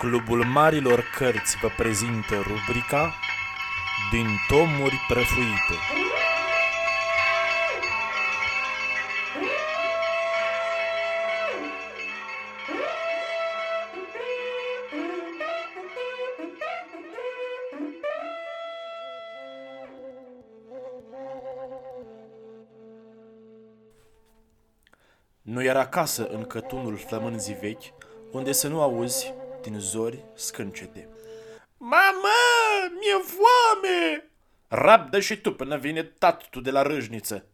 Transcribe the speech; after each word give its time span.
Clubul 0.00 0.44
Marilor 0.44 1.04
Cărți 1.16 1.56
vă 1.56 1.68
prezintă 1.76 2.34
rubrica 2.34 3.14
Din 4.10 4.26
tomuri 4.48 5.00
prăfuite. 5.08 5.74
Nu 25.42 25.64
era 25.64 25.86
casă 25.86 26.26
în 26.26 26.44
cătunul 26.44 26.96
flămânzii 26.96 27.54
vechi, 27.54 27.82
unde 28.32 28.52
să 28.52 28.68
nu 28.68 28.80
auzi 28.80 29.34
din 29.62 29.78
zori 29.78 30.24
scâncete. 30.34 31.08
Mamă, 31.76 32.38
mi-e 32.90 33.22
foame! 33.24 34.30
Rabdă 34.68 35.20
și 35.20 35.40
tu 35.40 35.54
până 35.54 35.76
vine 35.76 36.02
tatu 36.02 36.60
de 36.60 36.70
la 36.70 36.82
râșniță. 36.82 37.46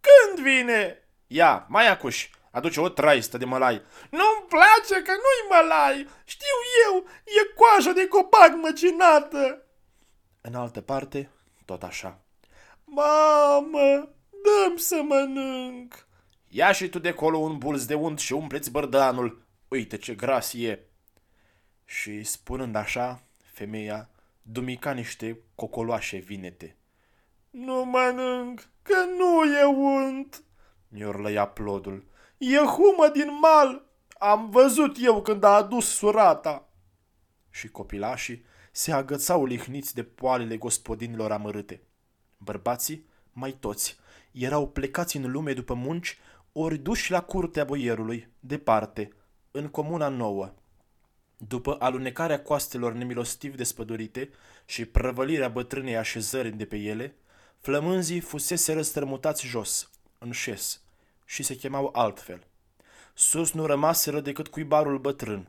Când 0.00 0.46
vine? 0.46 1.08
Ia, 1.26 1.66
mai 1.68 1.88
acuși, 1.88 2.30
aduce 2.50 2.80
o 2.80 2.88
traistă 2.88 3.38
de 3.38 3.44
mălai. 3.44 3.82
Nu-mi 4.10 4.46
place 4.48 5.02
că 5.02 5.10
nu-i 5.10 5.48
mălai, 5.50 6.08
știu 6.24 6.56
eu, 6.86 7.06
e 7.24 7.52
coajă 7.54 7.92
de 7.92 8.06
copac 8.06 8.54
măcinată. 8.62 9.66
În 10.40 10.54
altă 10.54 10.80
parte, 10.80 11.30
tot 11.64 11.82
așa. 11.82 12.20
Mamă, 12.84 14.08
dăm 14.42 14.76
să 14.76 15.02
mănânc. 15.02 16.06
Ia 16.48 16.72
și 16.72 16.88
tu 16.88 16.98
de 16.98 17.08
acolo 17.08 17.38
un 17.38 17.58
bulz 17.58 17.84
de 17.84 17.94
unt 17.94 18.18
și 18.18 18.32
umpleți 18.32 18.70
bărdanul. 18.70 19.46
Uite 19.68 19.96
ce 19.96 20.14
gras 20.14 20.52
e. 20.52 20.88
Și 21.84 22.22
spunând 22.22 22.74
așa, 22.74 23.22
femeia 23.42 24.08
dumica 24.42 24.92
niște 24.92 25.38
cocoloașe 25.54 26.16
vinete. 26.16 26.76
Nu 27.50 27.84
mănânc, 27.84 28.68
că 28.82 28.96
nu 29.16 29.44
e 29.44 29.64
unt, 29.64 30.42
miorlăia 30.88 31.46
plodul. 31.46 32.04
E 32.38 32.56
humă 32.56 33.08
din 33.12 33.38
mal, 33.40 33.84
am 34.18 34.50
văzut 34.50 34.96
eu 35.00 35.22
când 35.22 35.44
a 35.44 35.54
adus 35.54 35.94
surata. 35.94 36.68
Și 37.50 37.68
copilașii 37.68 38.44
se 38.72 38.92
agățau 38.92 39.44
lihniți 39.44 39.94
de 39.94 40.02
poalele 40.02 40.56
gospodinilor 40.56 41.32
amărâte. 41.32 41.82
Bărbații, 42.36 43.06
mai 43.32 43.50
toți, 43.52 43.96
erau 44.32 44.68
plecați 44.68 45.16
în 45.16 45.30
lume 45.30 45.52
după 45.52 45.74
munci, 45.74 46.18
ori 46.52 46.78
duși 46.78 47.10
la 47.10 47.22
curtea 47.22 47.64
boierului, 47.64 48.28
departe, 48.40 49.12
în 49.50 49.68
comuna 49.68 50.08
nouă. 50.08 50.54
După 51.36 51.76
alunecarea 51.78 52.42
coastelor 52.42 52.92
nemilostiv 52.92 53.56
despădurite 53.56 54.30
și 54.64 54.84
prăvălirea 54.84 55.48
bătrânei 55.48 55.96
așezări 55.96 56.50
de 56.50 56.64
pe 56.64 56.76
ele, 56.76 57.14
flămânzii 57.58 58.20
fusese 58.20 58.72
răstrămutați 58.72 59.46
jos, 59.46 59.90
în 60.18 60.30
șes, 60.30 60.82
și 61.24 61.42
se 61.42 61.56
chemau 61.56 61.90
altfel. 61.92 62.46
Sus 63.14 63.52
nu 63.52 63.66
rămaseră 63.66 64.20
decât 64.20 64.48
cuibarul 64.48 64.98
bătrân, 64.98 65.48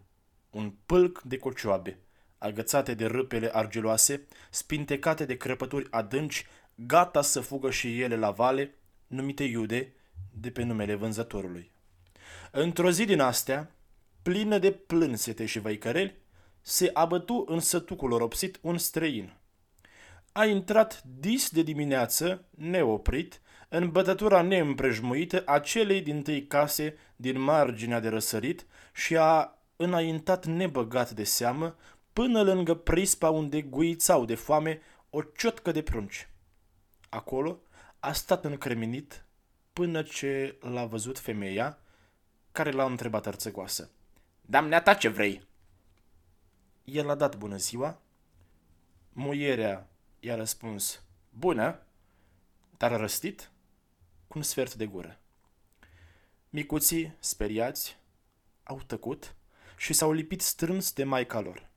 un 0.49 0.73
pâlc 0.85 1.21
de 1.21 1.37
cocioabe, 1.37 1.99
agățate 2.37 2.93
de 2.93 3.05
râpele 3.05 3.49
argiloase, 3.53 4.27
spintecate 4.49 5.25
de 5.25 5.37
crăpături 5.37 5.87
adânci, 5.91 6.45
gata 6.75 7.21
să 7.21 7.41
fugă 7.41 7.71
și 7.71 8.01
ele 8.01 8.15
la 8.15 8.31
vale, 8.31 8.75
numite 9.07 9.43
iude, 9.43 9.93
de 10.31 10.49
pe 10.49 10.63
numele 10.63 10.95
vânzătorului. 10.95 11.71
Într-o 12.51 12.91
zi 12.91 13.05
din 13.05 13.19
astea, 13.19 13.74
plină 14.25 14.57
de 14.57 14.71
plânsete 14.71 15.45
și 15.45 15.59
văicăreli, 15.59 16.15
se 16.61 16.89
abătu 16.93 17.45
în 17.47 17.59
sătucul 17.59 18.11
oropsit 18.11 18.59
un 18.61 18.77
străin. 18.77 19.33
A 20.31 20.45
intrat 20.45 21.03
dis 21.19 21.49
de 21.49 21.61
dimineață, 21.61 22.45
neoprit, 22.49 23.41
în 23.69 23.91
bătătura 23.91 24.41
neîmprejmuită 24.41 25.41
a 25.45 25.59
celei 25.59 26.01
din 26.01 26.21
tâi 26.21 26.47
case 26.47 26.97
din 27.15 27.39
marginea 27.39 27.99
de 27.99 28.07
răsărit 28.07 28.65
și 28.93 29.17
a 29.17 29.57
înaintat 29.75 30.45
nebăgat 30.45 31.11
de 31.11 31.23
seamă 31.23 31.75
până 32.13 32.41
lângă 32.41 32.73
prispa 32.73 33.29
unde 33.29 33.61
guițau 33.61 34.25
de 34.25 34.35
foame 34.35 34.81
o 35.09 35.21
ciotcă 35.21 35.71
de 35.71 35.81
prunci. 35.81 36.29
Acolo 37.09 37.59
a 37.99 38.11
stat 38.11 38.45
încremenit 38.45 39.25
până 39.73 40.01
ce 40.01 40.57
l-a 40.59 40.85
văzut 40.85 41.19
femeia 41.19 41.79
care 42.51 42.71
l-a 42.71 42.85
întrebat 42.85 43.27
arțăgoasă. 43.27 43.89
Damnea 44.47 44.81
ce 44.81 45.07
vrei? 45.07 45.47
El 46.83 47.09
a 47.09 47.15
dat 47.15 47.37
bună 47.37 47.57
ziua. 47.57 48.01
Muierea 49.13 49.89
i-a 50.19 50.35
răspuns 50.35 51.03
bună, 51.29 51.79
dar 52.77 52.93
a 52.93 52.97
răstit 52.97 53.51
cu 54.27 54.37
un 54.37 54.43
sfert 54.43 54.73
de 54.73 54.85
gură. 54.85 55.19
Micuții, 56.49 57.15
speriați, 57.19 57.97
au 58.63 58.81
tăcut 58.87 59.35
și 59.77 59.93
s-au 59.93 60.11
lipit 60.11 60.41
strâns 60.41 60.93
de 60.93 61.03
maica 61.03 61.39
lor. 61.39 61.69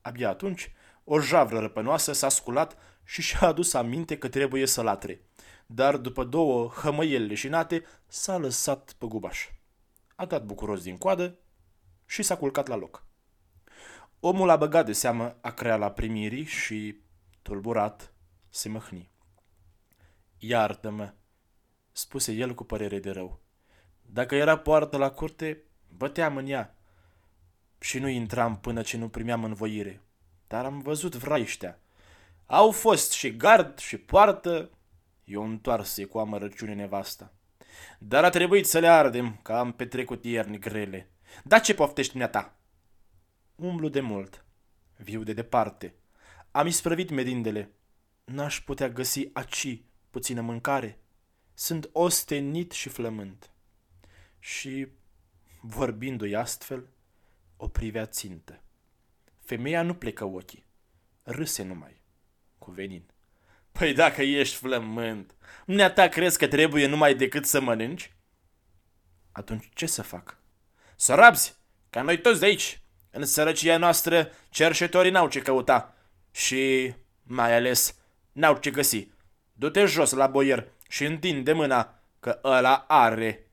Abia 0.00 0.28
atunci, 0.28 0.72
o 1.04 1.20
javră 1.20 1.58
răpănoasă 1.58 2.12
s-a 2.12 2.28
sculat 2.28 2.76
și 3.04 3.22
și-a 3.22 3.46
adus 3.46 3.74
aminte 3.74 4.18
că 4.18 4.28
trebuie 4.28 4.66
să 4.66 4.82
latre, 4.82 5.20
dar 5.66 5.96
după 5.96 6.24
două 6.24 6.68
hămăieli 6.68 7.26
leșinate 7.26 7.84
s-a 8.06 8.36
lăsat 8.36 8.92
pe 8.98 9.06
gubaș. 9.06 9.48
A 10.14 10.26
dat 10.26 10.44
bucuros 10.44 10.82
din 10.82 10.98
coadă 10.98 11.38
și 12.14 12.22
s-a 12.22 12.36
culcat 12.36 12.66
la 12.66 12.76
loc. 12.76 13.06
Omul 14.20 14.50
a 14.50 14.56
băgat 14.56 14.86
de 14.86 14.92
seamă 14.92 15.36
la 15.60 15.90
primirii 15.90 16.44
și, 16.44 17.00
tulburat, 17.42 18.12
se 18.48 18.68
măhni. 18.68 19.10
Iartă-mă, 20.38 21.14
spuse 21.92 22.32
el 22.32 22.54
cu 22.54 22.64
părere 22.64 22.98
de 22.98 23.10
rău. 23.10 23.40
Dacă 24.02 24.34
era 24.34 24.58
poartă 24.58 24.96
la 24.96 25.10
curte, 25.10 25.62
băteam 25.88 26.36
în 26.36 26.46
ea 26.46 26.76
și 27.78 27.98
nu 27.98 28.08
intram 28.08 28.60
până 28.60 28.82
ce 28.82 28.96
nu 28.96 29.08
primeam 29.08 29.44
învoire. 29.44 30.00
Dar 30.46 30.64
am 30.64 30.78
văzut 30.78 31.14
vraiștea. 31.14 31.80
Au 32.46 32.70
fost 32.70 33.12
și 33.12 33.36
gard 33.36 33.78
și 33.78 33.96
poartă, 33.98 34.70
eu 35.24 35.42
întoarse 35.42 36.04
cu 36.04 36.18
amărăciune 36.18 36.74
nevasta. 36.74 37.32
Dar 37.98 38.24
a 38.24 38.30
trebuit 38.30 38.66
să 38.66 38.78
le 38.78 38.88
ardem, 38.88 39.38
că 39.42 39.52
am 39.52 39.72
petrecut 39.72 40.24
ierni 40.24 40.58
grele. 40.58 41.08
Da 41.42 41.58
ce 41.58 41.74
poftești 41.74 42.18
ta? 42.26 42.58
Umblu 43.54 43.88
de 43.88 44.00
mult, 44.00 44.44
viu 44.96 45.22
de 45.22 45.32
departe. 45.32 45.94
Am 46.50 46.66
isprăvit 46.66 47.10
medindele. 47.10 47.70
N-aș 48.24 48.60
putea 48.60 48.88
găsi 48.88 49.28
aci 49.32 49.82
puțină 50.10 50.40
mâncare. 50.40 50.98
Sunt 51.54 51.88
ostenit 51.92 52.72
și 52.72 52.88
flământ. 52.88 53.50
Și, 54.38 54.88
vorbindu-i 55.60 56.34
astfel, 56.34 56.88
o 57.56 57.68
privea 57.68 58.06
țintă. 58.06 58.62
Femeia 59.38 59.82
nu 59.82 59.94
plecă 59.94 60.24
ochii. 60.24 60.66
Râse 61.22 61.62
numai, 61.62 62.00
cu 62.58 62.70
venin. 62.70 63.10
Păi 63.72 63.94
dacă 63.94 64.22
ești 64.22 64.56
flământ, 64.56 65.34
ta 65.90 66.08
crezi 66.08 66.38
că 66.38 66.48
trebuie 66.48 66.86
numai 66.86 67.14
decât 67.14 67.46
să 67.46 67.60
mănânci? 67.60 68.16
Atunci 69.32 69.68
ce 69.72 69.86
să 69.86 70.02
fac? 70.02 70.38
Să 70.96 71.14
rabzi, 71.14 71.56
ca 71.90 72.02
noi 72.02 72.20
toți 72.20 72.40
de 72.40 72.46
aici. 72.46 72.82
În 73.10 73.24
sărăcia 73.24 73.76
noastră, 73.76 74.30
cerșetorii 74.48 75.10
n-au 75.10 75.28
ce 75.28 75.40
căuta. 75.40 75.94
Și, 76.30 76.94
mai 77.22 77.54
ales, 77.54 77.96
n-au 78.32 78.56
ce 78.56 78.70
găsi. 78.70 79.08
Du-te 79.52 79.84
jos 79.84 80.12
la 80.12 80.26
boier 80.26 80.72
și 80.88 81.04
întinde 81.04 81.52
mâna, 81.52 82.02
că 82.20 82.40
ăla 82.44 82.84
are, 82.88 83.50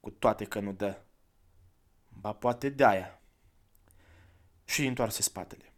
cu 0.00 0.10
toate 0.10 0.44
că 0.44 0.60
nu 0.60 0.72
dă. 0.72 0.98
Ba 2.08 2.32
poate 2.32 2.68
de-aia. 2.68 3.20
Și 4.64 4.86
întoarse 4.86 5.22
spatele, 5.22 5.72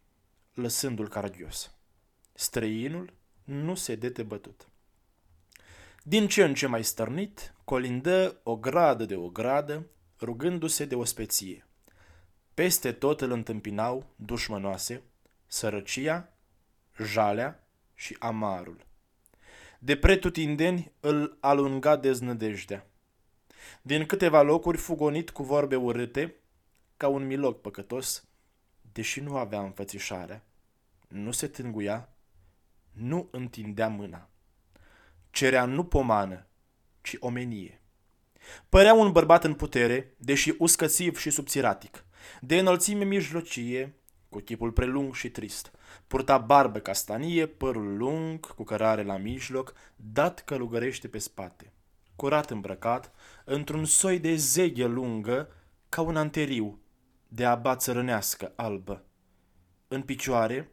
lăsându-l 0.54 1.08
caragios. 1.08 1.74
Străinul 2.32 3.12
nu 3.44 3.74
se 3.74 3.94
dete 3.94 4.22
bătut. 4.22 4.68
Din 6.02 6.28
ce 6.28 6.44
în 6.44 6.54
ce 6.54 6.66
mai 6.66 6.84
stărnit, 6.84 7.54
colindă 7.64 8.40
o 8.42 8.56
gradă 8.56 9.04
de 9.04 9.16
o 9.16 9.28
gradă, 9.28 9.86
rugându-se 10.24 10.84
de 10.84 10.94
o 10.94 11.04
speție. 11.04 11.66
Peste 12.54 12.92
tot 12.92 13.20
îl 13.20 13.30
întâmpinau 13.30 14.06
dușmănoase, 14.16 15.02
sărăcia, 15.46 16.32
jalea 17.02 17.68
și 17.94 18.16
amarul. 18.18 18.86
De 19.78 19.96
pretutindeni 19.96 20.92
îl 21.00 21.36
alunga 21.40 21.96
deznădejdea. 21.96 22.86
Din 23.82 24.06
câteva 24.06 24.42
locuri 24.42 24.78
fugonit 24.78 25.30
cu 25.30 25.42
vorbe 25.42 25.76
urâte, 25.76 26.34
ca 26.96 27.08
un 27.08 27.26
miloc 27.26 27.60
păcătos, 27.60 28.28
deși 28.92 29.20
nu 29.20 29.36
avea 29.36 29.60
înfățișarea, 29.60 30.44
nu 31.08 31.30
se 31.30 31.46
tânguia, 31.46 32.08
nu 32.92 33.28
întindea 33.30 33.88
mâna. 33.88 34.28
Cerea 35.30 35.64
nu 35.64 35.84
pomană, 35.84 36.46
ci 37.00 37.16
omenie. 37.20 37.80
Părea 38.68 38.94
un 38.94 39.12
bărbat 39.12 39.44
în 39.44 39.54
putere, 39.54 40.14
deși 40.18 40.54
uscățiv 40.58 41.18
și 41.18 41.30
subțiratic, 41.30 42.04
de 42.40 42.58
înălțime 42.58 43.04
mijlocie, 43.04 43.94
cu 44.28 44.38
chipul 44.38 44.72
prelung 44.72 45.14
și 45.14 45.30
trist. 45.30 45.70
Purta 46.06 46.38
barbă 46.38 46.78
castanie, 46.78 47.46
părul 47.46 47.96
lung, 47.96 48.54
cu 48.54 48.64
cărare 48.64 49.02
la 49.02 49.16
mijloc, 49.16 49.74
dat 49.96 50.44
călugărește 50.44 51.08
pe 51.08 51.18
spate. 51.18 51.72
Curat 52.16 52.50
îmbrăcat, 52.50 53.12
într-un 53.44 53.84
soi 53.84 54.18
de 54.18 54.34
zeghe 54.34 54.86
lungă, 54.86 55.48
ca 55.88 56.00
un 56.00 56.16
anteriu, 56.16 56.80
de 57.28 57.44
aba 57.44 57.76
țărănească 57.76 58.52
albă. 58.56 59.04
În 59.88 60.02
picioare, 60.02 60.70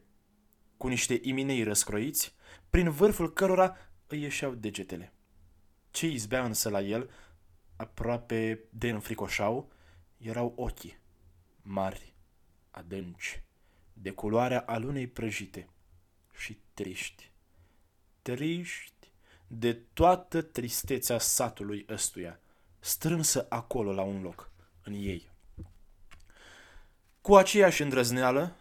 cu 0.76 0.88
niște 0.88 1.20
iminei 1.22 1.62
răscroiți, 1.62 2.34
prin 2.70 2.90
vârful 2.90 3.32
cărora 3.32 3.76
îi 4.06 4.22
ieșeau 4.22 4.54
degetele. 4.54 5.12
Ce 5.90 6.06
izbea 6.06 6.44
însă 6.44 6.68
la 6.68 6.80
el, 6.80 7.10
aproape 7.82 8.64
de 8.70 8.90
înfricoșau, 8.90 9.72
erau 10.18 10.52
ochii, 10.56 10.98
mari, 11.62 12.14
adânci, 12.70 13.42
de 13.92 14.10
culoarea 14.10 14.60
alunei 14.66 15.06
prăjite 15.06 15.68
și 16.32 16.58
triști. 16.74 17.30
Triști 18.22 19.10
de 19.46 19.72
toată 19.72 20.42
tristețea 20.42 21.18
satului 21.18 21.86
ăstuia, 21.88 22.40
strânsă 22.78 23.46
acolo 23.48 23.92
la 23.92 24.02
un 24.02 24.22
loc, 24.22 24.50
în 24.82 24.92
ei. 24.92 25.30
Cu 27.20 27.34
aceeași 27.36 27.82
îndrăzneală, 27.82 28.56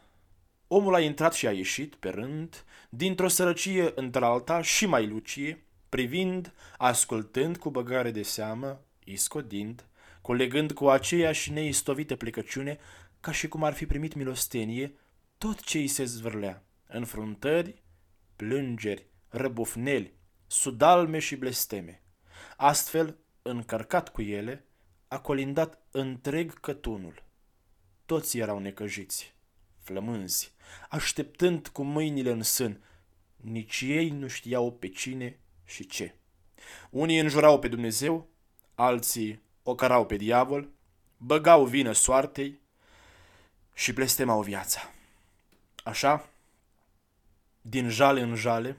omul 0.67 0.95
a 0.95 0.99
intrat 0.99 1.33
și 1.33 1.47
a 1.47 1.51
ieșit, 1.51 1.95
pe 1.95 2.09
rând, 2.09 2.65
dintr-o 2.89 3.27
sărăcie 3.27 3.91
într-alta 3.95 4.61
și 4.61 4.85
mai 4.85 5.07
lucie, 5.07 5.65
privind, 5.89 6.53
ascultând 6.77 7.57
cu 7.57 7.69
băgare 7.69 8.11
de 8.11 8.23
seamă, 8.23 8.81
iscodind, 9.11 9.85
colegând 10.21 10.71
cu 10.71 10.89
aceeași 10.89 11.51
neistovită 11.51 12.15
plecăciune, 12.15 12.79
ca 13.19 13.31
și 13.31 13.47
cum 13.47 13.63
ar 13.63 13.73
fi 13.73 13.85
primit 13.85 14.13
milostenie, 14.13 14.93
tot 15.37 15.61
ce 15.61 15.77
îi 15.77 15.87
se 15.87 16.03
zvârlea, 16.03 16.63
înfruntări, 16.87 17.81
plângeri, 18.35 19.05
răbufneli, 19.27 20.13
sudalme 20.47 21.19
și 21.19 21.35
blesteme. 21.35 22.03
Astfel, 22.57 23.17
încărcat 23.41 24.11
cu 24.11 24.21
ele, 24.21 24.65
a 25.07 25.19
colindat 25.19 25.81
întreg 25.91 26.59
cătunul. 26.59 27.23
Toți 28.05 28.37
erau 28.37 28.59
necăjiți, 28.59 29.33
flămânzi, 29.79 30.53
așteptând 30.89 31.67
cu 31.67 31.83
mâinile 31.83 32.31
în 32.31 32.41
sân. 32.41 32.83
Nici 33.35 33.81
ei 33.81 34.09
nu 34.09 34.27
știau 34.27 34.73
pe 34.73 34.87
cine 34.87 35.39
și 35.65 35.87
ce. 35.87 36.15
Unii 36.89 37.19
înjurau 37.19 37.59
pe 37.59 37.67
Dumnezeu, 37.67 38.29
alții 38.75 39.41
o 39.63 39.75
cărau 39.75 40.05
pe 40.05 40.15
diavol, 40.15 40.69
băgau 41.17 41.65
vină 41.65 41.91
soartei 41.91 42.59
și 43.73 43.93
blestemau 43.93 44.41
viața. 44.41 44.91
Așa, 45.83 46.29
din 47.61 47.89
jale 47.89 48.21
în 48.21 48.35
jale, 48.35 48.77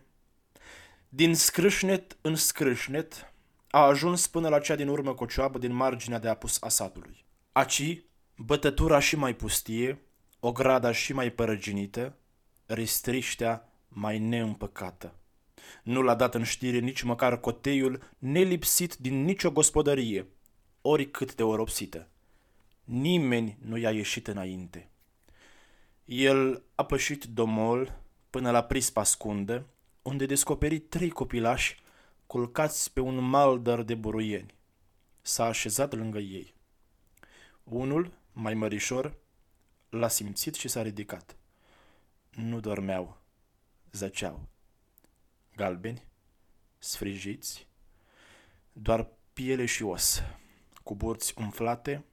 din 1.09 1.35
scrâșnet 1.35 2.17
în 2.21 2.37
scrâșnet, 2.37 3.33
a 3.71 3.81
ajuns 3.81 4.27
până 4.27 4.49
la 4.49 4.61
cea 4.61 4.75
din 4.75 4.89
urmă 4.89 5.15
cocioabă 5.15 5.59
din 5.59 5.73
marginea 5.73 6.19
de 6.19 6.29
apus 6.29 6.63
a 6.63 6.69
satului. 6.69 7.25
Aci, 7.53 8.03
bătătura 8.37 8.99
și 8.99 9.17
mai 9.17 9.35
pustie, 9.35 10.03
o 10.41 10.53
grada 10.53 10.93
și 10.93 11.13
mai 11.13 11.31
părăginită, 11.31 12.17
restriștea 12.67 13.69
mai 13.89 14.19
neîmpăcată. 14.19 15.15
Nu 15.83 16.03
l-a 16.03 16.15
dat 16.15 16.35
în 16.35 16.45
știre 16.45 16.79
nici 16.79 17.03
măcar 17.03 17.41
coteiul 17.41 18.15
nelipsit 18.19 18.97
din 18.97 19.25
nicio 19.25 19.51
gospodărie, 19.51 20.27
oricât 20.81 21.35
de 21.35 21.43
oropsită. 21.43 22.09
Nimeni 22.85 23.59
nu 23.61 23.77
i-a 23.77 23.91
ieșit 23.91 24.29
înainte. 24.29 24.91
El 26.05 26.63
a 26.75 26.85
pășit 26.85 27.25
domol 27.25 28.01
până 28.31 28.51
la 28.51 28.65
prispa 28.65 29.03
scundă, 29.03 29.67
unde 30.03 30.27
descoperi 30.27 30.79
trei 30.79 31.11
copilași 31.11 31.81
culcați 32.27 32.93
pe 32.93 33.01
un 33.01 33.15
maldăr 33.15 33.83
de 33.83 33.95
buruieni. 33.95 34.55
S-a 35.21 35.45
așezat 35.45 35.95
lângă 35.95 36.19
ei. 36.19 36.55
Unul, 37.65 38.13
mai 38.33 38.55
mărișor, 38.55 39.15
l-a 39.89 40.09
simțit 40.09 40.55
și 40.55 40.69
s-a 40.69 40.83
ridicat. 40.83 41.37
Nu 42.31 42.61
dormeau, 42.61 43.17
zăceau. 43.93 44.49
Galbeni, 45.57 46.07
sfrijiți, 46.79 47.67
doar 48.73 49.09
piele 49.33 49.67
și 49.67 49.83
os, 49.83 50.23
cu 50.83 50.95
burți 50.95 51.35
umflate, 51.37 52.05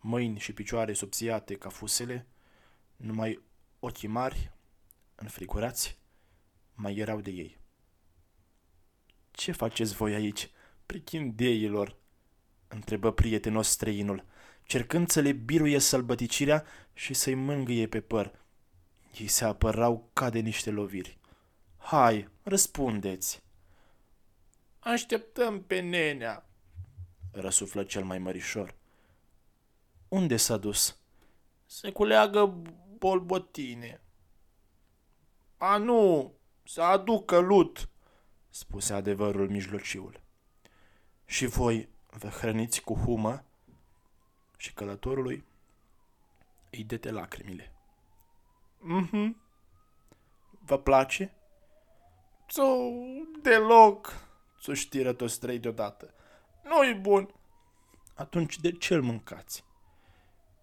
mâini 0.00 0.38
și 0.38 0.52
picioare 0.52 0.92
subțiate 0.92 1.56
ca 1.56 1.68
fusele, 1.68 2.26
numai 2.96 3.42
ochii 3.78 4.08
mari, 4.08 4.52
înfrigurați, 5.14 5.98
mai 6.74 6.96
erau 6.96 7.20
de 7.20 7.30
ei. 7.30 7.58
Ce 9.30 9.52
faceți 9.52 9.94
voi 9.94 10.14
aici, 10.14 10.50
prichindeilor?" 10.86 11.98
întrebă 12.68 13.12
prietenos 13.12 13.68
străinul, 13.68 14.24
cercând 14.62 15.10
să 15.10 15.20
le 15.20 15.32
biruie 15.32 15.78
sălbăticirea 15.78 16.64
și 16.92 17.14
să-i 17.14 17.34
mângâie 17.34 17.86
pe 17.86 18.00
păr. 18.00 18.38
Ei 19.18 19.26
se 19.26 19.44
apărau 19.44 20.10
ca 20.12 20.30
de 20.30 20.38
niște 20.38 20.70
loviri. 20.70 21.18
Hai, 21.76 22.28
răspundeți! 22.50 23.42
Așteptăm 24.78 25.62
pe 25.62 25.80
nenea, 25.80 26.46
răsuflă 27.32 27.84
cel 27.84 28.04
mai 28.04 28.18
mărișor. 28.18 28.74
Unde 30.08 30.36
s-a 30.36 30.56
dus? 30.56 30.98
Se 31.66 31.92
culeagă 31.92 32.62
bolbotine. 32.98 34.00
A, 35.56 35.76
nu, 35.76 36.32
să 36.64 36.82
aducă 36.82 37.38
lut, 37.38 37.88
spuse 38.48 38.92
adevărul 38.92 39.48
mijlociul. 39.48 40.20
Și 41.24 41.46
voi 41.46 41.88
vă 42.06 42.28
hrăniți 42.28 42.80
cu 42.82 42.94
humă 42.94 43.44
și 44.56 44.72
călătorului 44.72 45.44
îi 46.70 46.84
dete 46.84 47.10
lacrimile. 47.10 47.72
Mhm. 48.78 49.36
Vă 50.50 50.78
place? 50.78 51.34
Țu, 52.50 52.92
deloc, 53.42 54.14
țuștiră 54.60 55.12
toți 55.12 55.40
trei 55.40 55.58
deodată. 55.58 56.14
Nu-i 56.62 56.94
bun. 56.94 57.34
Atunci 58.14 58.58
de 58.58 58.72
ce 58.72 58.94
îl 58.94 59.02
mâncați? 59.02 59.64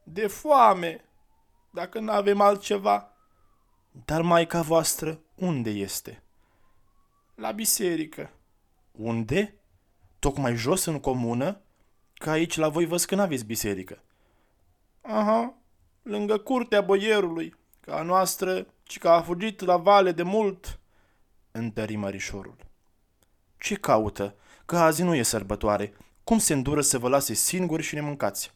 De 0.03 0.27
foame, 0.27 1.05
dacă 1.69 1.99
nu 1.99 2.11
avem 2.11 2.41
altceva. 2.41 3.11
Dar 4.05 4.21
maica 4.21 4.61
voastră 4.61 5.19
unde 5.35 5.69
este? 5.69 6.23
La 7.35 7.51
biserică. 7.51 8.31
Unde? 8.91 9.55
Tocmai 10.19 10.55
jos 10.55 10.85
în 10.85 10.99
comună? 10.99 11.61
Că 12.13 12.29
aici 12.29 12.57
la 12.57 12.69
voi 12.69 12.85
văd 12.85 13.01
că 13.01 13.15
n-aveți 13.15 13.45
biserică. 13.45 14.03
Aha, 15.01 15.53
lângă 16.01 16.37
curtea 16.37 16.81
boierului, 16.81 17.55
ca 17.79 17.97
a 17.97 18.01
noastră, 18.01 18.67
ci 18.83 18.97
că 18.97 19.09
a 19.09 19.21
fugit 19.21 19.61
la 19.61 19.77
vale 19.77 20.11
de 20.11 20.23
mult, 20.23 20.79
întări 21.57 21.95
mărișorul. 21.95 22.55
Ce 23.57 23.75
caută? 23.75 24.35
Că 24.65 24.77
azi 24.77 25.03
nu 25.03 25.15
e 25.15 25.23
sărbătoare. 25.23 25.93
Cum 26.23 26.37
se 26.37 26.53
îndură 26.53 26.81
să 26.81 26.97
vă 26.97 27.09
lase 27.09 27.33
singuri 27.33 27.83
și 27.83 27.95
nemâncați? 27.95 28.53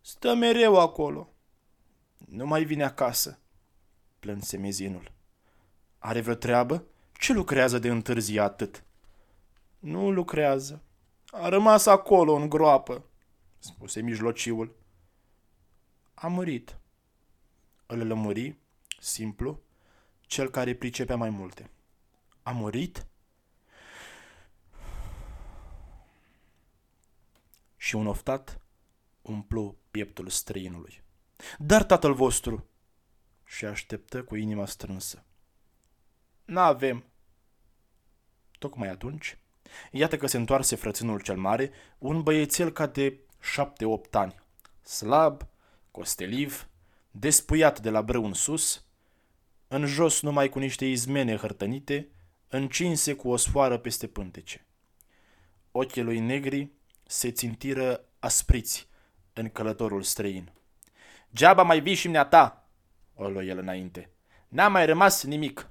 Stă 0.00 0.34
mereu 0.34 0.80
acolo. 0.80 1.28
Nu 2.28 2.46
mai 2.46 2.64
vine 2.64 2.84
acasă, 2.84 3.38
plânse 4.18 4.56
mezinul. 4.56 5.12
Are 5.98 6.20
vreo 6.20 6.34
treabă? 6.34 6.84
Ce 7.12 7.32
lucrează 7.32 7.78
de 7.78 7.88
întârzi 7.88 8.38
atât? 8.38 8.84
Nu 9.78 10.10
lucrează. 10.10 10.82
A 11.30 11.48
rămas 11.48 11.86
acolo, 11.86 12.32
în 12.32 12.48
groapă, 12.48 13.04
spuse 13.58 14.00
mijlociul. 14.00 14.76
A 16.14 16.26
murit. 16.26 16.78
Îl 17.86 18.06
lămuri, 18.06 18.56
simplu, 19.00 19.60
cel 20.20 20.50
care 20.50 20.74
pricepea 20.74 21.16
mai 21.16 21.30
multe. 21.30 21.70
A 22.48 22.52
murit? 22.52 23.06
Și 27.76 27.94
un 27.94 28.06
oftat 28.06 28.60
umplu 29.22 29.76
pieptul 29.90 30.28
străinului. 30.28 31.02
Dar 31.58 31.84
tatăl 31.84 32.14
vostru! 32.14 32.68
Și 33.44 33.64
așteptă 33.64 34.22
cu 34.22 34.36
inima 34.36 34.66
strânsă. 34.66 35.24
N-avem. 36.44 37.04
Tocmai 38.58 38.88
atunci, 38.88 39.38
iată 39.90 40.16
că 40.16 40.26
se 40.26 40.36
întoarse 40.36 40.76
frățânul 40.76 41.20
cel 41.20 41.36
mare, 41.36 41.70
un 41.98 42.22
băiețel 42.22 42.72
ca 42.72 42.86
de 42.86 43.18
șapte-opt 43.40 44.14
ani, 44.14 44.42
slab, 44.82 45.48
costeliv, 45.90 46.68
despuiat 47.10 47.80
de 47.80 47.90
la 47.90 48.02
brâu 48.02 48.24
în 48.24 48.34
sus, 48.34 48.84
în 49.68 49.86
jos 49.86 50.20
numai 50.20 50.48
cu 50.48 50.58
niște 50.58 50.84
izmene 50.84 51.36
hărtănite, 51.36 52.08
încinse 52.48 53.14
cu 53.14 53.28
o 53.28 53.36
sfoară 53.36 53.78
peste 53.78 54.06
pântece. 54.06 54.66
Ochii 55.72 56.02
lui 56.02 56.18
negri 56.18 56.70
se 57.06 57.30
țintiră 57.30 58.04
aspriți 58.18 58.88
în 59.32 59.48
călătorul 59.48 60.02
străin. 60.02 60.52
Geaba 61.34 61.62
mai 61.62 61.80
vii 61.80 61.94
și 61.94 62.08
ta, 62.08 62.68
o 63.14 63.28
luă 63.28 63.42
el 63.42 63.58
înainte. 63.58 64.10
N-a 64.48 64.68
mai 64.68 64.86
rămas 64.86 65.24
nimic. 65.24 65.70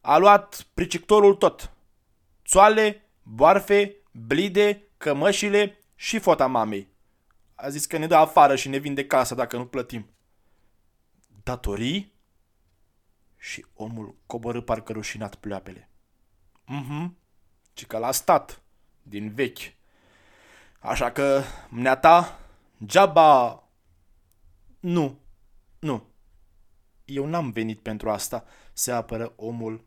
A 0.00 0.16
luat 0.16 0.66
pricictorul 0.74 1.34
tot. 1.34 1.72
Țoale, 2.46 3.08
boarfe, 3.22 3.96
blide, 4.12 4.82
cămășile 4.96 5.78
și 5.94 6.18
fota 6.18 6.46
mamei. 6.46 6.88
A 7.54 7.68
zis 7.68 7.86
că 7.86 7.96
ne 7.96 8.06
dă 8.06 8.14
afară 8.14 8.56
și 8.56 8.68
ne 8.68 8.76
vinde 8.76 9.06
casa 9.06 9.34
dacă 9.34 9.56
nu 9.56 9.66
plătim. 9.66 10.10
Datorii? 11.42 12.11
Și 13.42 13.66
omul 13.74 14.16
coborâ 14.26 14.60
parcă 14.60 14.92
rușinat 14.92 15.34
pleoapele. 15.34 15.88
Mhm, 16.66 17.16
ci 17.72 17.86
că 17.86 17.98
la 17.98 18.12
stat, 18.12 18.62
din 19.02 19.32
vechi. 19.34 19.74
Așa 20.78 21.12
că, 21.12 21.42
mneata, 21.68 22.40
geaba... 22.84 23.62
Nu, 24.80 25.18
nu. 25.78 26.06
Eu 27.04 27.26
n-am 27.26 27.50
venit 27.50 27.80
pentru 27.80 28.10
asta, 28.10 28.44
se 28.72 28.92
apără 28.92 29.32
omul 29.36 29.84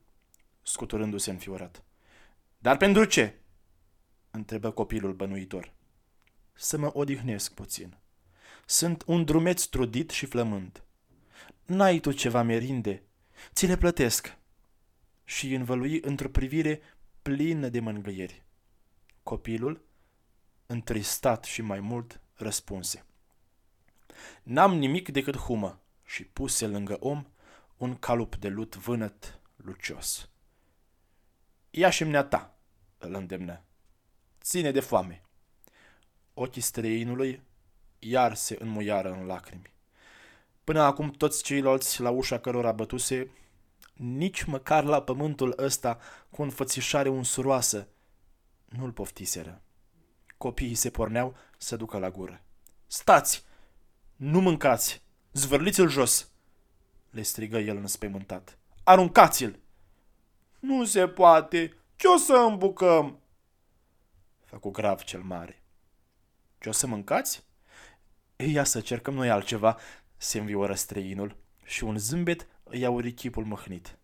scuturându-se 0.61 1.31
înfiorat. 1.31 1.83
Dar 2.57 2.77
pentru 2.77 3.05
ce? 3.05 3.39
întrebă 4.31 4.71
copilul 4.71 5.13
bănuitor. 5.13 5.73
Să 6.53 6.77
mă 6.77 6.91
odihnesc 6.93 7.53
puțin. 7.53 7.97
Sunt 8.65 9.03
un 9.05 9.25
drumeț 9.25 9.63
trudit 9.63 10.09
și 10.09 10.25
flămând. 10.25 10.83
N-ai 11.65 11.99
tu 11.99 12.11
ceva 12.11 12.41
merinde? 12.41 13.03
Ți 13.53 13.65
le 13.65 13.77
plătesc. 13.77 14.37
Și 15.23 15.53
învălui 15.53 16.01
într-o 16.01 16.29
privire 16.29 16.81
plină 17.21 17.69
de 17.69 17.79
mângâieri. 17.79 18.43
Copilul, 19.23 19.85
întristat 20.65 21.43
și 21.43 21.61
mai 21.61 21.79
mult, 21.79 22.21
răspunse. 22.33 23.05
N-am 24.43 24.77
nimic 24.77 25.09
decât 25.09 25.37
humă 25.37 25.81
și 26.05 26.23
puse 26.23 26.67
lângă 26.67 26.97
om 26.99 27.25
un 27.77 27.95
calup 27.95 28.35
de 28.35 28.47
lut 28.47 28.75
vânăt 28.75 29.39
lucios. 29.55 30.29
Ia 31.69 31.89
și 31.89 32.05
ta, 32.05 32.57
îl 32.97 33.13
îndemnă. 33.13 33.63
Ține 34.41 34.71
de 34.71 34.79
foame. 34.79 35.21
Ochii 36.33 36.61
străinului 36.61 37.41
iar 37.99 38.35
se 38.35 38.57
înmuiară 38.59 39.11
în 39.11 39.25
lacrimi. 39.25 39.73
Până 40.65 40.81
acum 40.81 41.11
toți 41.11 41.43
ceilalți 41.43 42.01
la 42.01 42.09
ușa 42.09 42.39
cărora 42.39 42.71
bătuse, 42.71 43.31
nici 43.93 44.43
măcar 44.43 44.83
la 44.83 45.01
pământul 45.01 45.53
ăsta 45.57 45.99
cu 46.29 46.41
înfățișare 46.41 47.09
unsuroasă, 47.09 47.87
nu-l 48.65 48.91
poftiseră. 48.91 49.61
Copiii 50.37 50.75
se 50.75 50.89
porneau 50.89 51.35
să 51.57 51.75
ducă 51.75 51.97
la 51.97 52.09
gură. 52.09 52.43
Stați! 52.87 53.43
Nu 54.15 54.41
mâncați! 54.41 55.01
Zvârliți-l 55.31 55.89
jos!" 55.89 56.29
le 57.09 57.21
strigă 57.21 57.57
el 57.57 57.77
înspăimântat. 57.77 58.57
Aruncați-l! 58.83 59.59
Nu 60.59 60.85
se 60.85 61.07
poate! 61.07 61.77
Ce 61.95 62.07
o 62.07 62.17
să 62.17 62.33
îmbucăm? 62.33 63.19
Făcu 64.45 64.69
grav 64.69 65.01
cel 65.01 65.21
mare. 65.21 65.63
Ce 66.59 66.69
o 66.69 66.71
să 66.71 66.87
mâncați? 66.87 67.43
Ia 68.35 68.63
să 68.63 68.81
cercăm 68.81 69.13
noi 69.13 69.29
altceva, 69.29 69.77
se 70.17 70.39
învioră 70.39 70.73
străinul 70.73 71.35
și 71.63 71.83
un 71.83 71.97
zâmbet 71.97 72.47
îi 72.63 72.85
auri 72.85 73.13
chipul 73.13 73.45
măhnit. 73.45 73.97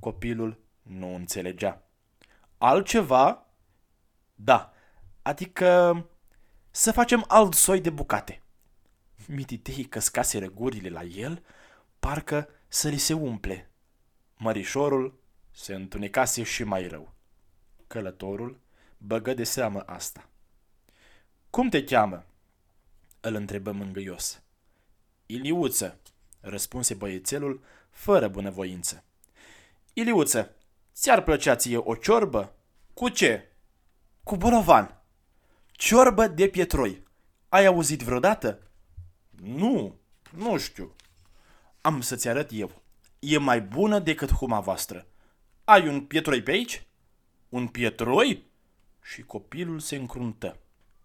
Copilul 0.00 0.60
nu 0.82 1.14
înțelegea. 1.14 1.82
Altceva? 2.58 3.46
Da, 4.34 4.72
adică 5.22 6.06
să 6.70 6.92
facem 6.92 7.24
alt 7.28 7.54
soi 7.54 7.80
de 7.80 7.90
bucate. 7.90 8.42
Mititei 9.26 9.84
căscase 9.84 10.46
gurile 10.46 10.88
la 10.88 11.02
el, 11.02 11.44
parcă 11.98 12.48
să 12.68 12.88
li 12.88 12.96
se 12.96 13.12
umple. 13.12 13.70
Mărișorul 14.36 15.20
se 15.50 15.74
întunecase 15.74 16.42
și 16.42 16.64
mai 16.64 16.86
rău. 16.86 17.14
Călătorul 17.86 18.60
băgă 18.98 19.34
de 19.34 19.44
seamă 19.44 19.80
asta. 19.80 20.28
Cum 21.50 21.68
te 21.68 21.84
cheamă?" 21.84 22.24
îl 23.20 23.34
întrebă 23.34 23.72
mângâios. 23.72 24.42
Iliuță, 25.26 25.98
răspunse 26.40 26.94
băiețelul 26.94 27.64
fără 27.90 28.28
bunăvoință. 28.28 29.04
Iliuță, 29.92 30.54
ți-ar 30.94 31.22
plăcea 31.22 31.56
ție 31.56 31.76
o 31.76 31.94
ciorbă? 31.94 32.54
Cu 32.94 33.08
ce? 33.08 33.52
Cu 34.22 34.36
bolovan. 34.36 35.00
Ciorbă 35.72 36.26
de 36.26 36.48
pietroi. 36.48 37.02
Ai 37.48 37.66
auzit 37.66 38.02
vreodată? 38.02 38.58
Nu, 39.30 39.98
nu 40.36 40.58
știu. 40.58 40.94
Am 41.80 42.00
să-ți 42.00 42.28
arăt 42.28 42.50
eu. 42.52 42.82
E 43.18 43.38
mai 43.38 43.60
bună 43.60 43.98
decât 43.98 44.32
huma 44.32 44.60
voastră. 44.60 45.06
Ai 45.64 45.88
un 45.88 46.00
pietroi 46.04 46.42
pe 46.42 46.50
aici? 46.50 46.86
Un 47.48 47.68
pietroi? 47.68 48.44
Și 49.02 49.22
copilul 49.22 49.80
se 49.80 49.96
încruntă. 49.96 50.56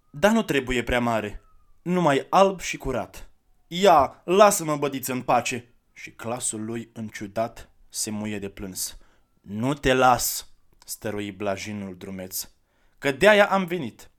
Dar 0.10 0.32
nu 0.32 0.44
trebuie 0.44 0.84
prea 0.84 1.00
mare. 1.00 1.42
Numai 1.82 2.26
alb 2.30 2.60
și 2.60 2.78
curat. 2.78 3.31
Ia, 3.74 4.22
lasă-mă 4.26 4.76
bădiță 4.76 5.12
în 5.12 5.22
pace. 5.22 5.74
Și 5.94 6.12
clasul 6.12 6.66
lui 6.66 6.90
înciudat 6.94 7.70
se 7.90 8.10
muie 8.10 8.40
de 8.40 8.50
plâns. 8.50 8.98
Nu 9.42 9.74
te 9.74 9.94
las, 9.94 10.50
stărui 10.86 11.32
blajinul 11.32 11.98
drumeț, 11.98 12.50
că 12.98 13.12
de-aia 13.12 13.50
am 13.50 13.66
venit. 13.66 14.12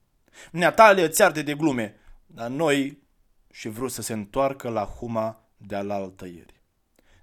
Neatale 0.51 1.03
îți 1.03 1.23
arde 1.23 1.41
de 1.41 1.55
glume, 1.55 1.95
dar 2.25 2.49
noi 2.49 3.03
și 3.51 3.67
vrut 3.69 3.91
să 3.91 4.01
se 4.01 4.13
întoarcă 4.13 4.69
la 4.69 4.85
huma 4.85 5.49
de 5.57 5.75
alaltă 5.75 6.25
ieri. 6.25 6.61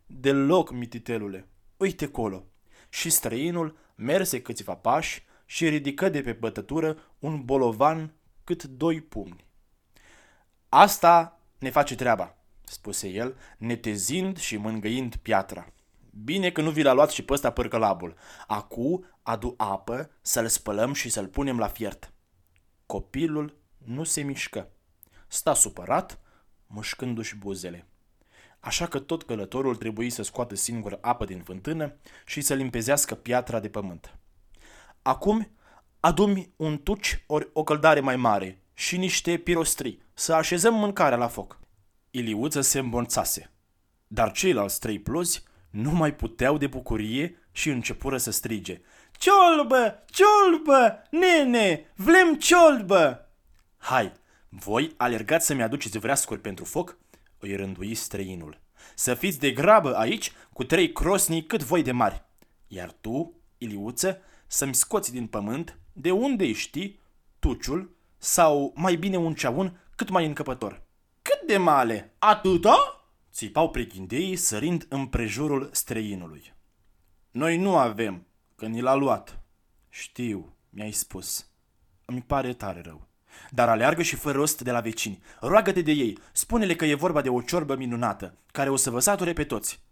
Deloc, 0.06 0.72
mititelule, 0.72 1.48
uite 1.76 2.08
colo. 2.08 2.44
Și 2.88 3.10
străinul 3.10 3.78
merse 3.94 4.42
câțiva 4.42 4.74
pași 4.74 5.22
și 5.46 5.68
ridică 5.68 6.08
de 6.08 6.20
pe 6.20 6.32
bătătură 6.32 6.98
un 7.18 7.44
bolovan 7.44 8.14
cât 8.44 8.64
doi 8.64 9.00
pumni. 9.00 9.44
Asta 10.68 11.39
ne 11.60 11.70
face 11.70 11.94
treaba, 11.94 12.36
spuse 12.64 13.08
el, 13.08 13.36
netezind 13.58 14.38
și 14.38 14.56
mângâind 14.56 15.16
piatra. 15.16 15.72
Bine 16.24 16.50
că 16.50 16.60
nu 16.60 16.70
vi 16.70 16.82
l-a 16.82 16.92
luat 16.92 17.10
și 17.10 17.22
pe 17.22 17.32
ăsta 17.32 17.50
părcălabul. 17.50 18.14
Acu 18.46 19.04
adu 19.22 19.54
apă 19.56 20.10
să-l 20.22 20.48
spălăm 20.48 20.92
și 20.92 21.08
să-l 21.08 21.26
punem 21.26 21.58
la 21.58 21.68
fiert. 21.68 22.12
Copilul 22.86 23.56
nu 23.78 24.04
se 24.04 24.20
mișcă. 24.20 24.68
Sta 25.26 25.54
supărat, 25.54 26.20
mâșcându-și 26.66 27.36
buzele. 27.36 27.86
Așa 28.60 28.86
că 28.86 28.98
tot 28.98 29.22
călătorul 29.22 29.76
trebuie 29.76 30.10
să 30.10 30.22
scoată 30.22 30.54
singur 30.54 30.98
apă 31.00 31.24
din 31.24 31.42
fântână 31.42 31.94
și 32.26 32.40
să 32.40 32.54
limpezească 32.54 33.14
piatra 33.14 33.60
de 33.60 33.68
pământ. 33.68 34.18
Acum 35.02 35.50
adumi 36.00 36.52
un 36.56 36.82
tuci 36.82 37.24
ori 37.26 37.48
o 37.52 37.64
căldare 37.64 38.00
mai 38.00 38.16
mare 38.16 38.59
și 38.80 38.96
niște 38.96 39.36
pirostrii, 39.36 40.02
să 40.14 40.34
așezăm 40.34 40.74
mâncarea 40.74 41.18
la 41.18 41.28
foc. 41.28 41.58
Iliuță 42.10 42.60
se 42.60 42.78
îmbonțase, 42.78 43.50
dar 44.06 44.32
ceilalți 44.32 44.80
trei 44.80 44.98
plozi 44.98 45.42
nu 45.70 45.90
mai 45.90 46.14
puteau 46.14 46.58
de 46.58 46.66
bucurie 46.66 47.48
și 47.52 47.68
începură 47.68 48.16
să 48.16 48.30
strige. 48.30 48.80
Ciolbă! 49.12 50.04
Ciolbă! 50.06 51.02
Nene! 51.10 51.92
Vrem 51.94 52.34
ciolbă! 52.34 53.30
Hai, 53.76 54.12
voi 54.48 54.94
alergați 54.96 55.46
să-mi 55.46 55.62
aduceți 55.62 55.98
vreascuri 55.98 56.40
pentru 56.40 56.64
foc? 56.64 56.98
Îi 57.38 57.56
rândui 57.56 57.94
străinul. 57.94 58.60
Să 58.94 59.14
fiți 59.14 59.38
de 59.38 59.50
grabă 59.50 59.96
aici 59.96 60.32
cu 60.52 60.64
trei 60.64 60.92
crosnii 60.92 61.46
cât 61.46 61.62
voi 61.62 61.82
de 61.82 61.92
mari. 61.92 62.24
Iar 62.66 62.92
tu, 63.00 63.40
Iliuță, 63.58 64.20
să-mi 64.46 64.74
scoți 64.74 65.12
din 65.12 65.26
pământ, 65.26 65.78
de 65.92 66.10
unde 66.10 66.52
știi, 66.52 67.00
tuciul 67.38 67.98
sau 68.22 68.72
mai 68.76 68.96
bine 68.96 69.16
un 69.16 69.34
ceaun 69.34 69.80
cât 69.96 70.08
mai 70.08 70.26
încăpător. 70.26 70.82
Cât 71.22 71.40
de 71.46 71.56
male? 71.56 72.14
Atâta? 72.18 73.04
Țipau 73.32 73.70
preghindeii 73.70 74.36
sărind 74.36 74.86
împrejurul 74.88 75.68
străinului. 75.72 76.54
Noi 77.30 77.56
nu 77.56 77.76
avem, 77.76 78.26
că 78.56 78.66
ni 78.66 78.80
l-a 78.80 78.94
luat. 78.94 79.40
Știu, 79.88 80.56
mi-ai 80.70 80.90
spus. 80.90 81.50
Îmi 82.04 82.22
pare 82.22 82.52
tare 82.52 82.80
rău. 82.80 83.08
Dar 83.50 83.68
aleargă 83.68 84.02
și 84.02 84.16
fă 84.16 84.30
rost 84.30 84.60
de 84.60 84.70
la 84.70 84.80
vecini. 84.80 85.22
Roagă-te 85.40 85.82
de 85.82 85.92
ei. 85.92 86.18
Spune-le 86.32 86.76
că 86.76 86.84
e 86.84 86.94
vorba 86.94 87.20
de 87.20 87.28
o 87.28 87.40
ciorbă 87.40 87.76
minunată, 87.76 88.38
care 88.52 88.70
o 88.70 88.76
să 88.76 88.90
vă 88.90 89.00
sature 89.00 89.32
pe 89.32 89.44
toți. 89.44 89.82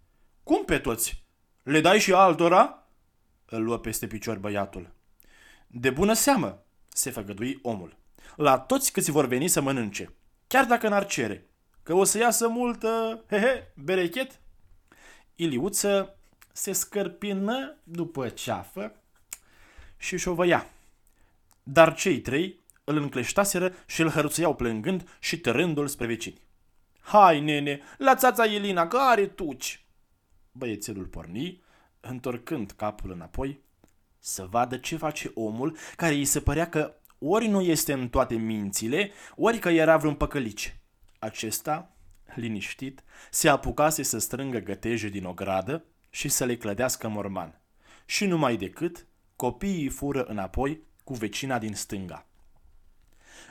Cum 0.42 0.64
pe 0.64 0.78
toți? 0.78 1.25
Le 1.62 1.80
dai 1.80 1.99
și 1.99 2.12
altora? 2.12 2.88
Îl 3.44 3.62
luă 3.62 3.78
peste 3.78 4.06
picior 4.06 4.38
băiatul. 4.38 4.94
De 5.66 5.90
bună 5.90 6.12
seamă, 6.12 6.62
se 6.88 7.11
făgădui 7.11 7.58
omul. 7.62 7.98
La 8.38 8.59
toți 8.59 8.92
câți 8.92 9.11
vor 9.11 9.26
veni 9.26 9.49
să 9.49 9.61
mănânce, 9.61 10.14
chiar 10.47 10.64
dacă 10.64 10.88
n-ar 10.88 11.07
cere, 11.07 11.47
că 11.83 11.95
o 11.95 12.04
să 12.04 12.18
iasă 12.18 12.49
multă, 12.49 13.25
hehe, 13.28 13.73
berechet. 13.76 14.40
Iliuță 15.35 16.16
se 16.52 16.73
scărpină 16.73 17.76
după 17.85 18.28
ceafă 18.28 18.92
și 19.97 20.16
șovăia. 20.16 20.71
Dar 21.62 21.95
cei 21.95 22.21
trei 22.21 22.61
îl 22.85 22.97
încleștaseră 22.97 23.75
și 23.87 24.00
îl 24.00 24.11
hărțuiau 24.11 24.54
plângând 24.54 25.16
și 25.18 25.38
tărându-l 25.38 25.88
spre 25.88 26.07
vecini. 26.07 26.40
Hai, 27.00 27.40
nene, 27.40 27.80
la 27.97 28.14
țața 28.14 28.45
Elina, 28.45 28.88
că 28.88 28.97
are 28.97 29.26
tuci. 29.26 29.87
Băiețelul 30.52 31.07
porni, 31.07 31.62
întorcând 32.00 32.71
capul 32.71 33.11
înapoi, 33.11 33.61
să 34.18 34.47
vadă 34.50 34.76
ce 34.76 34.97
face 34.97 35.30
omul 35.35 35.76
care 35.97 36.14
îi 36.14 36.25
se 36.25 36.40
părea 36.40 36.68
că 36.68 36.98
ori 37.18 37.46
nu 37.46 37.60
este 37.60 37.92
în 37.92 38.08
toate 38.08 38.34
mințile, 38.34 39.10
ori 39.37 39.58
că 39.58 39.68
era 39.68 39.96
vreun 39.96 40.14
păcălice. 40.14 40.80
Acesta, 41.18 41.90
liniștit, 42.34 43.02
se 43.30 43.48
apucase 43.48 44.02
să 44.02 44.18
strângă 44.18 44.58
găteje 44.58 45.08
din 45.08 45.25
o 45.25 45.32
gradă 45.32 45.84
și 46.10 46.28
să 46.28 46.44
le 46.44 46.56
clădească 46.56 47.08
morman. 47.08 47.60
Și 48.06 48.26
numai 48.26 48.56
decât, 48.56 49.06
copiii 49.37 49.88
fură 49.88 50.25
înapoi 50.25 50.82
cu 51.04 51.14
vecina 51.14 51.58
din 51.58 51.75
stânga. 51.75 52.26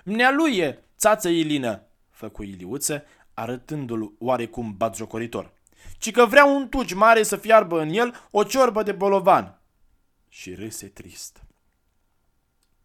Mnealuie, 0.04 0.84
țață 0.98 1.30
Ilină, 1.30 1.82
făcu 2.10 2.44
Iliuță, 2.44 3.04
arătându-l 3.34 4.14
oarecum 4.20 4.78
batjocoritor. 4.78 5.54
Ci 5.98 6.12
că 6.12 6.26
vrea 6.26 6.46
un 6.46 6.70
tuci 6.70 6.94
mare 6.94 7.24
să 7.24 7.36
fiarbă 7.36 7.82
în 7.82 7.90
el 7.90 8.28
o 8.32 8.44
ciorbă 8.44 8.84
de 8.84 8.92
bolovan. 8.92 9.60
Și 10.30 10.54
râse 10.54 10.88
trist. 10.88 11.47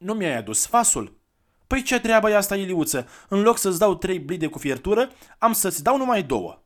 Nu 0.02 0.14
mi-ai 0.14 0.36
adus 0.36 0.66
fasul? 0.66 1.20
Păi 1.66 1.82
ce 1.82 2.00
treabă 2.00 2.30
e 2.30 2.36
asta, 2.36 2.56
Iliuță? 2.56 3.08
În 3.28 3.42
loc 3.42 3.58
să-ți 3.58 3.78
dau 3.78 3.94
trei 3.94 4.18
blide 4.18 4.46
cu 4.46 4.58
fiertură, 4.58 5.10
am 5.38 5.52
să-ți 5.52 5.82
dau 5.82 5.96
numai 5.96 6.22
două. 6.22 6.62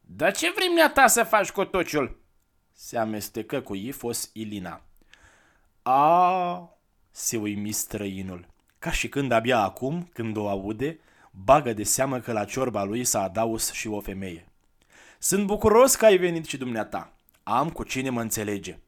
Dar 0.00 0.32
ce 0.36 0.52
vrei 0.54 0.90
ta 0.94 1.06
să 1.06 1.22
faci 1.22 1.50
cu 1.50 1.64
tociul? 1.64 2.20
Se 2.72 2.98
amestecă 2.98 3.60
cu 3.60 3.74
Ifos 3.74 4.30
Ilina. 4.32 4.82
A, 5.82 6.76
se 7.10 7.36
uimi 7.36 7.72
străinul. 7.72 8.46
Ca 8.78 8.90
și 8.90 9.08
când 9.08 9.32
abia 9.32 9.58
acum, 9.58 10.10
când 10.12 10.36
o 10.36 10.48
aude, 10.48 11.00
bagă 11.30 11.72
de 11.72 11.82
seamă 11.82 12.18
că 12.18 12.32
la 12.32 12.44
ciorba 12.44 12.84
lui 12.84 13.04
s-a 13.04 13.22
adaus 13.22 13.72
și 13.72 13.88
o 13.88 14.00
femeie. 14.00 14.48
Sunt 15.18 15.46
bucuros 15.46 15.94
că 15.94 16.04
ai 16.04 16.16
venit 16.16 16.46
și 16.46 16.56
dumneata. 16.56 17.12
Am 17.42 17.70
cu 17.70 17.84
cine 17.84 18.10
mă 18.10 18.20
înțelege. 18.20 18.78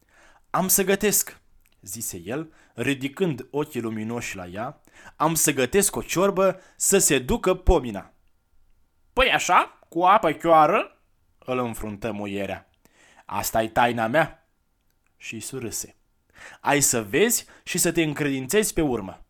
Am 0.51 0.69
să 0.69 0.85
gătesc, 0.85 1.41
zise 1.85 2.23
el, 2.25 2.53
ridicând 2.75 3.47
ochii 3.51 3.81
luminoși 3.81 4.37
la 4.37 4.47
ea. 4.47 4.81
Am 5.17 5.35
să 5.35 5.53
gătesc 5.53 5.97
o 5.97 6.03
ciorbă 6.03 6.61
să 6.77 6.99
se 6.99 7.19
ducă 7.19 7.55
pomina. 7.55 8.13
Păi 9.13 9.31
așa, 9.31 9.79
cu 9.89 10.03
apă 10.03 10.33
chioară? 10.33 10.99
Îl 11.39 11.59
înfruntă 11.59 12.13
muierea. 12.13 12.69
asta 13.25 13.63
e 13.63 13.69
taina 13.69 14.07
mea. 14.07 14.49
Și 15.17 15.41
surâse. 15.41 15.97
Ai 16.61 16.81
să 16.81 17.03
vezi 17.03 17.47
și 17.63 17.79
să 17.79 17.93
te 17.93 18.03
încredințezi 18.03 18.73
pe 18.73 18.81
urmă. 18.81 19.25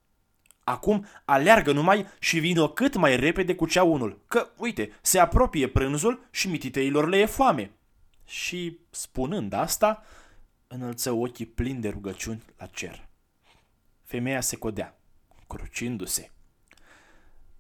Acum 0.65 1.07
aleargă 1.25 1.73
numai 1.73 2.07
și 2.19 2.39
vină 2.39 2.69
cât 2.69 2.97
mai 2.97 3.17
repede 3.17 3.55
cu 3.55 3.67
ceaunul, 3.67 4.25
că, 4.29 4.49
uite, 4.57 4.93
se 5.01 5.19
apropie 5.19 5.69
prânzul 5.69 6.27
și 6.31 6.49
mititeilor 6.49 7.09
le 7.09 7.19
e 7.19 7.27
foame. 7.27 7.71
Și, 8.27 8.79
spunând 8.91 9.53
asta, 9.53 10.03
înălță 10.75 11.13
ochii 11.13 11.47
plini 11.47 11.81
de 11.81 11.89
rugăciuni 11.89 12.43
la 12.59 12.67
cer. 12.67 13.09
Femeia 14.03 14.41
se 14.41 14.57
codea, 14.57 14.99
crucindu-se. 15.47 16.31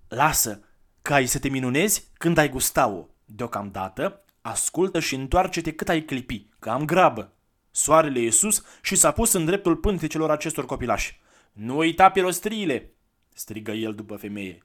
Lasă, 0.08 0.60
că 1.02 1.14
ai 1.14 1.26
să 1.26 1.38
te 1.38 1.48
minunezi 1.48 2.08
când 2.12 2.38
ai 2.38 2.48
gusta-o. 2.48 3.06
Deocamdată, 3.24 4.24
ascultă 4.40 5.00
și 5.00 5.14
întoarce-te 5.14 5.72
cât 5.72 5.88
ai 5.88 6.02
clipi, 6.02 6.48
că 6.58 6.70
am 6.70 6.84
grabă. 6.84 7.32
Soarele 7.70 8.20
e 8.20 8.30
sus 8.30 8.64
și 8.82 8.94
s-a 8.94 9.12
pus 9.12 9.32
în 9.32 9.44
dreptul 9.44 9.76
pântecelor 9.76 10.30
acestor 10.30 10.66
copilași. 10.66 11.20
Nu 11.52 11.76
uita 11.76 12.10
pirostriile, 12.10 12.94
strigă 13.32 13.72
el 13.72 13.94
după 13.94 14.16
femeie. 14.16 14.62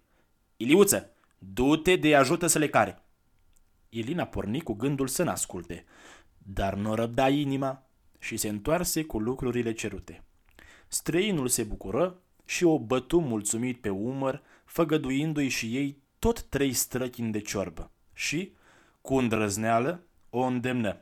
Iliuță, 0.57 1.11
du-te 1.37 1.95
de 1.95 2.15
ajută 2.15 2.47
să 2.47 2.59
le 2.59 2.69
care. 2.69 3.03
Ilina 3.89 4.25
porni 4.25 4.61
cu 4.61 4.73
gândul 4.73 5.07
să 5.07 5.23
n-asculte, 5.23 5.85
dar 6.37 6.73
nu 6.73 6.95
răbda 6.95 7.29
inima 7.29 7.88
și 8.19 8.37
se 8.37 8.47
întoarse 8.47 9.03
cu 9.03 9.19
lucrurile 9.19 9.73
cerute. 9.73 10.23
Străinul 10.87 11.47
se 11.47 11.63
bucură 11.63 12.21
și 12.45 12.63
o 12.63 12.79
bătu 12.79 13.19
mulțumit 13.19 13.81
pe 13.81 13.89
umăr, 13.89 14.41
făgăduindu-i 14.65 15.47
și 15.47 15.75
ei 15.75 16.01
tot 16.19 16.41
trei 16.41 16.73
străchini 16.73 17.31
de 17.31 17.39
ciorbă 17.39 17.91
și, 18.13 18.53
cu 19.01 19.15
îndrăzneală, 19.15 20.03
o 20.29 20.39
îndemnă. 20.39 21.01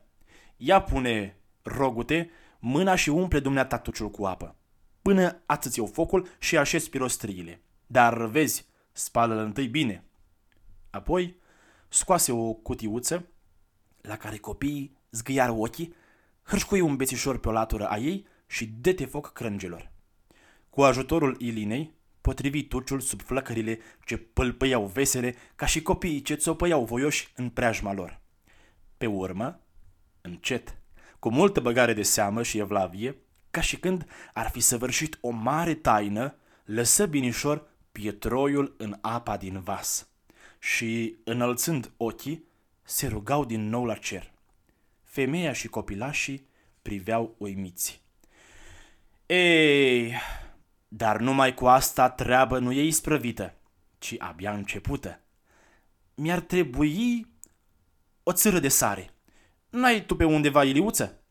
Ia 0.57 0.81
pune, 0.81 1.37
rogute, 1.61 2.29
mâna 2.59 2.95
și 2.95 3.09
umple 3.09 3.39
dumneata 3.39 3.77
tuciul 3.77 4.09
cu 4.09 4.25
apă 4.25 4.57
până 5.07 5.41
ațăți 5.45 5.79
eu 5.79 5.85
focul 5.85 6.27
și 6.39 6.57
așez 6.57 6.87
pirostriile. 6.87 7.61
Dar 7.85 8.25
vezi, 8.25 8.65
spală-l 8.91 9.37
întâi 9.37 9.67
bine. 9.67 10.03
Apoi 10.89 11.35
scoase 11.89 12.31
o 12.31 12.53
cutiuță 12.53 13.27
la 14.01 14.17
care 14.17 14.37
copiii 14.37 14.97
zgâiară 15.11 15.51
ochii, 15.51 15.93
hârșcui 16.47 16.81
un 16.81 16.95
bețișor 16.95 17.39
pe 17.39 17.47
o 17.47 17.51
latură 17.51 17.87
a 17.87 17.97
ei 17.97 18.27
și 18.45 18.65
dete 18.65 19.05
foc 19.05 19.33
crângelor. 19.33 19.91
Cu 20.69 20.81
ajutorul 20.81 21.35
Ilinei, 21.39 21.93
potrivi 22.21 22.63
tuciul 22.63 22.99
sub 22.99 23.21
flăcările 23.21 23.79
ce 24.05 24.17
pâlpăiau 24.17 24.85
vesele 24.85 25.35
ca 25.55 25.65
și 25.65 25.81
copiii 25.81 26.21
ce 26.21 26.35
țopăiau 26.35 26.85
voioși 26.85 27.31
în 27.35 27.49
preajma 27.49 27.93
lor. 27.93 28.19
Pe 28.97 29.05
urmă, 29.05 29.61
încet, 30.21 30.77
cu 31.19 31.29
multă 31.29 31.59
băgare 31.59 31.93
de 31.93 32.03
seamă 32.03 32.43
și 32.43 32.57
evlavie, 32.57 33.15
ca 33.51 33.61
și 33.61 33.77
când 33.77 34.05
ar 34.33 34.49
fi 34.49 34.59
săvârșit 34.59 35.17
o 35.21 35.29
mare 35.29 35.73
taină, 35.73 36.35
lăsă 36.65 37.05
binișor 37.05 37.67
pietroiul 37.91 38.75
în 38.77 38.97
apa 39.01 39.37
din 39.37 39.59
vas 39.59 40.07
și, 40.59 41.17
înălțând 41.23 41.91
ochii, 41.97 42.43
se 42.83 43.07
rugau 43.07 43.45
din 43.45 43.69
nou 43.69 43.85
la 43.85 43.95
cer. 43.95 44.36
Femeia 45.17 45.53
și 45.53 45.67
copilașii 45.67 46.47
priveau 46.81 47.35
uimiți. 47.37 48.01
Ei, 49.25 50.13
dar 50.87 51.19
numai 51.19 51.53
cu 51.53 51.67
asta 51.67 52.09
treabă 52.09 52.59
nu 52.59 52.71
e 52.71 52.83
isprăvită, 52.83 53.53
ci 53.97 54.15
abia 54.17 54.53
începută. 54.53 55.19
Mi-ar 56.15 56.39
trebui 56.39 57.27
o 58.23 58.31
țără 58.31 58.59
de 58.59 58.67
sare. 58.67 59.09
N-ai 59.69 60.05
tu 60.05 60.15
pe 60.15 60.23
undeva 60.23 60.63
iliuță? 60.63 61.21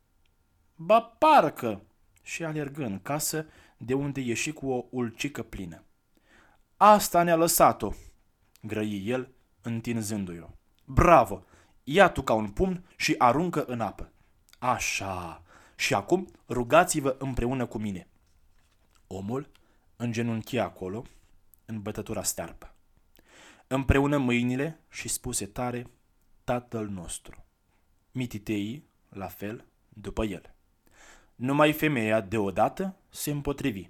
Ba 0.75 1.01
parcă, 1.01 1.83
și 2.23 2.45
alergă 2.45 2.85
în 2.85 3.01
casă, 3.03 3.47
de 3.77 3.95
unde 3.95 4.21
ieși 4.21 4.53
cu 4.53 4.71
o 4.71 4.87
ulcică 4.91 5.43
plină. 5.43 5.85
Asta 6.77 7.23
ne-a 7.23 7.37
lăsat-o, 7.37 7.93
grăi 8.63 9.03
el, 9.07 9.35
întinzându-i-o. 9.63 10.49
Bravo! 10.85 11.45
Ia 11.89 12.09
tu 12.09 12.23
ca 12.23 12.33
un 12.33 12.49
pumn 12.49 12.85
și 12.97 13.15
aruncă 13.19 13.65
în 13.65 13.81
apă. 13.81 14.13
Așa. 14.59 15.43
Și 15.77 15.95
acum 15.95 16.29
rugați-vă 16.49 17.17
împreună 17.19 17.67
cu 17.67 17.79
mine. 17.79 18.09
Omul 19.07 19.51
îngenunchia 19.97 20.65
acolo, 20.65 21.05
în 21.65 21.83
bătătura 21.83 22.23
stearpă. 22.23 22.75
Împreună 23.67 24.17
mâinile 24.17 24.81
și 24.91 25.09
spuse 25.09 25.47
tare, 25.47 25.87
Tatăl 26.45 26.89
nostru. 26.89 27.45
Mititeii, 28.13 28.89
la 29.09 29.27
fel, 29.27 29.65
după 29.89 30.25
el. 30.25 30.55
Numai 31.35 31.73
femeia 31.73 32.21
deodată 32.21 32.97
se 33.09 33.31
împotrivi. 33.31 33.89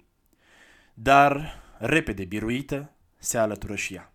Dar, 0.93 1.61
repede 1.77 2.25
biruită, 2.25 2.91
se 3.17 3.37
alătură 3.37 3.75
și 3.75 3.93
ea. 3.93 4.13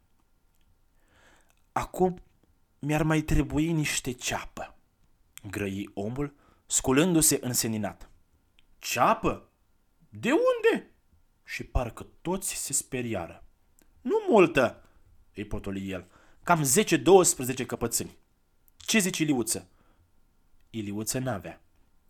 Acum 1.73 2.23
mi-ar 2.85 3.03
mai 3.03 3.21
trebui 3.21 3.73
niște 3.73 4.12
ceapă, 4.12 4.77
grăi 5.51 5.90
omul, 5.95 6.35
sculându-se 6.66 7.38
înseninat. 7.40 8.11
Ceapă? 8.79 9.49
De 10.09 10.31
unde? 10.31 10.90
Și 11.45 11.64
parcă 11.64 12.07
toți 12.21 12.55
se 12.55 12.73
speriară. 12.73 13.45
Nu 14.01 14.25
multă, 14.29 14.85
îi 15.35 15.45
potoli 15.45 15.90
el, 15.90 16.11
cam 16.42 16.64
10-12 17.62 17.66
căpățâni. 17.66 18.16
Ce 18.77 18.99
zici, 18.99 19.18
Iliuță? 19.18 19.68
Iliuță 20.71 21.18
n-avea. 21.18 21.62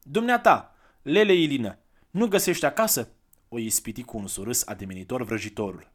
Dumneata, 0.02 0.74
Lele 1.02 1.34
Ilină, 1.34 1.78
nu 2.10 2.26
găsești 2.28 2.64
acasă? 2.64 3.08
O 3.48 3.58
ispiti 3.58 4.02
cu 4.02 4.16
un 4.16 4.26
surâs 4.26 4.66
ademenitor 4.66 5.22
vrăjitorul. 5.22 5.90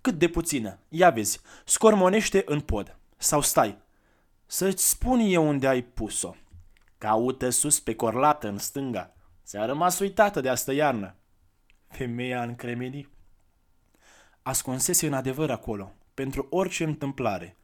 Cât 0.00 0.18
de 0.18 0.28
puțină, 0.28 0.78
ia 0.88 1.10
vezi, 1.10 1.40
scormonește 1.64 2.42
în 2.46 2.60
pod. 2.60 2.98
Sau 3.16 3.40
stai, 3.40 3.84
să-ți 4.46 4.88
spun 4.88 5.18
eu 5.18 5.48
unde 5.48 5.66
ai 5.66 5.82
pus-o. 5.82 6.34
Caută 6.98 7.50
sus 7.50 7.80
pe 7.80 7.94
corlată 7.94 8.48
în 8.48 8.58
stânga. 8.58 9.14
Ți-a 9.44 9.64
rămas 9.64 9.98
uitată 9.98 10.40
de 10.40 10.48
astă 10.48 10.72
iarnă. 10.72 11.16
Femeia 11.88 12.42
încremeni. 12.42 13.08
Ascunsese 14.42 15.06
în 15.06 15.12
adevăr 15.12 15.50
acolo, 15.50 15.92
pentru 16.14 16.46
orice 16.50 16.84
întâmplare, 16.84 17.56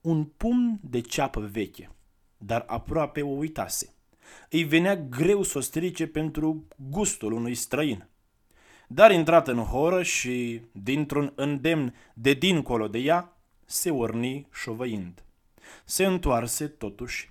un 0.00 0.24
pumn 0.24 0.80
de 0.82 1.00
ceapă 1.00 1.40
veche, 1.40 1.90
dar 2.36 2.64
aproape 2.66 3.22
o 3.22 3.28
uitase 3.28 3.92
îi 4.50 4.64
venea 4.64 4.96
greu 4.96 5.42
să 5.42 5.58
o 5.58 5.60
strice 5.60 6.06
pentru 6.06 6.66
gustul 6.76 7.32
unui 7.32 7.54
străin. 7.54 8.08
Dar 8.88 9.10
intrat 9.10 9.48
în 9.48 9.58
horă 9.58 10.02
și, 10.02 10.62
dintr-un 10.72 11.32
îndemn 11.34 11.94
de 12.14 12.32
dincolo 12.32 12.88
de 12.88 12.98
ea, 12.98 13.36
se 13.64 13.90
urni 13.90 14.48
șovăind. 14.52 15.22
Se 15.84 16.04
întoarse, 16.04 16.66
totuși, 16.68 17.30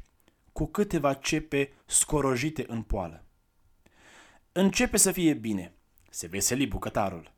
cu 0.51 0.65
câteva 0.65 1.13
cepe 1.13 1.73
scorojite 1.85 2.65
în 2.67 2.81
poală. 2.81 3.23
Începe 4.51 4.97
să 4.97 5.11
fie 5.11 5.33
bine, 5.33 5.73
se 6.09 6.27
veseli 6.27 6.67
bucătarul. 6.67 7.31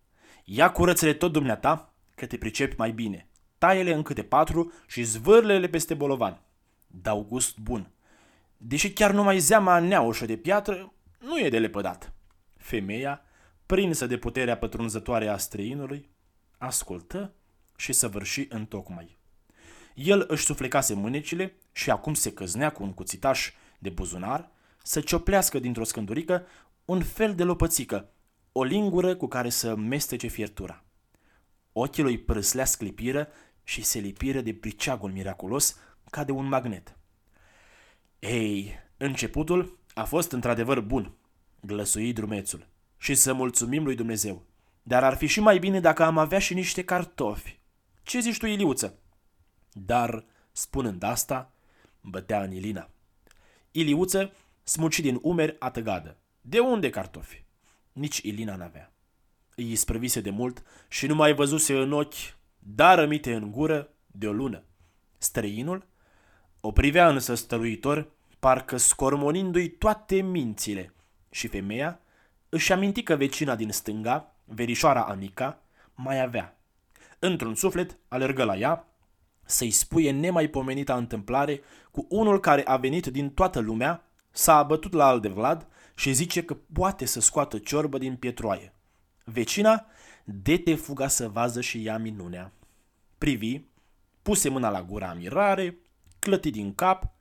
Ia 0.44 0.72
curățele 0.72 1.14
tot 1.14 1.32
dumneata, 1.32 1.94
că 2.16 2.26
te 2.26 2.38
pricepi 2.38 2.76
mai 2.78 2.92
bine. 2.92 3.28
Taie-le 3.58 3.94
în 3.94 4.02
câte 4.02 4.24
patru 4.24 4.72
și 4.88 5.04
zvârlele 5.04 5.68
peste 5.68 5.94
bolovan. 5.94 6.42
Dau 6.88 7.24
gust 7.24 7.58
bun. 7.58 7.92
Deși 8.58 8.94
chiar 8.94 9.12
numai 9.12 9.40
zeama 9.40 9.80
neaușă 9.80 10.26
de 10.26 10.38
piatră 10.38 10.94
nu 11.20 11.40
e 11.40 11.50
de 11.50 11.60
lepădat. 11.60 12.14
Femeia, 12.58 13.22
prinsă 13.66 14.06
de 14.06 14.18
puterea 14.18 14.58
pătrunzătoare 14.58 15.28
a 15.28 15.38
străinului, 15.38 16.10
ascultă 16.58 17.34
și 17.76 17.94
săvârși 17.94 18.46
în 18.50 18.66
tocmai. 18.66 19.19
El 20.02 20.26
își 20.28 20.46
suflecase 20.46 20.94
mânecile 20.94 21.56
și 21.72 21.90
acum 21.92 22.14
se 22.14 22.34
căznea 22.34 22.70
cu 22.70 22.84
un 22.84 22.94
cuțitaș 22.94 23.52
de 23.80 23.90
buzunar 23.90 24.52
să 24.84 25.02
cioplească 25.02 25.60
dintr-o 25.60 25.84
scândurică 25.84 26.46
un 26.86 27.04
fel 27.04 27.36
de 27.36 27.44
lopățică, 27.44 28.10
o 28.52 28.64
lingură 28.64 29.16
cu 29.16 29.28
care 29.28 29.50
să 29.50 29.76
mestece 29.76 30.28
fiertura. 30.28 30.84
Ochii 31.74 32.04
lui 32.04 32.18
prâslea 32.18 32.66
sclipiră 32.66 33.28
și 33.64 33.84
se 33.84 34.00
lipiră 34.00 34.42
de 34.42 34.52
briceagul 34.52 35.12
miraculos 35.12 35.78
ca 36.10 36.24
de 36.24 36.32
un 36.32 36.48
magnet. 36.48 36.98
Ei, 38.20 38.80
începutul 38.98 39.80
a 39.94 40.04
fost 40.04 40.32
într-adevăr 40.32 40.80
bun, 40.80 41.14
glăsui 41.60 42.14
drumețul, 42.14 42.68
și 42.98 43.16
să 43.16 43.34
mulțumim 43.34 43.84
lui 43.84 43.96
Dumnezeu. 43.96 44.46
Dar 44.84 45.04
ar 45.04 45.16
fi 45.16 45.26
și 45.26 45.40
mai 45.40 45.60
bine 45.60 45.80
dacă 45.80 46.04
am 46.04 46.18
avea 46.18 46.40
și 46.40 46.54
niște 46.54 46.84
cartofi. 46.84 47.60
Ce 48.04 48.20
zici 48.20 48.38
tu, 48.38 48.46
Iliuță? 48.46 49.00
Dar, 49.86 50.26
spunând 50.52 51.04
asta, 51.04 51.52
bătea 52.02 52.42
în 52.42 52.52
Ilina. 52.52 52.90
Iliuță 53.72 54.34
smuci 54.64 55.00
din 55.00 55.20
umeri 55.22 55.56
atăgadă. 55.60 56.18
De 56.42 56.60
unde 56.60 56.90
cartofi? 56.90 57.44
Nici 57.92 58.18
Ilina 58.18 58.56
n-avea. 58.56 58.94
Îi 59.56 59.72
isprăvise 59.72 60.22
de 60.22 60.30
mult 60.30 60.64
și 60.88 61.08
nu 61.08 61.16
mai 61.16 61.34
văzuse 61.34 61.78
în 61.78 61.92
ochi, 61.92 62.38
dar 62.60 62.98
rămite 62.98 63.36
în 63.36 63.52
gură 63.52 63.90
de 64.08 64.28
o 64.28 64.32
lună. 64.32 64.64
Străinul 65.18 65.88
o 66.62 66.72
privea 66.72 67.10
însă 67.10 67.36
stăruitor, 67.36 68.12
parcă 68.40 68.78
scormonindu-i 68.78 69.70
toate 69.70 70.22
mințile, 70.22 70.94
și 71.30 71.48
femeia 71.48 72.00
își 72.50 72.72
aminti 72.72 73.04
că 73.04 73.16
vecina 73.16 73.56
din 73.56 73.72
stânga, 73.72 74.36
verișoara 74.46 75.02
Anica, 75.04 75.62
mai 75.96 76.22
avea. 76.22 76.58
Într-un 77.20 77.56
suflet 77.56 77.98
alergă 78.08 78.44
la 78.44 78.58
ea 78.58 78.88
să-i 79.50 79.72
spuie 79.72 80.12
nemaipomenita 80.12 80.96
întâmplare 80.96 81.62
cu 81.92 82.06
unul 82.10 82.40
care 82.40 82.66
a 82.66 82.78
venit 82.78 83.06
din 83.06 83.30
toată 83.30 83.60
lumea, 83.60 84.04
s-a 84.32 84.58
abătut 84.58 84.94
la 84.94 85.06
al 85.06 85.20
de 85.20 85.28
Vlad 85.28 85.68
și 85.96 86.14
zice 86.14 86.44
că 86.44 86.58
poate 86.74 87.06
să 87.06 87.20
scoată 87.20 87.58
ciorbă 87.58 87.98
din 87.98 88.16
pietroaie. 88.16 88.74
Vecina 89.24 89.86
dete 90.24 90.76
fuga 90.76 91.08
să 91.08 91.30
vază 91.30 91.62
și 91.62 91.86
ea 91.86 91.98
minunea. 91.98 92.54
Privi, 93.18 93.62
puse 94.22 94.50
mâna 94.50 94.70
la 94.70 94.84
gura 94.84 95.14
mirare, 95.14 95.78
clăti 96.20 96.50
din 96.50 96.76
cap 96.76 97.12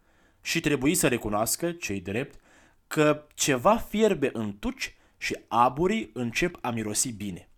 și 0.40 0.60
trebuie 0.60 0.94
să 0.94 1.08
recunoască, 1.08 1.72
cei 1.72 2.00
drept, 2.00 2.40
că 2.86 3.26
ceva 3.34 3.76
fierbe 3.76 4.30
în 4.32 4.58
tuci 4.58 4.96
și 5.16 5.38
aburii 5.48 6.10
încep 6.12 6.58
a 6.60 6.70
mirosi 6.70 7.12
bine. 7.12 7.48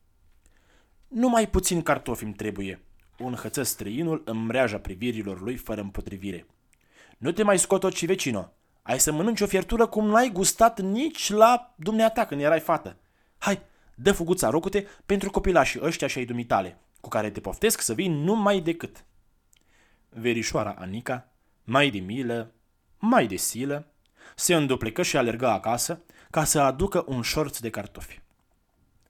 Numai 1.09 1.49
puțin 1.49 1.83
cartofi 1.83 2.25
îmi 2.25 2.35
trebuie. 2.35 2.81
Un 3.21 3.35
hăță 3.35 3.63
străinul 3.63 4.23
în 4.25 4.45
mreaja 4.45 4.79
privirilor 4.79 5.41
lui 5.41 5.57
fără 5.57 5.81
împotrivire. 5.81 6.47
Nu 7.19 7.33
te 7.33 7.43
mai 7.43 7.59
scotoci, 7.59 8.07
vecino. 8.07 8.53
Ai 8.83 9.01
să 9.01 9.13
mănânci 9.13 9.41
o 9.41 9.47
fiertură 9.47 9.87
cum 9.87 10.07
n-ai 10.07 10.31
gustat 10.33 10.81
nici 10.81 11.31
la 11.31 11.75
dumneata 11.77 12.25
când 12.25 12.41
erai 12.41 12.61
fată. 12.61 12.97
Hai, 13.39 13.61
dă 13.95 14.13
fuguța 14.13 14.51
rocute 14.51 14.87
pentru 15.07 15.31
copilașii 15.31 15.81
ăștia 15.83 16.07
și 16.07 16.19
ai 16.19 16.25
dumitale, 16.25 16.79
cu 17.01 17.09
care 17.09 17.31
te 17.31 17.41
poftesc 17.41 17.81
să 17.81 17.95
vii 17.95 18.09
numai 18.09 18.61
decât. 18.61 19.05
Verișoara 20.09 20.75
Anica, 20.79 21.33
mai 21.65 21.91
de 21.91 21.99
milă, 21.99 22.53
mai 22.99 23.27
de 23.27 23.37
silă, 23.37 23.87
se 24.37 24.55
înduplecă 24.55 25.03
și 25.03 25.17
alergă 25.17 25.49
acasă 25.49 26.03
ca 26.31 26.45
să 26.45 26.61
aducă 26.61 27.05
un 27.07 27.23
șorț 27.23 27.59
de 27.59 27.71
cartofi. 27.71 28.21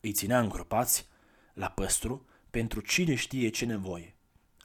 Îi 0.01 0.13
ținea 0.13 0.41
îngropați 0.41 1.09
la 1.55 1.69
păstru 1.69 2.27
pentru 2.51 2.81
cine 2.81 3.15
știe 3.15 3.49
ce 3.49 3.65
nevoie. 3.65 4.17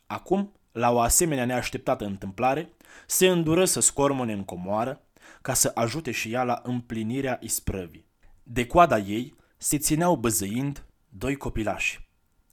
Acum, 0.05 0.53
la 0.71 0.91
o 0.91 0.99
asemenea 0.99 1.45
neașteptată 1.45 2.05
întâmplare, 2.05 2.69
se 3.07 3.27
îndură 3.27 3.65
să 3.65 3.79
scormone 3.79 4.33
în 4.33 4.43
comoară 4.43 5.01
ca 5.41 5.53
să 5.53 5.71
ajute 5.75 6.11
și 6.11 6.31
ea 6.31 6.43
la 6.43 6.61
împlinirea 6.63 7.39
isprăvii. 7.41 8.05
De 8.43 8.67
coada 8.67 8.97
ei 8.97 9.35
se 9.57 9.77
țineau 9.77 10.15
băzăind 10.15 10.85
doi 11.09 11.35
copilași. 11.35 12.09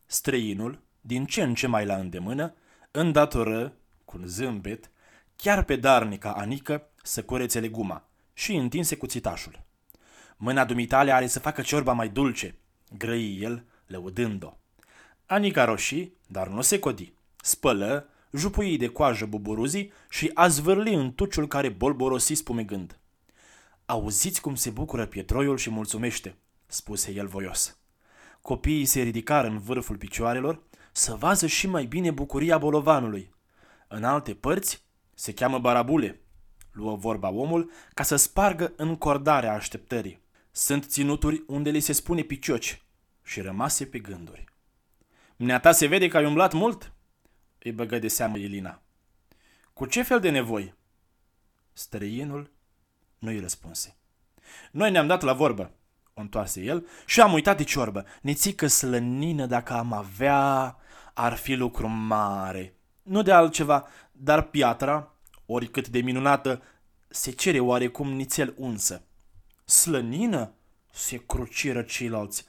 Străinul, 0.07 0.83
din 1.01 1.25
ce 1.25 1.43
în 1.43 1.55
ce 1.55 1.67
mai 1.67 1.87
la 1.87 1.97
îndemână, 1.97 2.55
îndatoră, 2.91 3.77
cu 4.05 4.17
un 4.17 4.27
zâmbet, 4.27 4.91
chiar 5.37 5.65
pe 5.65 5.77
darnica 5.77 6.33
Anică 6.33 6.91
să 7.03 7.23
curețe 7.23 7.61
leguma 7.61 8.09
și 8.33 8.55
întinse 8.55 8.97
cuțitașul. 8.97 9.63
Mâna 10.37 10.65
dumitale 10.65 11.13
are 11.13 11.27
să 11.27 11.39
facă 11.39 11.63
ciorba 11.63 11.93
mai 11.93 12.09
dulce, 12.09 12.59
grăi 12.97 13.39
el, 13.41 13.65
lăudând-o. 13.87 14.57
Anica 15.33 15.65
roșii, 15.65 16.17
dar 16.27 16.49
nu 16.49 16.61
se 16.61 16.79
codi. 16.79 17.13
Spălă, 17.37 18.09
jupui 18.33 18.77
de 18.77 18.89
coajă 18.89 19.27
buburuzii 19.27 19.93
și 20.11 20.31
a 20.35 20.49
zvârli 20.49 20.95
în 20.95 21.13
tuciul 21.13 21.47
care 21.47 21.69
bolborosi 21.69 22.35
spumegând. 22.35 22.99
Auziți 23.87 24.41
cum 24.41 24.55
se 24.55 24.71
bucură 24.71 25.07
pietroiul 25.07 25.57
și 25.57 25.71
mulțumește, 25.71 26.37
spuse 26.67 27.13
el 27.13 27.27
voios. 27.27 27.79
Copiii 28.43 28.85
se 28.85 29.01
ridicară 29.01 29.47
în 29.47 29.59
vârful 29.59 29.97
picioarelor 29.97 30.63
să 30.93 31.15
vază 31.15 31.47
și 31.47 31.67
mai 31.67 31.85
bine 31.85 32.11
bucuria 32.11 32.59
bolovanului. 32.59 33.35
În 33.89 34.05
alte 34.05 34.35
părți 34.35 34.83
se 35.15 35.35
cheamă 35.35 35.59
barabule, 35.59 36.21
luă 36.73 36.97
vorba 36.97 37.31
omul, 37.31 37.71
ca 37.95 38.03
să 38.03 38.17
spargă 38.17 38.73
încordarea 38.77 39.53
așteptării. 39.53 40.23
Sunt 40.51 40.85
ținuturi 40.85 41.43
unde 41.47 41.71
li 41.71 41.81
se 41.81 41.93
spune 41.93 42.23
picioci 42.23 42.83
și 43.23 43.41
rămase 43.41 43.87
pe 43.87 43.99
gânduri. 43.99 44.52
Mneata 45.37 45.73
se 45.73 45.87
vede 45.87 46.09
că 46.09 46.17
ai 46.17 46.25
umblat 46.25 46.53
mult? 46.53 46.93
Îi 47.59 47.73
băgă 47.73 47.99
de 47.99 48.09
seamă 48.09 48.39
Elina. 48.39 48.83
Cu 49.73 49.87
ce 49.87 50.03
fel 50.03 50.21
de 50.21 50.31
nevoi? 50.31 50.75
Străinul 51.73 52.51
nu-i 53.19 53.41
răspunse. 53.41 53.97
Noi 54.71 54.91
ne-am 54.91 55.07
dat 55.07 55.23
la 55.23 55.33
vorbă, 55.33 55.71
o 56.15 56.21
întoarse 56.21 56.61
el, 56.61 56.87
și 57.07 57.21
am 57.21 57.33
uitat 57.33 57.57
de 57.57 57.65
ciorbă. 57.65 58.05
Nețică 58.21 58.67
slănină 58.67 59.47
dacă 59.47 59.73
am 59.73 59.93
avea, 59.93 60.77
ar 61.15 61.35
fi 61.35 61.55
lucru 61.55 61.89
mare. 61.89 62.75
Nu 63.03 63.23
de 63.23 63.33
altceva, 63.33 63.89
dar 64.13 64.43
piatra, 64.43 65.15
oricât 65.47 65.89
de 65.89 66.01
minunată, 66.01 66.63
se 67.09 67.31
cere 67.31 67.61
oarecum 67.61 68.13
nițel 68.13 68.55
unsă. 68.57 69.03
Slănină? 69.65 70.55
Se 70.93 71.17
cruciră 71.17 71.83
ceilalți. 71.83 72.45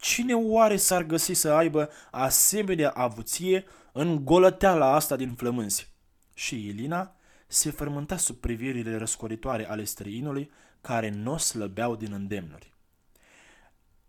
Cine 0.00 0.34
oare 0.34 0.76
s-ar 0.76 1.02
găsi 1.02 1.32
să 1.32 1.52
aibă 1.52 1.90
asemenea 2.10 2.90
avuție 2.90 3.64
în 3.92 4.24
golăteala 4.24 4.94
asta 4.94 5.16
din 5.16 5.34
flămânzi? 5.34 5.92
Și 6.34 6.68
Elina 6.68 7.16
se 7.46 7.70
frământa 7.70 8.16
sub 8.16 8.36
privirile 8.36 8.96
răscoritoare 8.96 9.68
ale 9.68 9.84
străinului 9.84 10.50
care 10.80 11.10
nu 11.10 11.36
slăbeau 11.36 11.96
din 11.96 12.12
îndemnuri. 12.12 12.72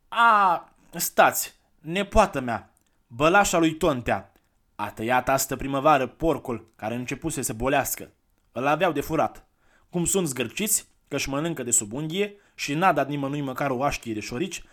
A, 0.08 0.70
stați, 0.96 1.56
nepoată 1.80 2.40
mea, 2.40 2.74
bălașa 3.08 3.58
lui 3.58 3.74
Tontea, 3.74 4.32
a 4.76 4.92
tăiat 4.92 5.30
astă 5.30 5.56
primăvară 5.56 6.08
porcul 6.08 6.72
care 6.76 6.96
începuse 6.96 7.42
să 7.42 7.54
bolească. 7.54 8.12
Îl 8.52 8.68
aveau 8.68 8.92
de 8.92 9.02
furat. 9.02 9.48
Cum 9.90 10.06
sunt 10.06 10.28
zgârciți, 10.28 10.88
că 11.08 11.16
își 11.16 11.30
mănâncă 11.30 11.64
de 11.64 11.72
sub 11.72 11.94
unghie 11.94 12.36
și 12.56 12.74
n-a 12.74 12.94
dat 12.94 13.08
nimănui 13.08 13.42
măcar 13.42 13.70
o 13.70 13.84
așchie 13.84 14.14
de 14.14 14.20
șorici, 14.20 14.64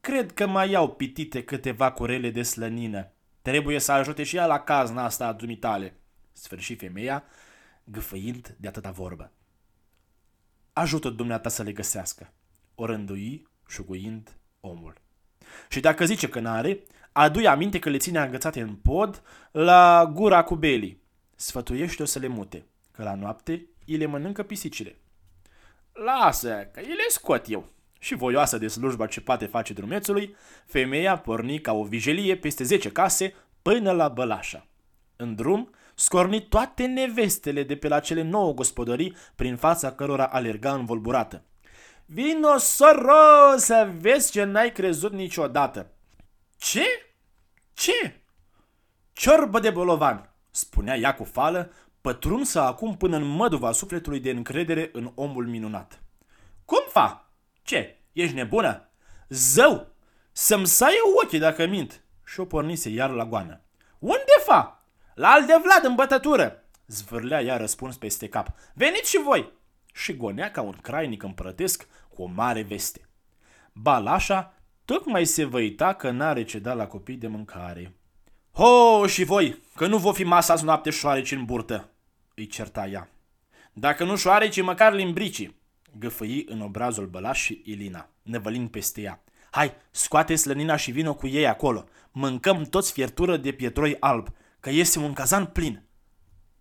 cred 0.00 0.32
că 0.32 0.46
mai 0.46 0.70
iau 0.70 0.94
pitite 0.94 1.44
câteva 1.44 1.92
curele 1.92 2.30
de 2.30 2.42
slănină. 2.42 3.12
Trebuie 3.42 3.78
să 3.78 3.92
ajute 3.92 4.22
și 4.22 4.36
ea 4.36 4.46
la 4.46 4.60
cazna 4.60 5.04
asta 5.04 5.26
a 5.26 5.32
dumitale, 5.32 6.00
sfârși 6.32 6.74
femeia, 6.74 7.24
gâfăind 7.84 8.56
de 8.58 8.68
atâta 8.68 8.90
vorbă. 8.90 9.32
Ajută 10.72 11.08
dumneata 11.08 11.48
să 11.48 11.62
le 11.62 11.72
găsească, 11.72 12.32
o 12.74 12.86
rândui, 12.86 13.48
șuguind 13.68 14.36
omul. 14.60 14.94
Și 15.68 15.80
dacă 15.80 16.04
zice 16.04 16.28
că 16.28 16.40
n-are, 16.40 16.82
adu 17.12 17.48
aminte 17.48 17.78
că 17.78 17.88
le 17.90 17.98
ține 17.98 18.18
agățate 18.18 18.60
în 18.60 18.74
pod 18.74 19.22
la 19.50 20.10
gura 20.12 20.42
cu 20.42 20.54
belii. 20.54 21.02
Sfătuiește-o 21.34 22.04
să 22.04 22.18
le 22.18 22.26
mute, 22.26 22.66
că 22.90 23.02
la 23.02 23.14
noapte 23.14 23.66
îi 23.86 23.96
le 23.96 24.06
mănâncă 24.06 24.42
pisicile. 24.42 24.96
Lasă, 25.92 26.68
că 26.72 26.80
îi 26.80 26.86
le 26.86 27.06
scot 27.08 27.44
eu. 27.48 27.68
Și 27.98 28.14
voioasă 28.14 28.58
de 28.58 28.68
slujba 28.68 29.06
ce 29.06 29.20
poate 29.20 29.46
face 29.46 29.72
drumețului, 29.72 30.36
femeia 30.66 31.18
porni 31.18 31.60
ca 31.60 31.72
o 31.72 31.84
vijelie 31.84 32.36
peste 32.36 32.64
zece 32.64 32.92
case 32.92 33.34
până 33.62 33.92
la 33.92 34.08
Bălașa. 34.08 34.66
În 35.16 35.34
drum, 35.34 35.70
scorni 35.94 36.42
toate 36.42 36.86
nevestele 36.86 37.62
de 37.62 37.76
pe 37.76 37.88
la 37.88 38.00
cele 38.00 38.22
nouă 38.22 38.52
gospodării 38.52 39.16
prin 39.34 39.56
fața 39.56 39.92
cărora 39.92 40.26
alerga 40.26 40.74
învolburată. 40.74 41.42
Vino, 42.06 42.58
soro, 42.58 43.56
să 43.56 43.90
vezi 44.00 44.30
ce 44.30 44.44
n-ai 44.44 44.72
crezut 44.72 45.12
niciodată. 45.12 45.90
Ce? 46.56 46.84
Ce? 47.72 48.20
Ciorbă 49.12 49.60
de 49.60 49.70
bolovan, 49.70 50.34
spunea 50.50 50.96
ea 50.96 51.14
cu 51.14 51.24
fală, 51.24 51.72
pătrunsă 52.00 52.60
acum 52.60 52.96
până 52.96 53.16
în 53.16 53.22
măduva 53.22 53.72
sufletului 53.72 54.20
de 54.20 54.30
încredere 54.30 54.90
în 54.92 55.12
omul 55.14 55.46
minunat. 55.46 56.02
Cum 56.64 56.82
fa? 56.88 57.27
Ce? 57.68 57.96
Ești 58.12 58.34
nebună? 58.34 58.88
Zău! 59.28 59.86
Să-mi 60.32 60.66
saie 60.66 60.98
ochii 61.22 61.38
dacă 61.38 61.66
mint! 61.66 62.02
Și 62.24 62.40
o 62.40 62.44
pornise 62.44 62.88
iar 62.88 63.10
la 63.10 63.24
goană. 63.24 63.60
Unde 63.98 64.36
fa? 64.44 64.84
La 65.14 65.28
al 65.28 65.46
de 65.46 65.54
Vlad 65.62 65.84
în 65.84 65.94
bătătură! 65.94 66.64
Zvârlea 66.86 67.42
ea 67.42 67.56
răspuns 67.56 67.96
peste 67.96 68.28
cap. 68.28 68.48
Veniți 68.74 69.10
și 69.10 69.22
voi! 69.22 69.52
Și 69.92 70.16
gonea 70.16 70.50
ca 70.50 70.62
un 70.62 70.72
crainic 70.82 71.22
împărătesc 71.22 71.88
cu 72.08 72.22
o 72.22 72.26
mare 72.26 72.62
veste. 72.62 73.08
Balașa 73.72 74.54
tocmai 74.84 75.24
se 75.24 75.44
văita 75.44 75.94
că 75.94 76.10
n-are 76.10 76.44
ce 76.44 76.58
da 76.58 76.72
la 76.72 76.86
copii 76.86 77.16
de 77.16 77.26
mâncare. 77.26 77.96
Ho, 78.52 79.06
și 79.06 79.24
voi, 79.24 79.62
că 79.74 79.86
nu 79.86 79.98
vă 79.98 80.12
fi 80.12 80.24
masa 80.24 80.52
azi 80.52 80.64
noapte 80.64 80.90
șoareci 80.90 81.32
în 81.32 81.44
burtă, 81.44 81.90
îi 82.34 82.46
certa 82.46 82.86
ea. 82.86 83.08
Dacă 83.72 84.04
nu 84.04 84.16
șoareci, 84.16 84.62
măcar 84.62 84.92
limbricii, 84.92 85.57
găfăi 85.98 86.44
în 86.48 86.60
obrazul 86.60 87.06
Bălaș 87.06 87.42
și 87.42 87.62
Ilina, 87.64 88.08
nevălind 88.22 88.70
peste 88.70 89.00
ea. 89.00 89.22
Hai, 89.50 89.72
scoate 89.90 90.34
slănina 90.34 90.76
și 90.76 90.90
vino 90.90 91.14
cu 91.14 91.26
ei 91.26 91.46
acolo. 91.46 91.84
Mâncăm 92.10 92.62
toți 92.62 92.92
fiertură 92.92 93.36
de 93.36 93.52
pietroi 93.52 93.96
alb, 94.00 94.28
că 94.60 94.70
este 94.70 94.98
un 94.98 95.12
cazan 95.12 95.46
plin. 95.46 95.82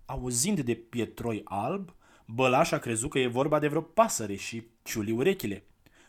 Auzind 0.05 0.59
de 0.59 0.73
pietroi 0.73 1.41
alb, 1.43 1.95
Bălaș 2.25 2.71
a 2.71 2.77
crezut 2.77 3.09
că 3.09 3.19
e 3.19 3.27
vorba 3.27 3.59
de 3.59 3.67
vreo 3.67 3.81
pasăre 3.81 4.35
și 4.35 4.67
ciuli 4.83 5.11
urechile. 5.11 5.63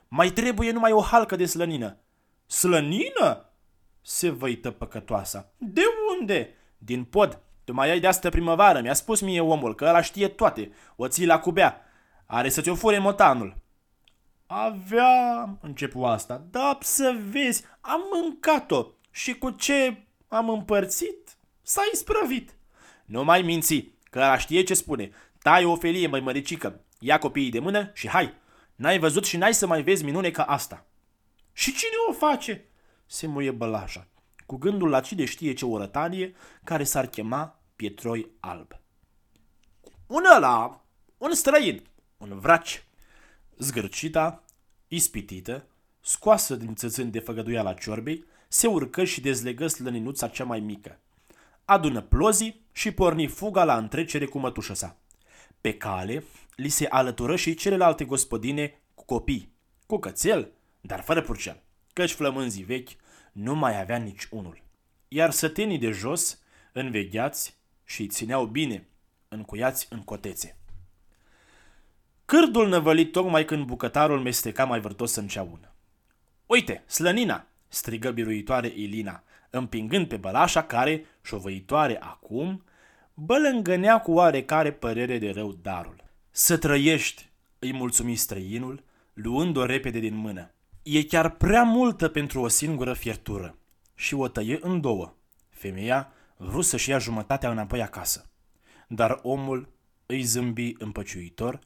Mai 0.08 0.30
trebuie 0.30 0.70
numai 0.70 0.92
o 0.92 1.00
halcă 1.00 1.36
de 1.36 1.46
slănină. 1.46 1.98
Slănină? 2.46 3.52
Se 4.00 4.30
văită 4.30 4.70
păcătoasa. 4.70 5.52
De 5.56 5.82
unde? 6.18 6.54
Din 6.78 7.04
pod. 7.04 7.42
Tu 7.64 7.72
mai 7.72 7.90
ai 7.90 8.00
de 8.00 8.06
asta 8.06 8.28
primăvară, 8.28 8.80
mi-a 8.80 8.94
spus 8.94 9.20
mie 9.20 9.40
omul 9.40 9.74
că 9.74 9.84
ăla 9.84 10.00
știe 10.00 10.28
toate. 10.28 10.70
O 10.96 11.08
ții 11.08 11.26
la 11.26 11.38
cubea. 11.38 11.82
Are 12.30 12.48
să 12.48 12.60
ți-o 12.60 12.74
fure 12.74 12.98
motanul. 12.98 13.56
Aveam, 14.46 15.58
începu 15.62 16.04
asta, 16.04 16.46
da, 16.50 16.78
să 16.80 17.16
vezi, 17.30 17.64
am 17.80 18.00
mâncat-o. 18.12 18.86
Și 19.10 19.34
cu 19.34 19.50
ce 19.50 20.06
am 20.28 20.48
împărțit, 20.48 21.36
s-a 21.62 21.82
isprăvit. 21.92 22.54
Nu 23.04 23.24
mai 23.24 23.42
minți, 23.42 23.92
că 24.10 24.18
ăla 24.18 24.38
știe 24.38 24.62
ce 24.62 24.74
spune. 24.74 25.10
Tai 25.42 25.64
o 25.64 25.76
felie, 25.76 26.06
mai 26.06 26.20
măricică. 26.20 26.80
Ia 26.98 27.18
copiii 27.18 27.50
de 27.50 27.58
mână 27.58 27.90
și 27.94 28.08
hai. 28.08 28.34
N-ai 28.74 28.98
văzut 28.98 29.24
și 29.24 29.36
n-ai 29.36 29.54
să 29.54 29.66
mai 29.66 29.82
vezi 29.82 30.04
minune 30.04 30.30
ca 30.30 30.42
asta. 30.42 30.86
Și 31.52 31.72
cine 31.72 31.94
o 32.08 32.12
face? 32.12 32.68
Se 33.06 33.26
muie 33.26 33.50
bălașa, 33.50 34.06
cu 34.46 34.56
gândul 34.56 34.88
la 34.88 35.00
cine 35.00 35.24
știe 35.24 35.52
ce 35.52 35.64
orătanie 35.64 36.34
care 36.64 36.84
s-ar 36.84 37.06
chema 37.06 37.60
Pietroi 37.76 38.30
Alb. 38.40 38.72
Un 40.06 40.22
ăla, 40.36 40.84
un 41.18 41.34
străin, 41.34 41.87
un 42.18 42.38
vraci. 42.38 42.84
Zgârcita, 43.58 44.44
ispitită, 44.88 45.66
scoasă 46.00 46.56
din 46.56 46.74
țățâni 46.74 47.10
de 47.10 47.18
făgăduia 47.18 47.62
la 47.62 47.74
ciorbei, 47.74 48.24
se 48.48 48.66
urcă 48.66 49.04
și 49.04 49.20
dezlegă 49.20 49.66
slăninuța 49.66 50.28
cea 50.28 50.44
mai 50.44 50.60
mică. 50.60 50.98
Adună 51.64 52.00
plozii 52.00 52.66
și 52.72 52.90
porni 52.90 53.26
fuga 53.26 53.64
la 53.64 53.76
întrecere 53.76 54.26
cu 54.26 54.38
mătușă 54.38 54.74
sa. 54.74 54.96
Pe 55.60 55.76
cale, 55.76 56.24
li 56.56 56.68
se 56.68 56.86
alătură 56.86 57.36
și 57.36 57.54
celelalte 57.54 58.04
gospodine 58.04 58.80
cu 58.94 59.04
copii, 59.04 59.52
cu 59.86 59.98
cățel, 59.98 60.52
dar 60.80 61.00
fără 61.00 61.22
purcel, 61.22 61.62
căci 61.92 62.12
flămânzii 62.12 62.64
vechi 62.64 62.90
nu 63.32 63.54
mai 63.54 63.80
avea 63.80 63.96
nici 63.96 64.28
unul. 64.30 64.62
Iar 65.08 65.30
sătenii 65.30 65.78
de 65.78 65.90
jos, 65.90 66.38
învegheați 66.72 67.56
și 67.84 68.00
îi 68.00 68.08
țineau 68.08 68.46
bine, 68.46 68.88
încuiați 69.28 69.86
în 69.90 70.02
cotețe. 70.02 70.58
Cârdul 72.30 72.68
năvălit 72.68 73.12
tocmai 73.12 73.44
când 73.44 73.64
bucătarul 73.64 74.20
mesteca 74.20 74.64
mai 74.64 74.80
vârtos 74.80 75.14
în 75.14 75.26
ceaună. 75.26 75.72
Uite, 76.46 76.82
slănina!" 76.86 77.46
strigă 77.68 78.10
biruitoare 78.10 78.72
Ilina, 78.76 79.22
împingând 79.50 80.08
pe 80.08 80.16
bălașa 80.16 80.62
care, 80.62 81.04
șovăitoare 81.22 81.98
acum, 82.00 82.64
bălângănea 83.14 84.00
cu 84.00 84.12
oarecare 84.12 84.72
părere 84.72 85.18
de 85.18 85.30
rău 85.30 85.52
darul. 85.62 86.04
Să 86.30 86.56
trăiești, 86.56 87.28
îi 87.58 87.72
mulțumi 87.72 88.14
străinul, 88.14 88.82
luând-o 89.12 89.64
repede 89.64 89.98
din 89.98 90.14
mână. 90.14 90.50
E 90.82 91.04
chiar 91.04 91.30
prea 91.30 91.62
multă 91.62 92.08
pentru 92.08 92.40
o 92.40 92.48
singură 92.48 92.92
fiertură. 92.92 93.56
Și 93.94 94.14
o 94.14 94.28
tăie 94.28 94.58
în 94.60 94.80
două. 94.80 95.14
Femeia 95.48 96.12
vrut 96.36 96.64
să-și 96.64 96.90
ia 96.90 96.98
jumătatea 96.98 97.50
înapoi 97.50 97.82
acasă. 97.82 98.30
Dar 98.88 99.18
omul 99.22 99.68
îi 100.06 100.22
zâmbi 100.22 100.74
împăciuitor, 100.78 101.58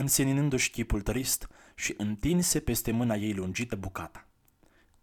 înseninându-și 0.00 0.70
chipul 0.70 1.00
trist 1.00 1.48
și 1.74 1.94
întinse 1.96 2.60
peste 2.60 2.90
mâna 2.90 3.14
ei 3.14 3.34
lungită 3.34 3.76
bucata. 3.76 4.26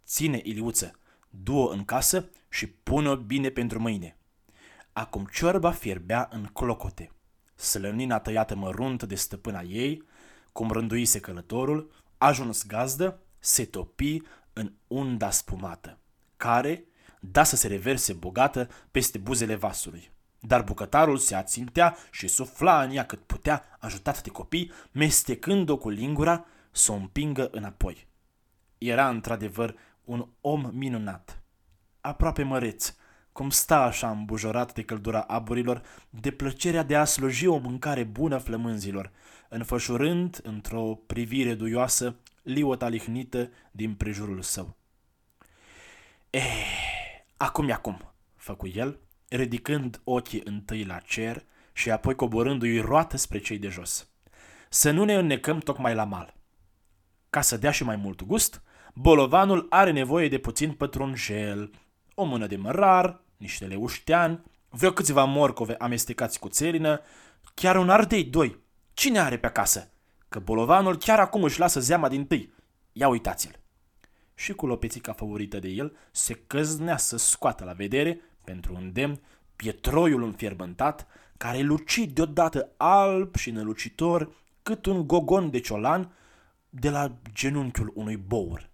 Ține, 0.04 0.40
Iliuță, 0.44 0.98
du-o 1.30 1.68
în 1.68 1.84
casă 1.84 2.30
și 2.48 2.66
pune-o 2.66 3.16
bine 3.16 3.48
pentru 3.48 3.80
mâine. 3.80 4.16
Acum 4.92 5.26
ciorba 5.32 5.70
fierbea 5.70 6.28
în 6.32 6.44
clocote. 6.44 7.10
Slănina 7.54 8.18
tăiată 8.18 8.54
mărunt 8.54 9.02
de 9.02 9.14
stăpâna 9.14 9.60
ei, 9.60 10.02
cum 10.52 10.70
rânduise 10.70 11.20
călătorul, 11.20 11.92
ajuns 12.18 12.66
gazdă, 12.66 13.22
se 13.38 13.64
topi 13.64 14.22
în 14.52 14.72
unda 14.86 15.30
spumată, 15.30 15.98
care 16.36 16.84
da 17.20 17.44
să 17.44 17.56
se 17.56 17.66
reverse 17.66 18.12
bogată 18.12 18.68
peste 18.90 19.18
buzele 19.18 19.54
vasului. 19.54 20.10
Dar 20.40 20.62
bucătarul 20.62 21.16
se 21.16 21.34
ațintea 21.34 21.96
și 22.10 22.28
sufla 22.28 22.82
în 22.82 22.90
ea 22.90 23.06
cât 23.06 23.20
putea, 23.20 23.76
ajutat 23.78 24.22
de 24.22 24.30
copii, 24.30 24.72
mestecând-o 24.92 25.76
cu 25.76 25.88
lingura 25.88 26.44
să 26.70 26.92
o 26.92 26.94
împingă 26.94 27.48
înapoi. 27.50 28.06
Era 28.78 29.08
într-adevăr 29.08 29.74
un 30.04 30.28
om 30.40 30.70
minunat, 30.72 31.42
aproape 32.00 32.42
măreț, 32.42 32.94
cum 33.32 33.50
sta 33.50 33.82
așa 33.82 34.10
îmbujorat 34.10 34.74
de 34.74 34.82
căldura 34.82 35.20
aburilor, 35.20 35.82
de 36.10 36.30
plăcerea 36.30 36.82
de 36.82 36.96
a 36.96 37.04
sluji 37.04 37.46
o 37.46 37.56
mâncare 37.56 38.04
bună 38.04 38.38
flămânzilor, 38.38 39.10
înfășurând 39.48 40.40
într-o 40.42 40.94
privire 41.06 41.54
duioasă 41.54 42.16
liota 42.42 42.88
lihnită 42.88 43.50
din 43.70 43.94
prejurul 43.94 44.42
său. 44.42 44.76
Eh, 46.30 47.22
acum 47.36 47.68
e 47.68 47.72
acum, 47.72 48.12
făcu 48.36 48.66
el, 48.66 48.98
ridicând 49.28 50.00
ochii 50.04 50.42
întâi 50.44 50.84
la 50.84 50.98
cer 50.98 51.44
și 51.72 51.90
apoi 51.90 52.14
coborându-i 52.14 52.80
roată 52.80 53.16
spre 53.16 53.38
cei 53.38 53.58
de 53.58 53.68
jos. 53.68 54.08
Să 54.68 54.90
nu 54.90 55.04
ne 55.04 55.14
înnecăm 55.14 55.58
tocmai 55.58 55.94
la 55.94 56.04
mal. 56.04 56.34
Ca 57.30 57.40
să 57.40 57.56
dea 57.56 57.70
și 57.70 57.84
mai 57.84 57.96
mult 57.96 58.22
gust, 58.22 58.62
bolovanul 58.94 59.66
are 59.70 59.90
nevoie 59.90 60.28
de 60.28 60.38
puțin 60.38 60.72
pătrunjel, 60.72 61.70
o 62.14 62.24
mână 62.24 62.46
de 62.46 62.56
mărar, 62.56 63.20
niște 63.36 63.66
leuștean, 63.66 64.44
vreo 64.68 64.92
câțiva 64.92 65.24
morcove 65.24 65.74
amestecați 65.78 66.38
cu 66.38 66.48
țelină, 66.48 67.00
chiar 67.54 67.76
un 67.76 67.90
ardei 67.90 68.24
doi. 68.24 68.58
Cine 68.92 69.18
are 69.18 69.38
pe 69.38 69.46
acasă? 69.46 69.90
Că 70.28 70.38
bolovanul 70.38 70.96
chiar 70.96 71.20
acum 71.20 71.42
își 71.42 71.58
lasă 71.58 71.80
zeama 71.80 72.08
din 72.08 72.26
tâi. 72.26 72.54
Ia 72.92 73.08
uitați-l. 73.08 73.58
Și 74.34 74.52
cu 74.52 74.66
lopețica 74.66 75.12
favorită 75.12 75.58
de 75.58 75.68
el 75.68 75.96
se 76.10 76.34
căznea 76.34 76.96
să 76.96 77.16
scoată 77.16 77.64
la 77.64 77.72
vedere, 77.72 78.20
pentru 78.48 78.74
un 78.74 78.92
demn, 78.92 79.20
pietroiul 79.56 80.22
înfierbântat, 80.22 81.06
care 81.36 81.60
luci 81.60 81.98
deodată 82.12 82.70
alb 82.76 83.36
și 83.36 83.50
nălucitor 83.50 84.34
cât 84.62 84.86
un 84.86 85.06
gogon 85.06 85.50
de 85.50 85.58
ciolan 85.60 86.12
de 86.68 86.90
la 86.90 87.12
genunchiul 87.32 87.92
unui 87.94 88.16
bour. 88.16 88.70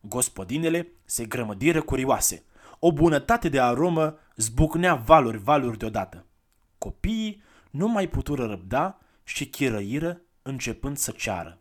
Gospodinele 0.00 0.88
se 1.04 1.24
grămădiră 1.24 1.82
curioase. 1.82 2.44
O 2.78 2.92
bunătate 2.92 3.48
de 3.48 3.60
aromă 3.60 4.18
zbucnea 4.36 4.94
valuri, 4.94 5.38
valuri 5.38 5.78
deodată. 5.78 6.26
Copiii 6.78 7.42
nu 7.70 7.88
mai 7.88 8.08
putură 8.08 8.46
răbda 8.46 8.98
și 9.24 9.46
chirăiră 9.46 10.20
începând 10.42 10.96
să 10.96 11.10
ceară. 11.10 11.60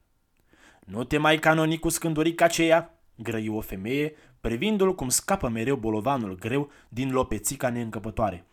Nu 0.86 1.04
te 1.04 1.18
mai 1.18 1.38
canoni 1.38 1.80
cu 1.80 1.90
scândurica 1.90 2.46
aceea, 2.46 3.00
grăi 3.16 3.50
o 3.50 3.62
femeie, 3.62 4.14
privindu-l 4.46 4.96
cum 4.96 5.10
scapă 5.10 5.48
mereu 5.48 5.76
bolovanul 5.76 6.36
greu 6.36 6.72
din 6.90 7.12
lopețica 7.12 7.70
neîncăpătoare. 7.70 8.46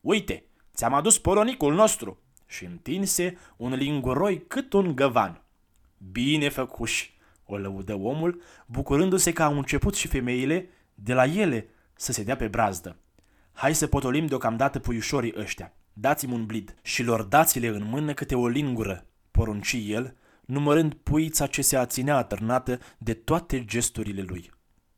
Uite, 0.00 0.44
ți-am 0.74 0.94
adus 0.94 1.18
poronicul 1.18 1.74
nostru! 1.74 2.18
Și 2.46 2.64
întinse 2.64 3.38
un 3.56 3.74
linguroi 3.74 4.44
cât 4.46 4.72
un 4.72 4.94
găvan. 4.94 5.42
Bine 6.12 6.48
făcuși, 6.48 7.16
o 7.46 7.56
lăudă 7.56 7.94
omul, 7.94 8.42
bucurându-se 8.66 9.32
că 9.32 9.42
au 9.42 9.56
început 9.56 9.94
și 9.94 10.08
femeile 10.08 10.68
de 10.94 11.12
la 11.12 11.24
ele 11.24 11.68
să 11.94 12.12
se 12.12 12.22
dea 12.22 12.36
pe 12.36 12.48
brazdă. 12.48 12.96
Hai 13.52 13.74
să 13.74 13.86
potolim 13.86 14.26
deocamdată 14.26 14.78
puiușorii 14.78 15.34
ăștia. 15.36 15.72
dați-mi 15.92 16.34
un 16.34 16.46
blid 16.46 16.74
și 16.82 17.02
lor 17.02 17.22
dați-le 17.22 17.66
în 17.66 17.84
mână 17.84 18.14
câte 18.14 18.34
o 18.34 18.46
lingură, 18.46 19.06
porunci 19.30 19.76
el, 19.86 20.16
numărând 20.44 20.94
puița 20.94 21.46
ce 21.46 21.62
se 21.62 21.76
aținea 21.76 22.16
atârnată 22.16 22.78
de 22.98 23.14
toate 23.14 23.64
gesturile 23.64 24.22
lui. 24.22 24.52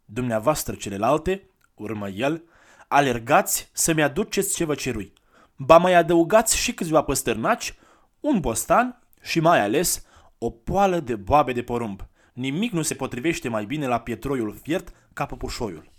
Dumneavoastră 0.08 0.74
celelalte, 0.74 1.50
urmă 1.74 2.08
el, 2.08 2.42
alergați 2.88 3.70
să-mi 3.72 4.02
aduceți 4.02 4.54
ce 4.54 4.64
vă 4.64 4.74
cerui. 4.74 5.12
Ba 5.56 5.78
mai 5.78 5.94
adăugați 5.94 6.56
și 6.56 6.74
câțiva 6.74 7.02
păstărnaci, 7.02 7.74
un 8.20 8.40
bostan 8.40 9.02
și 9.22 9.40
mai 9.40 9.60
ales 9.60 10.04
o 10.38 10.50
poală 10.50 11.00
de 11.00 11.16
boabe 11.16 11.52
de 11.52 11.62
porumb. 11.62 12.08
Nimic 12.32 12.72
nu 12.72 12.82
se 12.82 12.94
potrivește 12.94 13.48
mai 13.48 13.64
bine 13.64 13.86
la 13.86 14.00
pietroiul 14.00 14.54
fiert 14.62 14.92
ca 15.12 15.26
păpușoiul. 15.26 15.90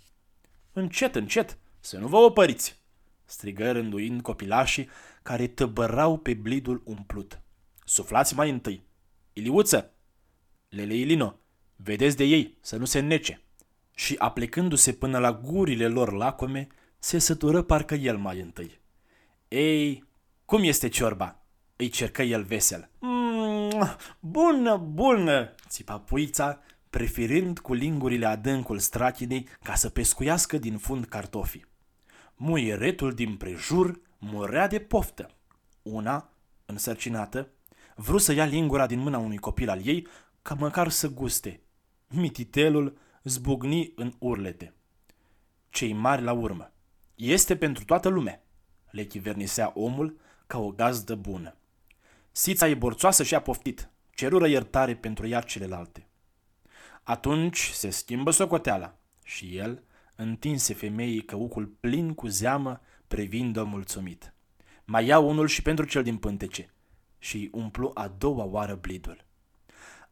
Încet, 0.72 1.14
încet, 1.14 1.58
să 1.80 1.98
nu 1.98 2.06
vă 2.06 2.16
opăriți, 2.16 2.82
strigă 3.24 3.72
rânduind 3.72 4.22
copilașii 4.22 4.88
care 5.22 5.46
tăbărau 5.46 6.18
pe 6.18 6.34
blidul 6.34 6.82
umplut. 6.84 7.40
Suflați 7.84 8.34
mai 8.34 8.50
întâi. 8.50 8.86
Iliuță! 9.32 9.92
Lele 10.68 10.94
Ilino, 10.94 11.38
vedeți 11.76 12.16
de 12.16 12.24
ei, 12.24 12.58
să 12.60 12.76
nu 12.76 12.84
se 12.84 13.00
nece. 13.00 13.42
Și 13.98 14.14
aplecându-se 14.18 14.92
până 14.92 15.18
la 15.18 15.32
gurile 15.32 15.88
lor 15.88 16.12
lacome, 16.12 16.66
se 16.98 17.18
sătură 17.18 17.62
parcă 17.62 17.94
el 17.94 18.16
mai 18.16 18.40
întâi. 18.40 18.80
Ei, 19.48 20.04
cum 20.44 20.62
este 20.62 20.88
ciorba? 20.88 21.42
Îi 21.76 21.88
cercă 21.88 22.22
el 22.22 22.42
vesel. 22.42 22.90
Mm, 22.98 23.96
bună, 24.20 24.76
bună, 24.76 25.54
țipa 25.68 25.98
puița, 25.98 26.60
preferind 26.90 27.58
cu 27.58 27.72
lingurile 27.72 28.26
adâncul 28.26 28.78
strachinei 28.78 29.48
ca 29.62 29.74
să 29.74 29.88
pescuiască 29.88 30.58
din 30.58 30.76
fund 30.76 31.04
cartofii. 31.04 31.66
Muieretul 32.36 33.12
din 33.12 33.36
prejur 33.36 34.00
murea 34.18 34.68
de 34.68 34.78
poftă. 34.78 35.30
Una, 35.82 36.30
însărcinată, 36.66 37.48
vrut 37.96 38.20
să 38.20 38.32
ia 38.32 38.44
lingura 38.44 38.86
din 38.86 38.98
mâna 38.98 39.18
unui 39.18 39.38
copil 39.38 39.68
al 39.68 39.86
ei 39.86 40.06
ca 40.42 40.54
măcar 40.54 40.88
să 40.88 41.08
guste. 41.08 41.60
Mititelul 42.08 42.98
zbucni 43.22 43.92
în 43.94 44.12
urlete. 44.18 44.74
Cei 45.70 45.92
mari 45.92 46.22
la 46.22 46.32
urmă. 46.32 46.72
Este 47.14 47.56
pentru 47.56 47.84
toată 47.84 48.08
lumea, 48.08 48.42
le 48.90 49.04
chivernisea 49.04 49.72
omul 49.74 50.20
ca 50.46 50.58
o 50.58 50.70
gazdă 50.70 51.14
bună. 51.14 51.56
Sița 52.32 52.68
e 52.68 52.74
borțoasă 52.74 53.22
și 53.22 53.34
a 53.34 53.40
poftit. 53.40 53.90
Cerură 54.10 54.48
iertare 54.48 54.96
pentru 54.96 55.26
ea 55.26 55.40
celelalte. 55.40 56.08
Atunci 57.02 57.58
se 57.58 57.90
schimbă 57.90 58.30
socoteala 58.30 58.98
și 59.24 59.56
el 59.56 59.82
întinse 60.14 60.74
femeii 60.74 61.24
căucul 61.24 61.66
plin 61.66 62.14
cu 62.14 62.26
zeamă, 62.26 62.80
privind-o 63.08 63.64
mulțumit. 63.64 64.34
Mai 64.84 65.06
ia 65.06 65.18
unul 65.18 65.46
și 65.46 65.62
pentru 65.62 65.84
cel 65.84 66.02
din 66.02 66.16
pântece 66.16 66.72
și 67.18 67.48
umplu 67.52 67.90
a 67.94 68.08
doua 68.08 68.44
oară 68.44 68.74
blidul. 68.74 69.24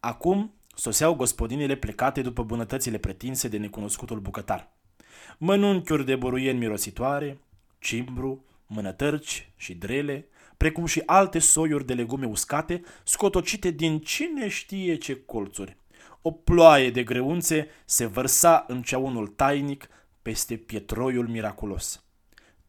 Acum 0.01 0.55
soseau 0.77 1.15
gospodinile 1.15 1.75
plecate 1.75 2.23
după 2.23 2.43
bunătățile 2.43 2.99
pretinse 2.99 3.49
de 3.49 3.57
necunoscutul 3.57 4.21
bucătar. 4.21 4.73
Mănunchiuri 5.39 6.05
de 6.05 6.17
boruieni 6.17 6.59
mirositoare, 6.59 7.39
cimbru, 7.79 8.45
mânătărci 8.67 9.53
și 9.57 9.75
drele, 9.75 10.29
precum 10.57 10.87
și 10.87 11.03
alte 11.07 11.39
soiuri 11.39 11.87
de 11.87 11.95
legume 11.95 12.27
uscate, 12.27 12.83
scotocite 13.05 13.71
din 13.71 13.99
cine 13.99 14.49
știe 14.49 14.97
ce 14.97 15.25
colțuri. 15.25 15.77
O 16.23 16.31
ploaie 16.31 16.91
de 16.91 17.03
greunțe 17.03 17.69
se 17.85 18.07
vărsa 18.07 18.65
în 18.69 18.83
ceaunul 18.83 19.27
tainic 19.27 19.89
peste 20.23 20.57
pietroiul 20.57 21.29
miraculos. 21.29 22.06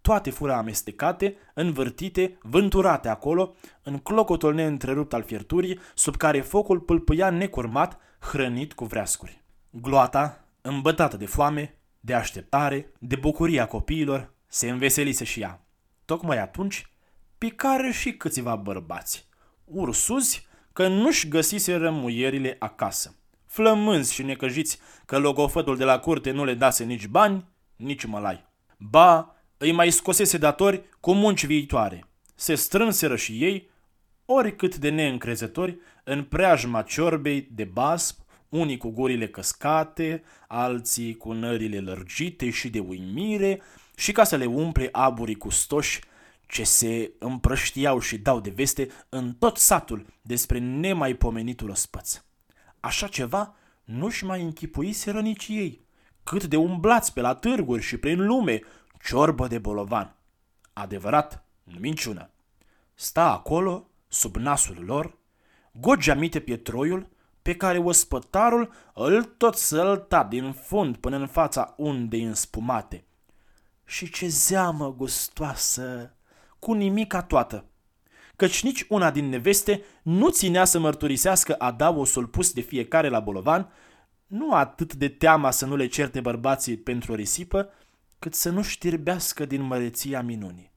Toate 0.08 0.30
fură 0.30 0.54
amestecate, 0.54 1.36
învârtite, 1.54 2.38
vânturate 2.42 3.10
acolo, 3.10 3.56
în 3.84 3.98
clocotul 3.98 4.54
neîntrerupt 4.54 5.14
al 5.14 5.24
fierturii, 5.24 5.80
sub 5.96 6.16
care 6.16 6.42
focul 6.42 6.80
pâlpâia 6.80 7.30
necurmat, 7.30 8.00
hrănit 8.20 8.74
cu 8.74 8.86
vreascuri. 8.86 9.44
Gloata, 9.70 10.44
îmbătată 10.62 11.18
de 11.18 11.26
foame, 11.26 11.78
de 12.00 12.14
așteptare, 12.14 12.92
de 13.00 13.16
bucuria 13.16 13.66
copiilor, 13.66 14.34
se 14.46 14.70
înveselise 14.70 15.24
și 15.24 15.42
ea. 15.42 15.62
Tocmai 16.06 16.38
atunci, 16.38 16.92
picară 17.38 17.90
și 17.90 18.14
câțiva 18.14 18.56
bărbați, 18.56 19.28
ursuzi 19.64 20.48
că 20.74 20.88
nu-și 20.88 21.28
găsiseră 21.28 21.92
muierile 21.92 22.56
acasă. 22.60 23.16
Flămânzi 23.46 24.14
și 24.14 24.24
necăjiți 24.24 24.80
că 25.06 25.18
logofătul 25.18 25.78
de 25.78 25.84
la 25.84 26.00
curte 26.00 26.32
nu 26.32 26.44
le 26.44 26.54
dase 26.54 26.84
nici 26.84 27.08
bani, 27.08 27.46
nici 27.76 28.06
mălai. 28.06 28.46
Ba, 28.78 29.32
îi 29.58 29.72
mai 29.72 29.92
scosese 29.92 30.38
datori 30.38 30.84
cu 31.00 31.14
munci 31.14 31.46
viitoare. 31.46 32.06
Se 32.36 32.56
strânseră 32.56 33.16
și 33.16 33.44
ei, 33.44 33.70
oricât 34.26 34.76
de 34.76 34.90
neîncrezători, 34.90 35.78
în 36.04 36.24
preajma 36.24 36.82
ciorbei 36.82 37.48
de 37.52 37.64
basp, 37.64 38.20
unii 38.50 38.78
cu 38.78 38.90
gurile 38.90 39.28
căscate, 39.28 40.24
alții 40.48 41.16
cu 41.18 41.32
nările 41.32 41.80
lărgite 41.80 42.50
și 42.50 42.70
de 42.70 42.80
uimire, 42.80 43.62
și 43.96 44.12
ca 44.12 44.24
să 44.24 44.36
le 44.36 44.46
umple 44.46 44.90
aburii 44.92 45.36
cu 45.36 45.50
stoși 45.50 46.00
ce 46.48 46.64
se 46.64 47.12
împrăștiau 47.20 48.00
și 48.00 48.18
dau 48.18 48.40
de 48.40 48.50
veste 48.50 48.90
în 49.10 49.34
tot 49.34 49.58
satul 49.58 50.06
despre 50.22 50.60
nemaipomenitul 50.60 51.68
răspăț. 51.68 52.22
Așa 52.80 53.08
ceva 53.08 53.56
nu-și 53.84 54.26
mai 54.26 54.42
închipuiseră 54.42 55.22
nici 55.22 55.48
ei, 55.48 55.86
cât 56.24 56.44
de 56.44 56.56
umblați 56.56 57.14
pe 57.14 57.22
la 57.22 57.36
târguri 57.36 57.82
și 57.82 57.98
prin 57.98 58.26
lume, 58.26 58.60
ciorbă 59.08 59.48
de 59.48 59.58
bolovan. 59.58 60.16
Adevărat, 60.74 61.44
nu 61.64 61.80
minciună. 61.80 62.30
Sta 62.94 63.32
acolo, 63.32 63.90
sub 64.08 64.36
nasul 64.36 64.84
lor, 64.86 65.18
gogeamite 65.72 66.40
pietroiul 66.40 67.10
pe 67.42 67.56
care 67.56 67.78
ospătarul 67.78 68.72
îl 68.94 69.24
tot 69.24 69.56
sălta 69.56 70.24
din 70.24 70.52
fund 70.52 70.98
până 70.98 71.18
în 71.18 71.28
fața 71.28 71.74
undei 71.78 72.24
înspumate. 72.24 73.06
Și 73.86 74.12
ce 74.12 74.28
zeamă 74.28 74.94
gustoasă, 74.94 76.16
cu 76.60 76.74
nimica 76.74 77.22
toată. 77.22 77.66
Căci 78.36 78.64
nici 78.64 78.86
una 78.90 79.12
din 79.12 79.30
neveste 79.30 79.84
nu 80.02 80.30
ținea 80.30 80.66
să 80.66 80.80
mărturisească 80.80 81.56
adaosul 81.58 82.28
pus 82.28 82.54
de 82.54 82.62
fiecare 82.62 83.10
la 83.10 83.20
bolovan, 83.20 83.72
nu 84.26 84.54
atât 84.54 84.94
de 84.94 85.08
teama 85.08 85.52
să 85.52 85.66
nu 85.66 85.76
le 85.76 85.88
certe 85.88 86.22
bărbații 86.22 86.78
pentru 86.78 87.12
o 87.12 87.16
risipă, 87.16 87.70
cât 88.20 88.34
să 88.34 88.50
nu 88.50 88.62
știrbească 88.62 89.46
din 89.46 89.62
măreția 89.62 90.22
minunii. 90.22 90.72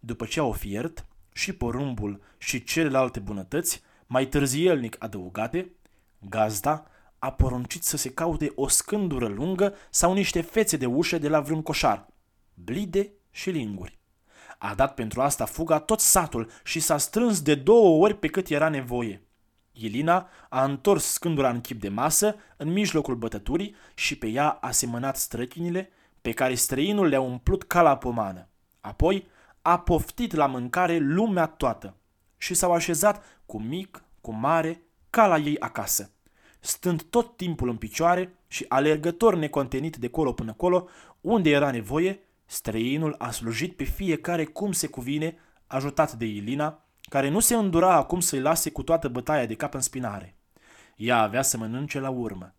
După 0.00 0.26
ce 0.26 0.40
au 0.40 0.52
fiert, 0.52 1.06
și 1.32 1.52
porumbul 1.52 2.20
și 2.38 2.64
celelalte 2.64 3.20
bunătăți, 3.20 3.82
mai 4.06 4.26
târzielnic 4.26 4.96
adăugate, 4.98 5.70
gazda 6.18 6.86
a 7.18 7.32
poruncit 7.32 7.82
să 7.82 7.96
se 7.96 8.10
caute 8.10 8.52
o 8.54 8.68
scândură 8.68 9.26
lungă 9.26 9.74
sau 9.90 10.12
niște 10.12 10.40
fețe 10.40 10.76
de 10.76 10.86
ușă 10.86 11.18
de 11.18 11.28
la 11.28 11.40
vreun 11.40 11.62
coșar, 11.62 12.06
blide 12.54 13.10
și 13.30 13.50
linguri. 13.50 13.98
A 14.58 14.74
dat 14.74 14.94
pentru 14.94 15.20
asta 15.20 15.44
fuga 15.44 15.78
tot 15.78 16.00
satul 16.00 16.50
și 16.64 16.80
s-a 16.80 16.98
strâns 16.98 17.40
de 17.40 17.54
două 17.54 18.04
ori 18.04 18.14
pe 18.14 18.28
cât 18.28 18.48
era 18.48 18.68
nevoie. 18.68 19.22
Ilina 19.72 20.28
a 20.48 20.64
întors 20.64 21.04
scândura 21.04 21.50
în 21.50 21.60
chip 21.60 21.80
de 21.80 21.88
masă, 21.88 22.36
în 22.56 22.72
mijlocul 22.72 23.14
bătăturii 23.14 23.74
și 23.94 24.18
pe 24.18 24.26
ea 24.26 24.48
a 24.48 24.70
semănat 24.70 25.16
străchinile 25.16 25.90
pe 26.26 26.32
care 26.32 26.54
străinul 26.54 27.06
le-a 27.06 27.20
umplut 27.20 27.62
ca 27.62 27.82
la 27.82 27.96
pomană. 27.96 28.48
Apoi 28.80 29.26
a 29.62 29.78
poftit 29.78 30.34
la 30.34 30.46
mâncare 30.46 30.96
lumea 30.96 31.46
toată 31.46 31.96
și 32.36 32.54
s-au 32.54 32.72
așezat 32.72 33.24
cu 33.44 33.60
mic, 33.60 34.04
cu 34.20 34.32
mare, 34.32 34.82
ca 35.10 35.26
la 35.26 35.36
ei 35.36 35.58
acasă. 35.58 36.10
Stând 36.60 37.02
tot 37.02 37.36
timpul 37.36 37.68
în 37.68 37.76
picioare 37.76 38.38
și 38.46 38.64
alergător 38.68 39.34
necontenit 39.34 39.96
de 39.96 40.08
colo 40.08 40.32
până 40.32 40.52
colo, 40.52 40.88
unde 41.20 41.50
era 41.50 41.70
nevoie, 41.70 42.20
străinul 42.46 43.14
a 43.18 43.30
slujit 43.30 43.76
pe 43.76 43.84
fiecare 43.84 44.44
cum 44.44 44.72
se 44.72 44.86
cuvine, 44.86 45.36
ajutat 45.66 46.12
de 46.12 46.24
Ilina, 46.24 46.84
care 47.08 47.28
nu 47.28 47.40
se 47.40 47.54
îndura 47.54 47.92
acum 47.92 48.20
să-i 48.20 48.40
lase 48.40 48.70
cu 48.70 48.82
toată 48.82 49.08
bătaia 49.08 49.46
de 49.46 49.54
cap 49.54 49.74
în 49.74 49.80
spinare. 49.80 50.36
Ea 50.96 51.18
avea 51.18 51.42
să 51.42 51.56
mănânce 51.56 52.00
la 52.00 52.10
urmă. 52.10 52.54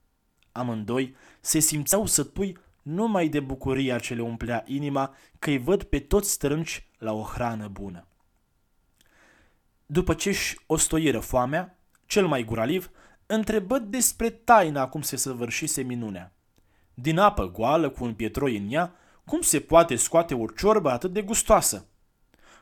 Amândoi 0.52 1.16
se 1.42 1.60
simțeau 1.60 2.06
sătui 2.06 2.58
numai 2.88 3.28
de 3.28 3.40
bucuria 3.40 4.00
ce 4.00 4.14
le 4.14 4.22
umplea 4.22 4.64
inima 4.66 5.16
că 5.40 5.50
îi 5.50 5.58
văd 5.58 5.84
pe 5.84 6.00
toți 6.00 6.32
strânci 6.32 6.88
la 6.98 7.14
o 7.14 7.22
hrană 7.22 7.68
bună. 7.68 8.08
După 9.86 10.14
ce 10.14 10.30
își 10.30 10.58
ostoiră 10.66 11.20
foamea, 11.20 11.78
cel 12.06 12.28
mai 12.28 12.44
guraliv 12.44 12.92
întrebă 13.26 13.80
despre 13.80 14.30
taina 14.30 14.88
cum 14.88 15.02
se 15.02 15.16
săvârșise 15.16 15.82
minunea. 15.82 16.34
Din 16.94 17.18
apă 17.18 17.52
goală 17.52 17.90
cu 17.90 18.04
un 18.04 18.14
pietroi 18.14 18.58
în 18.58 18.72
ea, 18.72 18.96
cum 19.26 19.42
se 19.42 19.60
poate 19.60 19.96
scoate 19.96 20.36
o 20.36 20.46
ciorbă 20.46 20.90
atât 20.92 21.14
de 21.14 21.22
gustoasă? 21.22 21.88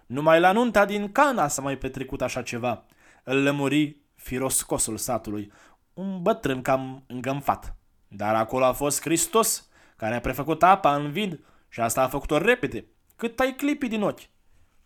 Numai 0.05 0.39
la 0.39 0.51
nunta 0.51 0.85
din 0.85 1.11
Cana 1.11 1.47
s-a 1.47 1.61
mai 1.61 1.77
petrecut 1.77 2.21
așa 2.21 2.41
ceva, 2.41 2.85
îl 3.23 3.43
lămuri 3.43 3.97
firoscosul 4.15 4.97
satului, 4.97 5.51
un 5.93 6.21
bătrân 6.21 6.61
cam 6.61 7.03
îngănfat. 7.07 7.75
Dar 8.07 8.35
acolo 8.35 8.65
a 8.65 8.71
fost 8.71 9.01
Hristos, 9.01 9.69
care 9.95 10.15
a 10.15 10.21
prefăcut 10.21 10.63
apa 10.63 10.95
în 10.95 11.11
vid 11.11 11.39
și 11.69 11.79
asta 11.79 12.01
a 12.01 12.07
făcut-o 12.07 12.37
repede, 12.37 12.85
cât 13.15 13.39
ai 13.39 13.55
clipii 13.55 13.89
din 13.89 14.01
ochi. 14.01 14.29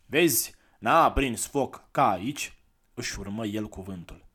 Vezi, 0.05 0.57
N-a 0.80 1.12
prins 1.12 1.45
foc 1.45 1.84
ca 1.91 2.10
aici, 2.10 2.57
își 2.93 3.20
urmă 3.20 3.45
el 3.45 3.68
cuvântul. 3.68 4.26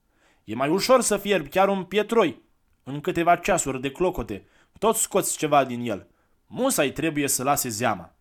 E 0.45 0.55
mai 0.55 0.69
ușor 0.69 1.01
să 1.01 1.17
fierbi 1.17 1.49
chiar 1.49 1.69
un 1.69 1.85
pietroi. 1.85 2.43
În 2.83 3.01
câteva 3.01 3.37
ceasuri 3.37 3.81
de 3.81 3.91
clocote, 3.91 4.47
tot 4.79 4.97
scoți 4.97 5.37
ceva 5.37 5.65
din 5.65 5.81
el. 5.81 6.09
Musai 6.47 6.91
trebuie 6.91 7.29
să 7.29 7.43
lase 7.43 7.69
zeama. 7.69 8.15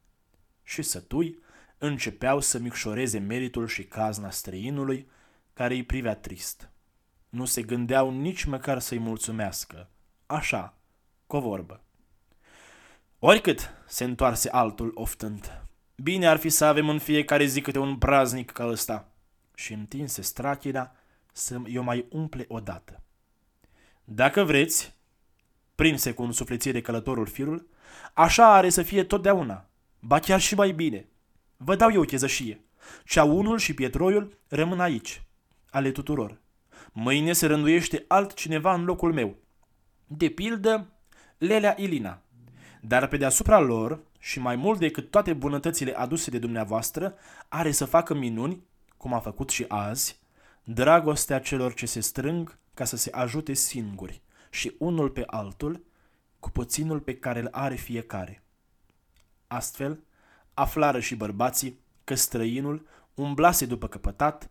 Și 0.64 0.82
sătui 0.82 1.42
începeau 1.78 2.40
să 2.40 2.60
micșoreze 2.60 3.20
meritul 3.20 3.68
și 3.68 3.84
cazna 3.84 4.30
străinului, 4.30 5.10
care 5.54 5.74
îi 5.74 5.84
privea 5.84 6.16
trist. 6.16 6.70
Nu 7.30 7.46
se 7.46 7.62
gândeau 7.62 8.12
nici 8.12 8.44
măcar 8.44 8.80
să-i 8.80 9.00
mulțumească. 9.00 9.90
Așa, 10.26 10.78
cu 11.28 11.36
o 11.36 11.40
vorbă. 11.40 11.84
Oricât 13.26 13.70
se 13.88 14.04
întoarse 14.04 14.50
altul 14.50 14.92
oftând. 14.96 15.62
Bine 15.96 16.28
ar 16.28 16.38
fi 16.38 16.50
să 16.50 16.66
avem 16.66 16.90
în 16.90 17.00
fiecare 17.00 17.46
zi 17.46 17.62
câte 17.62 17.80
un 17.80 17.98
praznic 17.98 18.52
ca 18.52 18.68
ăsta. 18.68 19.12
Și 19.56 19.74
întinse 19.74 20.22
strachina 20.22 20.92
să 21.32 21.62
i-o 21.66 21.82
mai 21.82 22.06
umple 22.10 22.46
odată. 22.48 23.02
Dacă 24.04 24.44
vreți, 24.44 24.96
prinse 25.76 26.14
cu 26.14 26.24
un 26.24 26.32
suflețire 26.32 26.82
călătorul 26.82 27.26
firul, 27.26 27.68
așa 28.14 28.54
are 28.54 28.70
să 28.70 28.82
fie 28.82 29.04
totdeauna, 29.04 29.70
ba 30.00 30.20
chiar 30.20 30.40
și 30.40 30.56
mai 30.56 30.72
bine. 30.72 31.08
Vă 31.58 31.76
dau 31.76 31.92
eu 31.92 32.04
chezășie. 32.04 32.62
Ceaunul 33.06 33.58
și 33.58 33.74
pietroiul 33.74 34.38
rămân 34.48 34.80
aici, 34.80 35.24
ale 35.70 35.92
tuturor. 35.92 36.42
Mâine 36.92 37.34
se 37.34 37.46
rânduiește 37.46 38.06
altcineva 38.08 38.74
în 38.74 38.84
locul 38.84 39.14
meu. 39.14 39.36
De 40.08 40.30
pildă, 40.30 40.94
Lelea 41.38 41.76
Ilina. 41.78 42.24
Dar 42.86 43.08
pe 43.08 43.18
deasupra 43.18 43.60
lor, 43.60 44.00
și 44.20 44.40
mai 44.40 44.56
mult 44.56 44.80
decât 44.80 45.12
toate 45.12 45.34
bunătățile 45.34 45.94
aduse 45.94 46.30
de 46.30 46.40
dumneavoastră, 46.40 47.16
are 47.48 47.72
să 47.72 47.86
facă 47.86 48.14
minuni, 48.14 48.64
cum 48.98 49.14
a 49.14 49.20
făcut 49.20 49.50
și 49.50 49.66
azi, 49.68 50.20
dragostea 50.64 51.40
celor 51.40 51.74
ce 51.74 51.86
se 51.86 52.00
strâng 52.00 52.58
ca 52.74 52.86
să 52.86 52.96
se 52.96 53.12
ajute 53.12 53.54
singuri 53.54 54.22
și 54.50 54.76
unul 54.78 55.10
pe 55.10 55.24
altul 55.28 55.86
cu 56.40 56.50
puținul 56.50 57.00
pe 57.00 57.16
care 57.16 57.40
îl 57.40 57.48
are 57.52 57.76
fiecare. 57.76 58.44
Astfel, 59.48 60.04
aflară 60.54 61.00
și 61.00 61.16
bărbații 61.16 61.80
că 62.04 62.16
străinul 62.16 62.88
umblase 63.14 63.66
după 63.66 63.88
căpătat, 63.88 64.50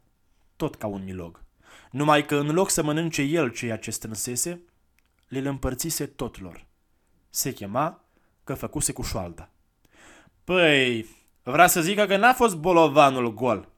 tot 0.56 0.74
ca 0.76 0.86
un 0.86 1.04
milog. 1.04 1.42
Numai 1.90 2.26
că 2.26 2.36
în 2.36 2.50
loc 2.50 2.70
să 2.70 2.82
mănânce 2.82 3.22
el 3.22 3.50
ceea 3.50 3.78
ce 3.78 3.90
strânsese, 3.90 4.62
le 5.28 5.48
împărțise 5.48 6.06
tot 6.06 6.40
lor. 6.40 6.66
Se 7.30 7.52
chema 7.52 8.01
că 8.44 8.54
făcuse 8.54 8.92
cu 8.92 9.02
șoalda. 9.02 9.48
Păi, 10.44 11.06
vrea 11.42 11.66
să 11.66 11.80
zică 11.80 12.06
că 12.06 12.16
n-a 12.16 12.32
fost 12.32 12.56
bolovanul 12.56 13.34
gol. 13.34 13.68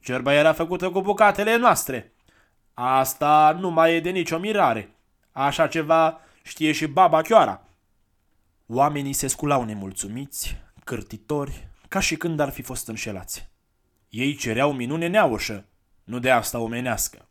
Cerba 0.00 0.32
era 0.32 0.52
făcută 0.52 0.90
cu 0.90 1.00
bucatele 1.00 1.56
noastre. 1.56 2.12
Asta 2.74 3.56
nu 3.60 3.70
mai 3.70 3.94
e 3.94 4.00
de 4.00 4.10
nicio 4.10 4.38
mirare. 4.38 4.94
Așa 5.32 5.66
ceva 5.66 6.20
știe 6.42 6.72
și 6.72 6.86
baba 6.86 7.22
Chioara. 7.22 7.62
Oamenii 8.66 9.12
se 9.12 9.26
sculau 9.26 9.64
nemulțumiți, 9.64 10.56
cârtitori, 10.84 11.68
ca 11.88 12.00
și 12.00 12.16
când 12.16 12.40
ar 12.40 12.50
fi 12.50 12.62
fost 12.62 12.88
înșelați. 12.88 13.48
Ei 14.08 14.34
cereau 14.34 14.72
minune 14.72 15.06
neaușă, 15.06 15.64
nu 16.04 16.18
de 16.18 16.30
asta 16.30 16.58
omenească. 16.58 17.28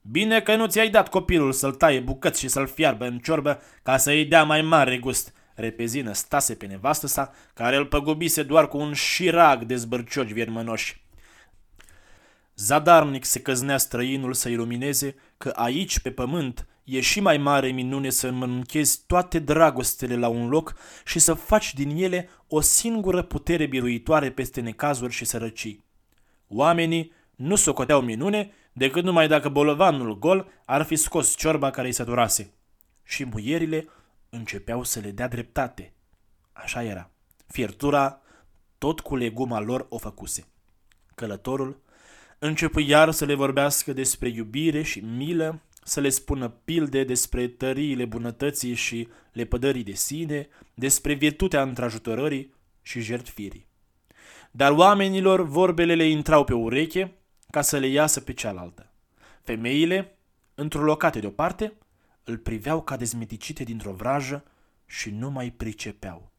Bine 0.00 0.40
că 0.40 0.56
nu 0.56 0.66
ți-ai 0.66 0.88
dat 0.88 1.08
copilul 1.08 1.52
să-l 1.52 1.74
taie 1.74 2.00
bucăți 2.00 2.40
și 2.40 2.48
să-l 2.48 2.66
fiarbă 2.66 3.04
în 3.04 3.18
ciorbă 3.18 3.60
ca 3.82 3.96
să-i 3.96 4.24
dea 4.24 4.44
mai 4.44 4.62
mare 4.62 4.98
gust. 4.98 5.34
Repezină 5.54 6.12
stase 6.12 6.54
pe 6.54 6.66
nevastă 6.66 7.06
sa, 7.06 7.32
care 7.54 7.76
îl 7.76 7.86
păgubise 7.86 8.42
doar 8.42 8.68
cu 8.68 8.78
un 8.78 8.92
șirag 8.92 9.64
de 9.64 9.76
zbărcioci 9.76 10.32
viermănoși. 10.32 11.02
Zadarnic 12.56 13.24
se 13.24 13.40
căznea 13.40 13.78
străinul 13.78 14.32
să 14.32 14.48
ilumineze 14.48 15.14
că 15.36 15.48
aici, 15.48 15.98
pe 15.98 16.10
pământ, 16.10 16.66
e 16.84 17.00
și 17.00 17.20
mai 17.20 17.36
mare 17.36 17.68
minune 17.68 18.10
să 18.10 18.26
înmănunchezi 18.26 19.02
toate 19.06 19.38
dragostele 19.38 20.16
la 20.16 20.28
un 20.28 20.48
loc 20.48 20.74
și 21.04 21.18
să 21.18 21.34
faci 21.34 21.74
din 21.74 21.96
ele 21.96 22.28
o 22.48 22.60
singură 22.60 23.22
putere 23.22 23.66
biruitoare 23.66 24.30
peste 24.30 24.60
necazuri 24.60 25.12
și 25.12 25.24
sărăcii. 25.24 25.84
Oamenii 26.48 27.12
nu 27.36 27.56
socoteau 27.56 28.00
minune 28.00 28.52
decât 28.72 29.04
numai 29.04 29.28
dacă 29.28 29.48
bolovanul 29.48 30.18
gol 30.18 30.48
ar 30.64 30.82
fi 30.82 30.96
scos 30.96 31.36
ciorba 31.36 31.70
care 31.70 31.86
îi 31.86 31.92
săturase. 31.92 32.52
Și 33.02 33.24
muierile 33.24 33.88
începeau 34.34 34.82
să 34.82 35.00
le 35.00 35.10
dea 35.10 35.28
dreptate. 35.28 35.92
Așa 36.52 36.82
era. 36.82 37.10
Fiertura 37.46 38.20
tot 38.78 39.00
cu 39.00 39.16
leguma 39.16 39.60
lor 39.60 39.86
o 39.88 39.98
făcuse. 39.98 40.46
Călătorul 41.14 41.82
începu 42.38 42.80
iar 42.80 43.10
să 43.10 43.24
le 43.24 43.34
vorbească 43.34 43.92
despre 43.92 44.28
iubire 44.28 44.82
și 44.82 45.00
milă, 45.00 45.62
să 45.84 46.00
le 46.00 46.08
spună 46.08 46.48
pilde 46.48 47.04
despre 47.04 47.48
tăriile 47.48 48.04
bunătății 48.04 48.74
și 48.74 49.08
lepădării 49.32 49.82
de 49.82 49.92
sine, 49.92 50.48
despre 50.74 51.12
virtutea 51.14 51.62
întrajutorării 51.62 52.54
și 52.82 53.00
jertfirii. 53.00 53.66
Dar 54.50 54.72
oamenilor 54.72 55.42
vorbele 55.42 55.94
le 55.94 56.08
intrau 56.08 56.44
pe 56.44 56.54
ureche 56.54 57.14
ca 57.50 57.62
să 57.62 57.78
le 57.78 57.86
iasă 57.86 58.20
pe 58.20 58.32
cealaltă. 58.32 58.92
Femeile, 59.42 60.18
întrolocate 60.54 61.20
deoparte, 61.20 61.72
îl 62.24 62.38
priveau 62.38 62.82
ca 62.82 62.96
dezmeticite 62.96 63.64
dintr-o 63.64 63.92
vrajă 63.92 64.44
și 64.86 65.10
nu 65.10 65.30
mai 65.30 65.50
pricepeau. 65.50 66.30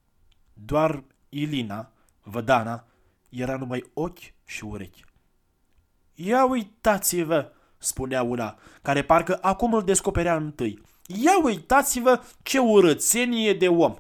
Doar 0.53 1.03
Ilina, 1.29 1.91
vădana, 2.23 2.85
era 3.29 3.57
numai 3.57 3.83
ochi 3.93 4.33
și 4.45 4.63
urechi. 4.63 5.03
Ia 6.13 6.45
uitați-vă, 6.45 7.51
spunea 7.77 8.23
una, 8.23 8.59
care 8.81 9.03
parcă 9.03 9.37
acum 9.41 9.73
îl 9.73 9.83
descoperea 9.83 10.35
întâi. 10.35 10.81
Ia 11.05 11.43
uitați-vă 11.43 12.23
ce 12.43 12.59
urățenie 12.59 13.53
de 13.53 13.67
om! 13.67 13.95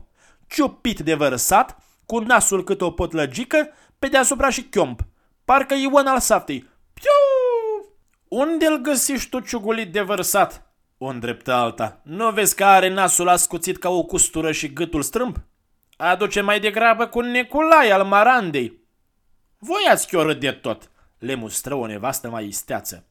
Ciupit 0.47 0.99
de 0.99 1.13
vărsat, 1.13 1.83
cu 2.05 2.19
nasul 2.19 2.63
cât 2.63 2.81
o 2.81 2.91
potlăgică, 2.91 3.69
pe 3.99 4.07
deasupra 4.07 4.49
și 4.49 4.63
chiomp. 4.63 5.05
Parcă 5.45 5.73
Ion 5.73 6.07
al 6.07 6.19
saftei. 6.19 6.69
Piu! 6.93 7.95
Unde-l 8.27 8.81
găsești 8.81 9.29
tu 9.29 9.39
ciugulit 9.39 9.91
de 9.91 10.01
vărsat? 10.01 10.64
O 11.05 11.07
îndreptă 11.07 11.53
alta. 11.53 11.99
Nu 12.03 12.31
vezi 12.31 12.55
că 12.55 12.65
are 12.65 12.89
nasul 12.89 13.27
ascuțit 13.27 13.77
ca 13.77 13.89
o 13.89 14.03
custură 14.03 14.51
și 14.51 14.73
gâtul 14.73 15.01
strâmb? 15.01 15.35
Aduce 15.97 16.41
mai 16.41 16.59
degrabă 16.59 17.05
cu 17.05 17.21
Neculai 17.21 17.89
al 17.89 18.03
Marandei. 18.03 18.79
Voi 19.57 19.87
ați 19.89 20.07
chioră 20.07 20.33
de 20.33 20.51
tot, 20.51 20.91
le 21.17 21.35
mustră 21.35 21.75
o 21.75 21.85
nevastă 21.85 22.29
mai 22.29 22.45
isteață. 22.45 23.05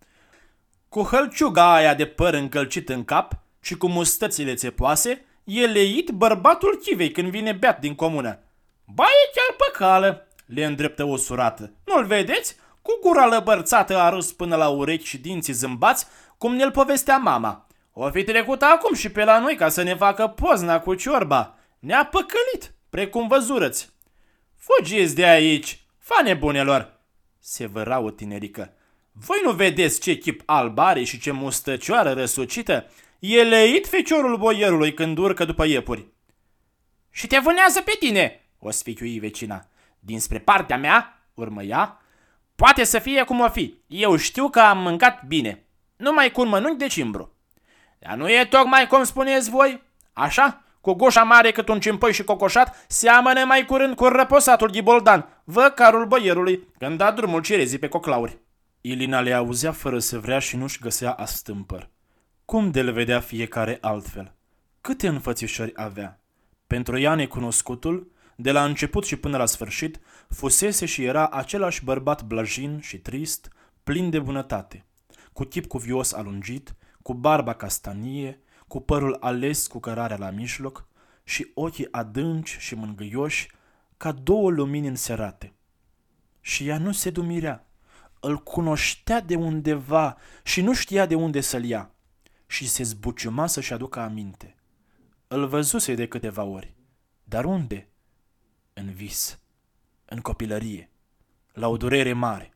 Cu 0.88 1.02
hălciuga 1.02 1.74
aia 1.74 1.94
de 1.94 2.06
păr 2.06 2.34
încălcit 2.34 2.88
în 2.88 3.04
cap 3.04 3.38
și 3.60 3.76
cu 3.76 3.88
mustățile 3.88 4.54
țepoase, 4.54 5.24
e 5.44 5.66
leit 5.66 6.10
bărbatul 6.10 6.78
chivei 6.82 7.10
când 7.10 7.28
vine 7.28 7.52
beat 7.52 7.80
din 7.80 7.94
comună. 7.94 8.38
Ba 8.84 9.04
e 9.04 9.30
chiar 9.34 9.56
pe 9.56 9.78
cală, 9.78 10.26
le 10.46 10.64
îndreptă 10.64 11.04
o 11.04 11.16
surată. 11.16 11.72
Nu-l 11.84 12.04
vedeți? 12.04 12.56
Cu 12.82 12.98
gura 13.02 13.26
lăbărțată 13.26 13.98
a 13.98 14.08
râs 14.08 14.32
până 14.32 14.56
la 14.56 14.68
urechi 14.68 15.06
și 15.06 15.18
dinții 15.18 15.52
zâmbați, 15.52 16.06
cum 16.38 16.54
ne-l 16.54 16.70
povestea 16.70 17.16
mama. 17.16 17.63
O 17.96 18.10
fi 18.10 18.24
trecut 18.24 18.62
acum 18.62 18.94
și 18.94 19.08
pe 19.08 19.24
la 19.24 19.38
noi 19.38 19.56
ca 19.56 19.68
să 19.68 19.82
ne 19.82 19.94
facă 19.94 20.26
pozna 20.26 20.80
cu 20.80 20.94
ciorba. 20.94 21.58
Ne-a 21.78 22.04
păcălit, 22.04 22.74
precum 22.90 23.28
văzurăți. 23.28 23.92
Fugiți 24.56 25.14
de 25.14 25.24
aici, 25.24 25.84
fa 25.98 26.22
nebunelor, 26.22 27.00
se 27.38 27.66
văra 27.66 27.98
o 27.98 28.10
tinerică. 28.10 28.72
Voi 29.12 29.40
nu 29.44 29.52
vedeți 29.52 30.00
ce 30.00 30.18
chip 30.18 30.42
alb 30.44 30.78
are 30.78 31.04
și 31.04 31.20
ce 31.20 31.30
mustăcioară 31.30 32.12
răsucită? 32.12 32.90
E 33.18 33.42
leit 33.42 33.86
feciorul 33.86 34.36
boierului 34.36 34.94
când 34.94 35.18
urcă 35.18 35.44
după 35.44 35.64
iepuri. 35.64 36.06
Și 37.10 37.26
te 37.26 37.38
vânează 37.38 37.80
pe 37.80 37.96
tine, 37.98 38.48
o 38.58 38.70
sficiui 38.70 39.18
vecina. 39.18 39.66
Dinspre 39.98 40.38
partea 40.38 40.78
mea, 40.78 41.26
urmă 41.34 41.62
ea, 41.62 42.02
poate 42.56 42.84
să 42.84 42.98
fie 42.98 43.24
cum 43.24 43.40
o 43.40 43.48
fi. 43.48 43.74
Eu 43.86 44.16
știu 44.16 44.48
că 44.48 44.60
am 44.60 44.78
mâncat 44.78 45.24
bine. 45.26 45.64
Numai 45.96 46.30
cu 46.30 46.40
un 46.40 46.48
mănânc 46.48 46.78
de 46.78 46.86
cimbru. 46.86 47.33
Dar 48.06 48.16
nu 48.16 48.30
e 48.30 48.46
tocmai 48.50 48.86
cum 48.86 49.04
spuneți 49.04 49.50
voi? 49.50 49.82
Așa? 50.12 50.62
Cu 50.80 50.92
goșa 50.92 51.22
mare 51.22 51.52
cât 51.52 51.68
un 51.68 51.80
cimpoi 51.80 52.12
și 52.12 52.24
cocoșat, 52.24 52.84
seamănă 52.88 53.44
mai 53.44 53.64
curând 53.64 53.94
cu 53.94 54.04
răposatul 54.04 54.70
ghiboldan, 54.70 55.42
văcarul 55.44 56.06
băierului, 56.06 56.68
când 56.78 56.98
da 56.98 57.10
drumul 57.10 57.42
cerezii 57.42 57.78
pe 57.78 57.88
coclauri. 57.88 58.38
Ilina 58.80 59.20
le 59.20 59.32
auzea 59.32 59.72
fără 59.72 59.98
să 59.98 60.18
vrea 60.18 60.38
și 60.38 60.56
nu-și 60.56 60.78
găsea 60.80 61.12
astâmpăr. 61.12 61.90
Cum 62.44 62.70
de 62.70 62.82
le 62.82 62.90
vedea 62.90 63.20
fiecare 63.20 63.78
altfel? 63.80 64.34
Câte 64.80 65.08
înfățișări 65.08 65.72
avea? 65.74 66.20
Pentru 66.66 66.98
ea 66.98 67.14
necunoscutul, 67.14 68.12
de 68.36 68.52
la 68.52 68.64
început 68.64 69.04
și 69.04 69.16
până 69.16 69.36
la 69.36 69.46
sfârșit, 69.46 70.00
fusese 70.28 70.86
și 70.86 71.04
era 71.04 71.28
același 71.28 71.84
bărbat 71.84 72.22
blajin 72.22 72.80
și 72.80 72.98
trist, 72.98 73.48
plin 73.84 74.10
de 74.10 74.18
bunătate, 74.18 74.84
cu 75.32 75.44
chip 75.44 75.66
cuvios 75.66 76.12
alungit, 76.12 76.74
cu 77.04 77.14
barba 77.14 77.54
castanie, 77.54 78.40
cu 78.68 78.80
părul 78.80 79.16
ales 79.20 79.66
cu 79.66 79.80
cărarea 79.80 80.16
la 80.16 80.30
mijloc 80.30 80.88
și 81.24 81.50
ochii 81.54 81.92
adânci 81.92 82.56
și 82.58 82.74
mângâioși 82.74 83.50
ca 83.96 84.12
două 84.12 84.50
lumini 84.50 84.86
înserate. 84.86 85.52
Și 86.40 86.68
ea 86.68 86.78
nu 86.78 86.92
se 86.92 87.10
dumirea, 87.10 87.66
îl 88.20 88.38
cunoștea 88.38 89.20
de 89.20 89.34
undeva 89.34 90.16
și 90.42 90.60
nu 90.62 90.74
știa 90.74 91.06
de 91.06 91.14
unde 91.14 91.40
să-l 91.40 91.64
ia 91.64 91.90
și 92.46 92.68
se 92.68 92.82
zbuciuma 92.82 93.46
să-și 93.46 93.72
aducă 93.72 94.00
aminte. 94.00 94.56
Îl 95.28 95.46
văzuse 95.46 95.94
de 95.94 96.08
câteva 96.08 96.42
ori. 96.42 96.74
Dar 97.24 97.44
unde? 97.44 97.88
În 98.72 98.92
vis, 98.92 99.38
în 100.04 100.20
copilărie, 100.20 100.90
la 101.52 101.68
o 101.68 101.76
durere 101.76 102.12
mare. 102.12 102.53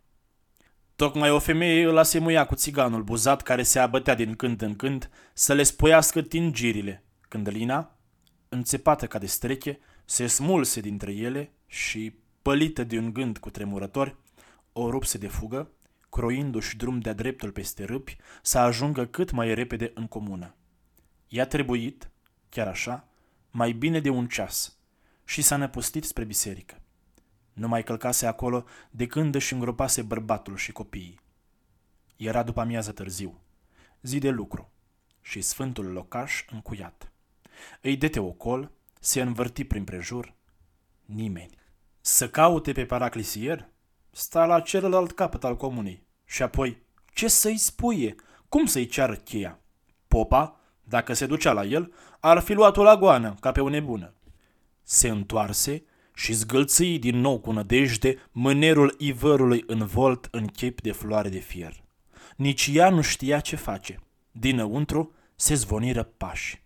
Tocmai 0.99 1.31
o 1.31 1.39
femeie 1.39 1.85
îl 1.85 1.99
asemuia 1.99 2.47
cu 2.47 2.55
țiganul 2.55 3.03
buzat 3.03 3.43
care 3.43 3.63
se 3.63 3.79
abătea 3.79 4.15
din 4.15 4.35
când 4.35 4.63
în 4.63 4.77
când 4.77 5.11
să 5.33 5.53
le 5.53 5.63
spoiască 5.63 6.23
tingirile, 6.23 7.05
când 7.29 7.49
Lina, 7.49 7.97
înțepată 8.49 9.07
ca 9.07 9.19
de 9.19 9.27
streche, 9.27 9.79
se 10.05 10.27
smulse 10.27 10.81
dintre 10.81 11.13
ele 11.13 11.53
și, 11.67 12.15
pălită 12.43 12.85
de 12.85 12.99
un 12.99 13.13
gând 13.13 13.39
cu 13.39 13.51
tremurători, 13.51 14.17
o 14.73 14.91
rupse 14.91 15.19
de 15.19 15.27
fugă, 15.27 15.71
croindu-și 16.09 16.77
drum 16.77 17.01
de-a 17.01 17.13
dreptul 17.13 17.51
peste 17.51 17.85
râpi, 17.85 18.17
să 18.43 18.59
ajungă 18.59 19.07
cât 19.07 19.31
mai 19.31 19.55
repede 19.55 19.91
în 19.95 20.07
comună. 20.07 20.55
I-a 21.29 21.47
trebuit, 21.47 22.11
chiar 22.49 22.67
așa, 22.67 23.09
mai 23.51 23.73
bine 23.73 24.01
de 24.01 24.09
un 24.09 24.27
ceas 24.27 24.77
și 25.25 25.43
s-a 25.43 25.57
năpustit 25.57 26.05
spre 26.05 26.25
biserică. 26.25 26.83
Nu 27.59 27.69
mai 27.69 27.85
călcase 27.85 28.27
acolo 28.27 28.65
de 28.91 29.07
când 29.07 29.35
își 29.35 29.53
îngropase 29.53 30.03
bărbatul 30.03 30.57
și 30.57 30.73
copiii. 30.73 31.21
Era 32.17 32.43
după 32.43 32.61
amiază 32.61 32.93
târziu, 32.93 33.41
zi 34.03 34.19
de 34.19 34.31
lucru, 34.31 34.71
și 35.21 35.41
sfântul 35.41 35.87
locaș 35.87 36.45
încuiat. 36.51 37.13
Îi 37.81 37.97
dete 37.97 38.21
ocol, 38.21 38.71
se 39.01 39.21
învârti 39.21 39.65
prin 39.65 39.85
prejur, 39.85 40.35
nimeni. 41.05 41.59
Să 42.01 42.29
caute 42.29 42.73
pe 42.73 42.85
paraclisier? 42.85 43.69
Sta 44.11 44.45
la 44.45 44.61
celălalt 44.61 45.13
capăt 45.13 45.45
al 45.45 45.57
comunei. 45.57 46.07
Și 46.25 46.43
apoi, 46.43 46.83
ce 47.13 47.29
să-i 47.29 47.57
spuie? 47.57 48.15
Cum 48.49 48.67
să-i 48.67 48.87
ceară 48.87 49.15
cheia? 49.15 49.61
Popa, 50.09 50.61
dacă 50.83 51.13
se 51.13 51.27
ducea 51.27 51.53
la 51.53 51.65
el, 51.65 51.93
ar 52.21 52.39
fi 52.39 52.53
luat-o 52.53 52.83
la 52.83 52.97
goană, 52.97 53.35
ca 53.41 53.53
pe 53.53 53.61
o 53.61 53.69
nebună. 53.69 54.15
Se 54.83 55.09
întoarse 55.09 55.85
și 56.19 56.33
zgâlții 56.33 56.99
din 56.99 57.21
nou 57.21 57.39
cu 57.39 57.53
nădejde 57.53 58.17
mânerul 58.33 58.95
ivărului 58.99 59.65
învolt 59.67 60.29
în 60.31 60.47
chip 60.47 60.81
de 60.81 60.93
floare 60.93 61.29
de 61.29 61.39
fier. 61.39 61.85
Nici 62.37 62.71
ea 62.73 62.91
nu 62.91 63.01
știa 63.01 63.41
ce 63.41 63.57
face. 63.57 64.01
Dinăuntru 64.31 65.13
se 65.37 65.55
zvoniră 65.55 66.03
pași. 66.03 66.63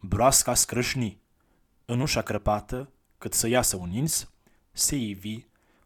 Broasca 0.00 0.54
scrâșni. 0.54 1.20
În 1.84 2.00
ușa 2.00 2.22
crăpată, 2.22 2.92
cât 3.18 3.32
să 3.32 3.48
iasă 3.48 3.76
un 3.76 3.92
ins, 3.92 4.30
se 4.72 4.96
ivi, 4.96 5.44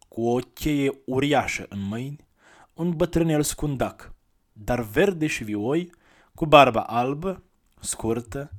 cu 0.09 0.29
o 0.29 0.39
cheie 0.39 1.01
uriașă 1.05 1.67
în 1.69 1.81
mâini, 1.81 2.27
un 2.75 2.91
bătrânel 2.91 3.43
scundac, 3.43 4.15
dar 4.53 4.81
verde 4.81 5.27
și 5.27 5.45
vioi, 5.45 5.93
cu 6.35 6.47
barba 6.47 6.81
albă, 6.81 7.43
scurtă, 7.81 8.53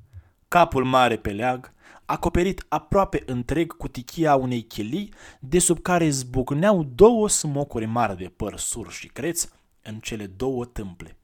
capul 0.47 0.84
mare 0.84 1.18
pe 1.18 1.32
leag, 1.32 1.74
acoperit 2.08 2.66
aproape 2.68 3.24
întreg 3.26 3.78
cu 3.78 3.88
tichia 3.88 4.36
unei 4.36 4.62
chilii, 4.62 5.14
de 5.39 5.60
sub 5.60 5.82
care 5.82 6.10
zbucneau 6.10 6.84
două 6.84 7.30
smocuri 7.30 7.86
mari 7.86 8.18
de 8.18 8.28
păr 8.28 8.58
sur 8.58 8.91
și 8.91 9.08
creț 9.08 9.49
în 9.82 9.99
cele 9.99 10.26
două 10.26 10.66
tâmple. 10.66 11.18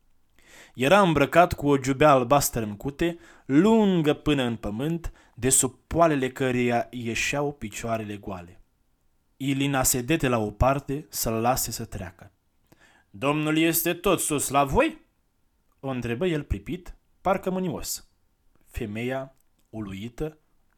Era 0.76 1.02
îmbrăcat 1.02 1.54
cu 1.54 1.68
o 1.68 1.78
giubea 1.78 2.12
albastră 2.12 2.64
în 2.64 2.76
cute, 2.78 3.18
lungă 3.46 4.14
până 4.14 4.44
în 4.44 4.56
pământ, 4.56 5.12
de 5.36 5.50
sub 5.50 5.76
poalele 5.88 6.30
căreia 6.30 6.88
ieșeau 6.92 7.54
picioarele 7.54 8.16
goale. 8.16 8.62
Ilina 9.38 9.84
sedete 9.84 10.28
la 10.28 10.38
o 10.38 10.52
parte 10.52 11.06
să-l 11.10 11.34
lase 11.34 11.72
să 11.72 11.86
treacă. 11.86 12.32
Domnul 13.10 13.58
este 13.58 13.94
tot 13.94 14.20
sus 14.20 14.50
la 14.50 14.64
voi?" 14.64 15.02
O 15.80 15.88
întrebă 15.88 16.26
el 16.26 16.44
pripit, 16.44 16.96
parcă 17.22 17.50
mânios. 17.50 18.08
Femeia, 18.68 19.36
uluită, 19.70 20.38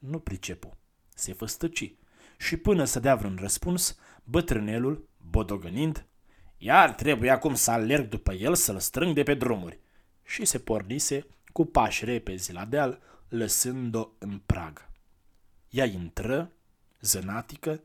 nu 0.09 0.19
pricepu. 0.19 0.77
Se 1.15 1.33
făstăci 1.33 1.93
și 2.37 2.57
până 2.57 2.83
să 2.83 2.99
dea 2.99 3.15
vreun 3.15 3.37
răspuns, 3.39 3.97
bătrânelul, 4.23 5.09
bodogănind, 5.29 6.05
iar 6.57 6.93
trebuie 6.93 7.29
acum 7.29 7.55
să 7.55 7.71
alerg 7.71 8.09
după 8.09 8.33
el 8.33 8.55
să-l 8.55 8.79
strâng 8.79 9.15
de 9.15 9.23
pe 9.23 9.33
drumuri. 9.33 9.79
Și 10.23 10.45
se 10.45 10.59
pornise 10.59 11.25
cu 11.51 11.65
pași 11.65 12.05
repezi 12.05 12.53
la 12.53 12.65
deal, 12.65 13.01
lăsând-o 13.29 14.09
în 14.17 14.41
prag. 14.45 14.89
Ea 15.69 15.85
intră, 15.85 16.51
zănatică, 17.01 17.81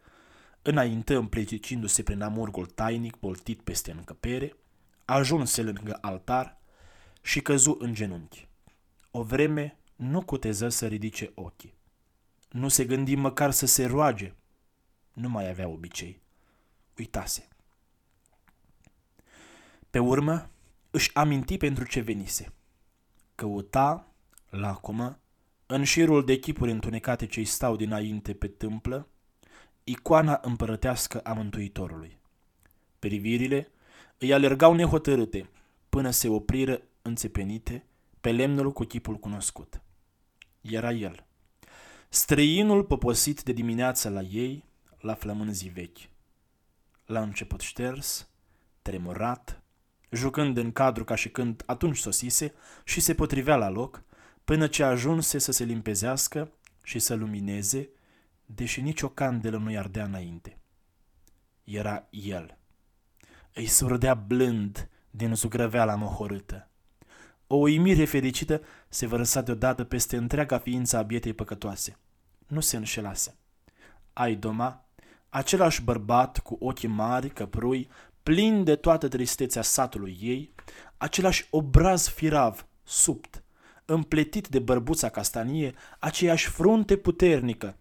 înainte 0.63 1.15
împleticindu-se 1.15 2.03
prin 2.03 2.23
amurgul 2.23 2.67
tainic 2.67 3.17
boltit 3.17 3.61
peste 3.61 3.91
încăpere, 3.91 4.57
ajunse 5.05 5.63
lângă 5.63 5.99
altar 6.01 6.61
și 7.23 7.41
căzu 7.41 7.77
în 7.81 7.95
genunchi. 7.95 8.49
O 9.11 9.23
vreme 9.23 9.79
nu 9.97 10.23
cuteză 10.23 10.69
să 10.69 10.87
ridice 10.87 11.31
ochii. 11.35 11.79
Nu 12.51 12.69
se 12.69 12.85
gândi 12.85 13.15
măcar 13.15 13.51
să 13.51 13.67
se 13.67 13.87
roage. 13.87 14.35
Nu 15.13 15.29
mai 15.29 15.49
avea 15.49 15.69
obicei. 15.69 16.21
Uitase. 16.99 17.49
Pe 19.91 19.99
urmă, 19.99 20.51
își 20.91 21.15
aminti 21.15 21.57
pentru 21.57 21.85
ce 21.85 22.01
venise. 22.01 22.53
Căuta, 23.35 24.13
lacomă, 24.49 25.21
în 25.67 25.85
șirul 25.85 26.25
de 26.25 26.39
chipuri 26.39 26.71
întunecate 26.71 27.27
ce-i 27.27 27.45
stau 27.45 27.77
dinainte 27.77 28.35
pe 28.35 28.49
tâmplă, 28.49 29.09
icoana 29.85 30.41
împărătească 30.43 31.21
a 31.21 31.33
Mântuitorului. 31.33 32.19
Privirile 32.99 33.71
îi 34.19 34.33
alergau 34.33 34.75
nehotărâte 34.75 35.51
până 35.89 36.11
se 36.11 36.29
opriră 36.29 36.83
înțepenite 37.03 37.85
pe 38.21 38.33
lemnul 38.33 38.73
cu 38.73 38.85
chipul 38.85 39.17
cunoscut. 39.17 39.83
Era 40.61 40.93
el. 40.93 41.25
Străinul 42.13 42.85
poposit 42.85 43.43
de 43.43 43.53
dimineață 43.53 44.09
la 44.09 44.21
ei, 44.21 44.65
la 45.01 45.15
flămânzii 45.15 45.69
vechi. 45.69 45.99
La 47.07 47.21
început 47.21 47.61
șters, 47.61 48.29
tremurat, 48.83 49.63
jucând 50.11 50.57
în 50.57 50.73
cadru 50.73 51.05
ca 51.05 51.15
și 51.15 51.29
când 51.29 51.63
atunci 51.67 51.97
sosise 51.97 52.55
și 52.85 53.01
se 53.01 53.15
potrivea 53.15 53.57
la 53.57 53.69
loc, 53.69 54.03
până 54.45 54.67
ce 54.67 54.83
ajunse 54.83 55.39
să 55.39 55.53
se 55.53 55.65
limpezească 55.65 56.53
și 56.83 56.99
să 56.99 57.15
lumineze, 57.15 57.89
deși 58.47 58.81
nicio 58.81 59.09
candelă 59.09 59.59
nu-i 59.59 59.79
ardea 59.79 60.05
înainte. 60.05 60.59
Era 61.65 62.07
el. 62.11 62.59
Îi 63.55 63.67
surdea 63.67 64.15
blând 64.15 64.91
din 65.11 65.35
zugrăveala 65.35 65.95
mohorâtă. 65.95 66.70
O 67.53 67.57
uimire 67.57 68.05
fericită 68.05 68.63
se 68.89 69.07
vărăsa 69.07 69.41
deodată 69.41 69.85
peste 69.85 70.17
întreaga 70.17 70.59
ființă 70.59 70.97
a 70.97 71.03
bietei 71.03 71.33
păcătoase. 71.33 71.97
Nu 72.47 72.61
se 72.61 72.77
înșelase. 72.77 73.37
Ai 74.13 74.35
doma, 74.35 74.85
același 75.29 75.83
bărbat 75.83 76.39
cu 76.39 76.57
ochii 76.61 76.89
mari, 76.89 77.31
căprui, 77.31 77.89
plin 78.23 78.65
de 78.65 78.77
toată 78.77 79.09
tristețea 79.09 79.63
satului 79.63 80.19
ei, 80.21 80.55
același 80.97 81.47
obraz 81.51 82.09
firav, 82.09 82.67
subt, 82.83 83.45
împletit 83.85 84.49
de 84.49 84.59
bărbuța 84.59 85.09
castanie, 85.09 85.75
aceeași 85.99 86.49
frunte 86.49 86.97
puternică, 86.97 87.77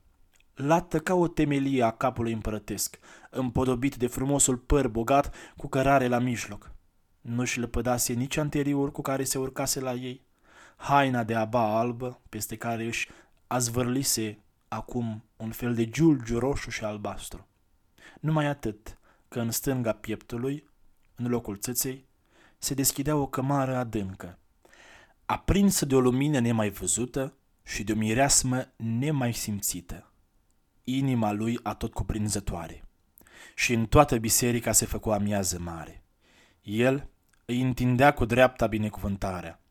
lată 0.53 0.99
ca 0.99 1.13
o 1.13 1.27
temelie 1.27 1.83
a 1.83 1.91
capului 1.91 2.33
împărătesc, 2.33 2.99
împodobit 3.29 3.95
de 3.95 4.07
frumosul 4.07 4.57
păr 4.57 4.87
bogat 4.87 5.35
cu 5.57 5.67
cărare 5.67 6.07
la 6.07 6.19
mijloc. 6.19 6.77
Nu-și 7.21 7.59
lăpădase 7.59 8.13
nici 8.13 8.37
anterior 8.37 8.91
cu 8.91 9.01
care 9.01 9.23
se 9.23 9.37
urcase 9.37 9.79
la 9.79 9.93
ei, 9.93 10.25
haina 10.75 11.23
de 11.23 11.35
aba 11.35 11.79
albă, 11.79 12.21
peste 12.29 12.55
care 12.55 12.85
își 12.85 13.09
azvârlise 13.47 14.43
acum 14.67 15.23
un 15.37 15.51
fel 15.51 15.73
de 15.73 15.89
giulgiu 15.89 16.39
roșu 16.39 16.69
și 16.69 16.83
albastru. 16.83 17.47
Numai 18.19 18.45
atât, 18.45 18.97
că 19.27 19.39
în 19.39 19.51
stânga 19.51 19.93
pieptului, 19.93 20.69
în 21.15 21.27
locul 21.27 21.57
țâței, 21.57 22.07
se 22.57 22.73
deschidea 22.73 23.15
o 23.15 23.27
cămară 23.27 23.75
adâncă, 23.75 24.39
aprinsă 25.25 25.85
de 25.85 25.95
o 25.95 25.99
lumină 25.99 26.39
nemai 26.39 26.69
văzută 26.69 27.33
și 27.63 27.83
de 27.83 27.91
o 27.91 27.95
mireasmă 27.95 28.67
nemai 28.75 29.33
simțită. 29.33 30.11
Inima 30.83 31.31
lui 31.31 31.59
atot 31.63 31.93
cuprinzătoare. 31.93 32.83
Și 33.55 33.73
în 33.73 33.85
toată 33.85 34.17
biserica 34.17 34.71
se 34.71 34.85
făcu 34.85 35.09
amiază 35.09 35.59
mare. 35.59 36.03
El 36.61 37.09
îi 37.45 37.61
întindea 37.61 38.13
cu 38.13 38.25
dreapta 38.25 38.67
binecuvântarea. 38.67 39.61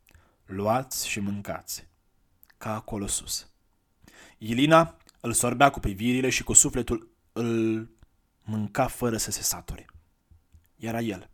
Luați 0.44 1.08
și 1.08 1.20
mâncați, 1.20 1.88
ca 2.58 2.74
acolo 2.74 3.06
sus. 3.06 3.50
Ilina 4.38 4.96
îl 5.20 5.32
sorbea 5.32 5.70
cu 5.70 5.80
privirile 5.80 6.28
și 6.28 6.44
cu 6.44 6.52
sufletul 6.52 7.10
îl 7.32 7.90
mânca 8.42 8.86
fără 8.86 9.16
să 9.16 9.30
se 9.30 9.42
sature. 9.42 9.86
Era 10.76 11.00
el. 11.00 11.30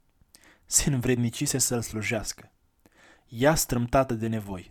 Se 0.65 0.91
învrednicise 0.91 1.59
să-l 1.59 1.83
slujească. 1.83 2.53
Ea 3.29 3.55
strâmtată 3.55 4.15
de 4.15 4.27
nevoi. 4.27 4.71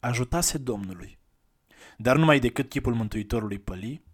Ajutase 0.00 0.58
Domnului. 0.58 1.18
Dar 1.96 2.16
numai 2.16 2.38
decât 2.38 2.68
chipul 2.68 2.94
Mântuitorului 2.94 3.58
păli, 3.58 4.04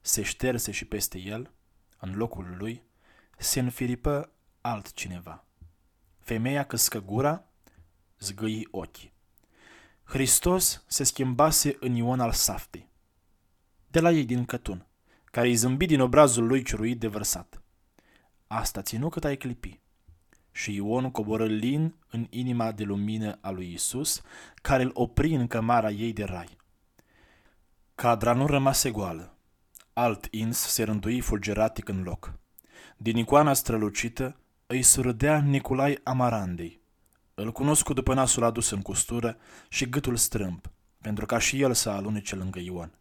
se 0.00 0.22
șterse 0.22 0.70
și 0.70 0.84
peste 0.84 1.18
el, 1.18 1.50
în 1.98 2.14
locul 2.16 2.54
lui, 2.58 2.82
se 3.38 3.60
înfiripă 3.60 4.32
altcineva. 4.60 5.44
Femeia 6.18 6.64
căscă 6.64 7.00
gura, 7.00 7.44
zgâi 8.18 8.68
ochii. 8.70 9.12
Hristos 10.04 10.84
se 10.86 11.04
schimbase 11.04 11.76
în 11.80 11.94
Ion 11.94 12.20
al 12.20 12.32
Saftei, 12.32 12.88
de 13.86 14.00
la 14.00 14.10
ei 14.10 14.24
din 14.24 14.44
Cătun, 14.44 14.86
care 15.24 15.48
îi 15.48 15.54
zâmbi 15.54 15.86
din 15.86 16.00
obrazul 16.00 16.46
lui 16.46 16.62
ciuruit 16.62 16.98
de 16.98 17.06
vărsat. 17.06 17.62
Asta 18.46 18.82
ținu 18.82 19.08
cât 19.08 19.24
ai 19.24 19.36
clipi. 19.36 19.80
Și 20.52 20.74
Ion 20.74 21.10
coboră 21.10 21.46
lin 21.46 21.94
în 22.10 22.26
inima 22.30 22.72
de 22.72 22.84
lumină 22.84 23.38
a 23.40 23.50
lui 23.50 23.72
Isus, 23.72 24.22
care 24.54 24.82
îl 24.82 24.90
opri 24.94 25.34
în 25.34 25.46
cămara 25.46 25.90
ei 25.90 26.12
de 26.12 26.24
rai. 26.24 26.56
Cadra 27.94 28.32
nu 28.32 28.46
rămase 28.46 28.90
goală. 28.90 29.36
Alt 29.92 30.26
ins 30.30 30.58
se 30.58 30.82
rândui 30.82 31.20
fulgeratic 31.20 31.88
în 31.88 32.02
loc. 32.02 32.38
Din 32.96 33.16
icoana 33.16 33.52
strălucită 33.52 34.39
îi 34.72 34.82
surâdea 34.82 35.40
Nicolai 35.40 35.98
Amarandei. 36.02 36.80
Îl 37.34 37.52
cunosc 37.52 37.88
după 37.88 38.14
nasul 38.14 38.44
adus 38.44 38.70
în 38.70 38.82
costură 38.82 39.36
și 39.68 39.88
gâtul 39.88 40.16
strâmb, 40.16 40.60
pentru 41.00 41.26
ca 41.26 41.38
și 41.38 41.60
el 41.60 41.74
să 41.74 41.90
alunece 41.90 42.34
lângă 42.34 42.58
Ion. 42.58 42.92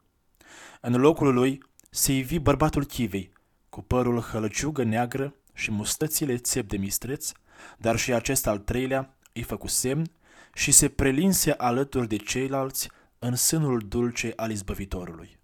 În 0.81 0.95
locul 0.95 1.33
lui 1.33 1.63
se 1.89 2.13
ivi 2.13 2.39
bărbatul 2.39 2.85
chivei, 2.85 3.33
cu 3.69 3.81
părul 3.81 4.21
hălăciugă 4.21 4.83
neagră 4.83 5.35
și 5.53 5.71
mustățile 5.71 6.37
țep 6.37 6.67
de 6.67 6.77
mistreț, 6.77 7.31
dar 7.77 7.97
și 7.97 8.13
acest 8.13 8.47
al 8.47 8.57
treilea 8.57 9.15
îi 9.33 9.43
făcu 9.43 9.67
semn 9.67 10.11
și 10.53 10.71
se 10.71 10.89
prelinse 10.89 11.51
alături 11.51 12.07
de 12.07 12.15
ceilalți 12.15 12.89
în 13.19 13.35
sânul 13.35 13.79
dulce 13.87 14.33
al 14.35 14.51
izbăvitorului. 14.51 15.39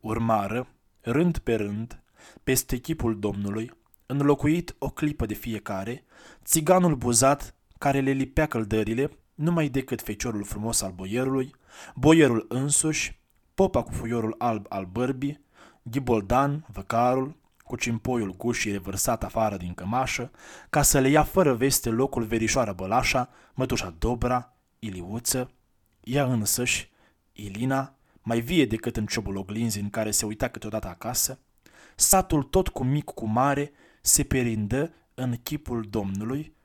Urmară, 0.00 0.68
rând 1.00 1.38
pe 1.38 1.54
rând, 1.54 2.02
peste 2.42 2.76
chipul 2.76 3.18
Domnului, 3.18 3.76
înlocuit 4.10 4.74
o 4.78 4.90
clipă 4.90 5.26
de 5.26 5.34
fiecare, 5.34 6.04
țiganul 6.44 6.94
buzat 6.94 7.54
care 7.78 8.00
le 8.00 8.10
lipea 8.10 8.46
căldările, 8.46 9.10
numai 9.34 9.68
decât 9.68 10.02
feciorul 10.02 10.44
frumos 10.44 10.80
al 10.82 10.92
boierului, 10.92 11.54
boierul 11.94 12.46
însuși, 12.48 13.20
popa 13.54 13.82
cu 13.82 13.92
fuiorul 13.92 14.34
alb 14.38 14.66
al 14.68 14.84
bărbii, 14.84 15.40
Ghiboldan, 15.82 16.66
văcarul, 16.72 17.36
cu 17.64 17.76
cimpoiul 17.76 18.36
gușii 18.36 18.72
revărsat 18.72 19.24
afară 19.24 19.56
din 19.56 19.74
cămașă, 19.74 20.30
ca 20.70 20.82
să 20.82 20.98
le 20.98 21.08
ia 21.08 21.22
fără 21.22 21.54
veste 21.54 21.88
locul 21.88 22.24
verișoară 22.24 22.72
Bălașa, 22.72 23.30
mătușa 23.54 23.94
Dobra, 23.98 24.56
Iliuță, 24.78 25.50
ea 26.00 26.24
însăși, 26.24 26.90
Ilina, 27.32 27.94
mai 28.22 28.40
vie 28.40 28.66
decât 28.66 28.96
în 28.96 29.06
ciobul 29.06 29.36
oglinzi 29.36 29.80
în 29.80 29.90
care 29.90 30.10
se 30.10 30.26
uita 30.26 30.48
câteodată 30.48 30.88
acasă, 30.88 31.38
satul 31.96 32.42
tot 32.42 32.68
cu 32.68 32.84
mic 32.84 33.04
cu 33.04 33.26
mare 33.26 33.72
se 34.00 34.24
perindă 34.24 34.92
în 35.14 35.36
chipul 35.42 35.82
Domnului, 35.90 36.56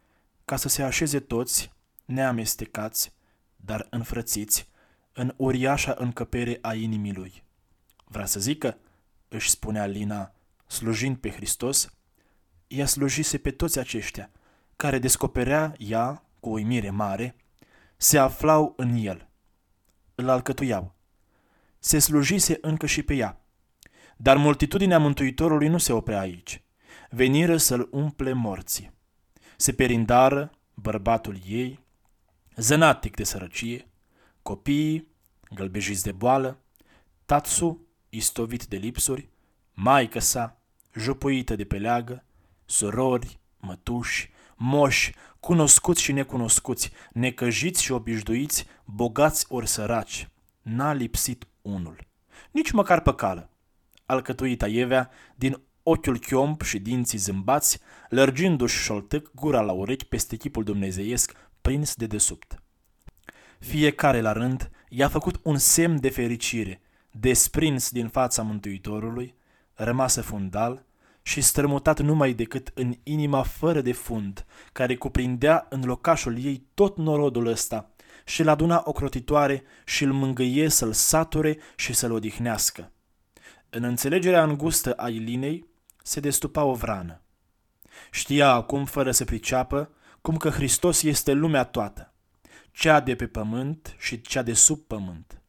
ca 0.45 0.55
să 0.55 0.67
se 0.67 0.83
așeze 0.83 1.19
toți, 1.19 1.71
neamestecați, 2.05 3.13
dar 3.55 3.87
înfrățiți, 3.89 4.69
în 5.13 5.33
uriașa 5.37 5.95
încăpere 5.97 6.57
a 6.61 6.73
inimii 6.73 7.13
lui. 7.13 7.43
Vrea 8.05 8.25
să 8.25 8.39
zică, 8.39 8.77
își 9.27 9.49
spunea 9.49 9.85
Lina, 9.85 10.33
slujind 10.67 11.17
pe 11.17 11.29
Hristos, 11.29 11.93
ea 12.67 12.85
slujise 12.85 13.37
pe 13.37 13.51
toți 13.51 13.79
aceștia, 13.79 14.31
care 14.75 14.99
descoperea 14.99 15.73
ea, 15.77 16.23
cu 16.39 16.49
uimire 16.49 16.89
mare, 16.89 17.35
se 17.97 18.17
aflau 18.17 18.73
în 18.77 18.95
el. 18.95 19.29
Îl 20.15 20.29
alcătuiau. 20.29 20.95
Se 21.79 21.99
slujise 21.99 22.57
încă 22.61 22.85
și 22.85 23.03
pe 23.03 23.13
ea. 23.13 23.41
Dar 24.17 24.37
multitudinea 24.37 24.99
Mântuitorului 24.99 25.67
nu 25.67 25.77
se 25.77 25.93
oprea 25.93 26.19
aici. 26.19 26.63
Veniră 27.15 27.57
să-l 27.57 27.87
umple 27.91 28.33
morții. 28.33 28.91
Se 29.57 29.73
perindară 29.73 30.51
bărbatul 30.73 31.37
ei, 31.47 31.79
zănatic 32.55 33.15
de 33.15 33.23
sărăcie, 33.23 33.87
copiii, 34.41 35.07
gălbejiți 35.55 36.03
de 36.03 36.11
boală, 36.11 36.59
tatsu, 37.25 37.87
istovit 38.09 38.65
de 38.65 38.75
lipsuri, 38.77 39.29
maică 39.73 40.19
sa, 40.19 40.61
jupuită 40.95 41.55
de 41.55 41.63
peleagă, 41.63 42.23
surori, 42.65 43.39
mătuși, 43.57 44.31
moși, 44.55 45.13
cunoscuți 45.39 46.01
și 46.01 46.11
necunoscuți, 46.11 46.91
necăjiți 47.11 47.83
și 47.83 47.91
obișnuiți, 47.91 48.65
bogați 48.85 49.45
ori 49.49 49.67
săraci. 49.67 50.29
N-a 50.61 50.93
lipsit 50.93 51.47
unul. 51.61 52.07
Nici 52.51 52.71
măcar 52.71 53.01
păcală. 53.01 53.49
Alcătuita 54.05 54.67
Ievea, 54.67 55.09
din 55.35 55.61
ochiul 55.83 56.19
chiomp 56.19 56.61
și 56.61 56.79
dinții 56.79 57.17
zâmbați, 57.17 57.79
lărgindu-și 58.09 58.83
șoltâc 58.83 59.31
gura 59.35 59.61
la 59.61 59.71
urechi 59.71 60.05
peste 60.05 60.35
chipul 60.35 60.63
dumnezeiesc 60.63 61.33
prins 61.61 61.95
de 61.95 62.05
desubt. 62.05 62.63
Fiecare 63.59 64.21
la 64.21 64.31
rând 64.31 64.71
i-a 64.89 65.07
făcut 65.07 65.39
un 65.43 65.57
semn 65.57 65.99
de 65.99 66.09
fericire, 66.09 66.81
desprins 67.11 67.89
din 67.89 68.07
fața 68.07 68.41
Mântuitorului, 68.41 69.35
rămasă 69.73 70.21
fundal 70.21 70.85
și 71.21 71.41
strămutat 71.41 71.99
numai 71.99 72.33
decât 72.33 72.71
în 72.73 72.95
inima 73.03 73.43
fără 73.43 73.81
de 73.81 73.91
fund, 73.91 74.45
care 74.71 74.95
cuprindea 74.95 75.65
în 75.69 75.83
locașul 75.83 76.43
ei 76.43 76.67
tot 76.73 76.97
norodul 76.97 77.45
ăsta 77.45 77.91
și 78.25 78.41
îl 78.41 78.47
aduna 78.47 78.81
ocrotitoare 78.85 79.63
și 79.85 80.03
îl 80.03 80.13
mângâie 80.13 80.69
să-l 80.69 80.93
sature 80.93 81.57
și 81.75 81.93
să-l 81.93 82.11
odihnească. 82.11 82.91
În 83.69 83.83
înțelegerea 83.83 84.43
îngustă 84.43 84.93
a 84.93 85.09
Ilinei 85.09 85.65
se 86.03 86.19
destupa 86.19 86.63
o 86.63 86.73
vrană. 86.73 87.21
Știa 88.11 88.49
acum, 88.49 88.85
fără 88.85 89.11
să 89.11 89.25
priceapă, 89.25 89.89
cum 90.21 90.37
că 90.37 90.49
Hristos 90.49 91.01
este 91.01 91.31
lumea 91.31 91.63
toată, 91.63 92.13
cea 92.71 92.99
de 92.99 93.15
pe 93.15 93.27
pământ 93.27 93.95
și 93.97 94.21
cea 94.21 94.41
de 94.41 94.53
sub 94.53 94.79
pământ, 94.79 95.41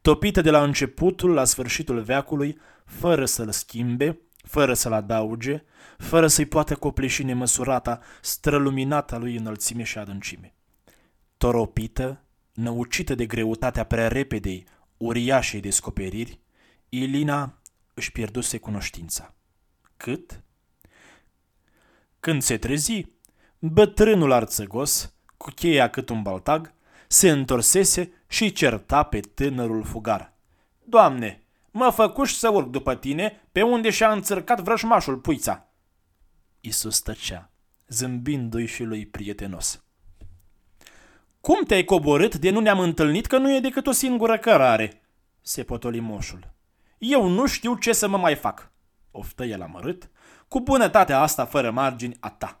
topită 0.00 0.40
de 0.40 0.50
la 0.50 0.62
începutul 0.62 1.32
la 1.32 1.44
sfârșitul 1.44 2.00
veacului, 2.00 2.58
fără 2.84 3.24
să-l 3.24 3.50
schimbe, 3.50 4.20
fără 4.44 4.74
să-l 4.74 4.92
adauge, 4.92 5.64
fără 5.98 6.26
să-i 6.26 6.46
poată 6.46 6.74
copleși 6.74 7.22
nemăsurata, 7.22 8.00
străluminata 8.20 9.18
lui 9.18 9.36
înălțime 9.36 9.82
și 9.82 9.98
adâncime. 9.98 10.54
Toropită, 11.36 12.22
năucită 12.52 13.14
de 13.14 13.26
greutatea 13.26 13.84
prea 13.84 14.08
repedei, 14.08 14.66
uriașei 14.96 15.60
descoperiri, 15.60 16.40
Ilina 16.88 17.60
își 17.94 18.12
pierduse 18.12 18.58
cunoștința. 18.58 19.34
Cât? 20.02 20.40
Când 22.20 22.42
se 22.42 22.58
trezi, 22.58 23.06
bătrânul 23.58 24.32
arțăgos, 24.32 25.14
cu 25.36 25.50
cheia 25.50 25.90
cât 25.90 26.08
un 26.08 26.22
baltag, 26.22 26.72
se 27.08 27.30
întorsese 27.30 28.12
și 28.28 28.52
certa 28.52 29.02
pe 29.02 29.20
tânărul 29.20 29.84
fugar. 29.84 30.34
Doamne, 30.84 31.42
mă 31.70 31.90
făcuși 31.90 32.38
să 32.38 32.48
urc 32.48 32.68
după 32.68 32.94
tine 32.94 33.48
pe 33.52 33.62
unde 33.62 33.90
și-a 33.90 34.12
înțărcat 34.12 34.60
vrăjmașul 34.60 35.16
puița. 35.16 35.68
Isus 36.60 37.00
tăcea, 37.00 37.50
zâmbindu-i 37.88 38.66
și 38.66 38.82
lui 38.82 39.06
prietenos. 39.06 39.84
Cum 41.40 41.64
te-ai 41.64 41.84
coborât 41.84 42.36
de 42.36 42.50
nu 42.50 42.60
ne-am 42.60 42.78
întâlnit 42.78 43.26
că 43.26 43.38
nu 43.38 43.54
e 43.54 43.60
decât 43.60 43.86
o 43.86 43.92
singură 43.92 44.38
cărare? 44.38 45.02
Se 45.40 45.62
potoli 45.62 46.00
moșul. 46.00 46.52
Eu 46.98 47.28
nu 47.28 47.46
știu 47.46 47.76
ce 47.76 47.92
să 47.92 48.08
mă 48.08 48.16
mai 48.16 48.34
fac. 48.34 48.71
Oftă 49.12 49.44
el 49.44 49.62
amărât, 49.62 50.10
cu 50.48 50.60
bunătatea 50.60 51.20
asta 51.20 51.44
fără 51.44 51.70
margini 51.70 52.16
a 52.20 52.30
ta. 52.30 52.60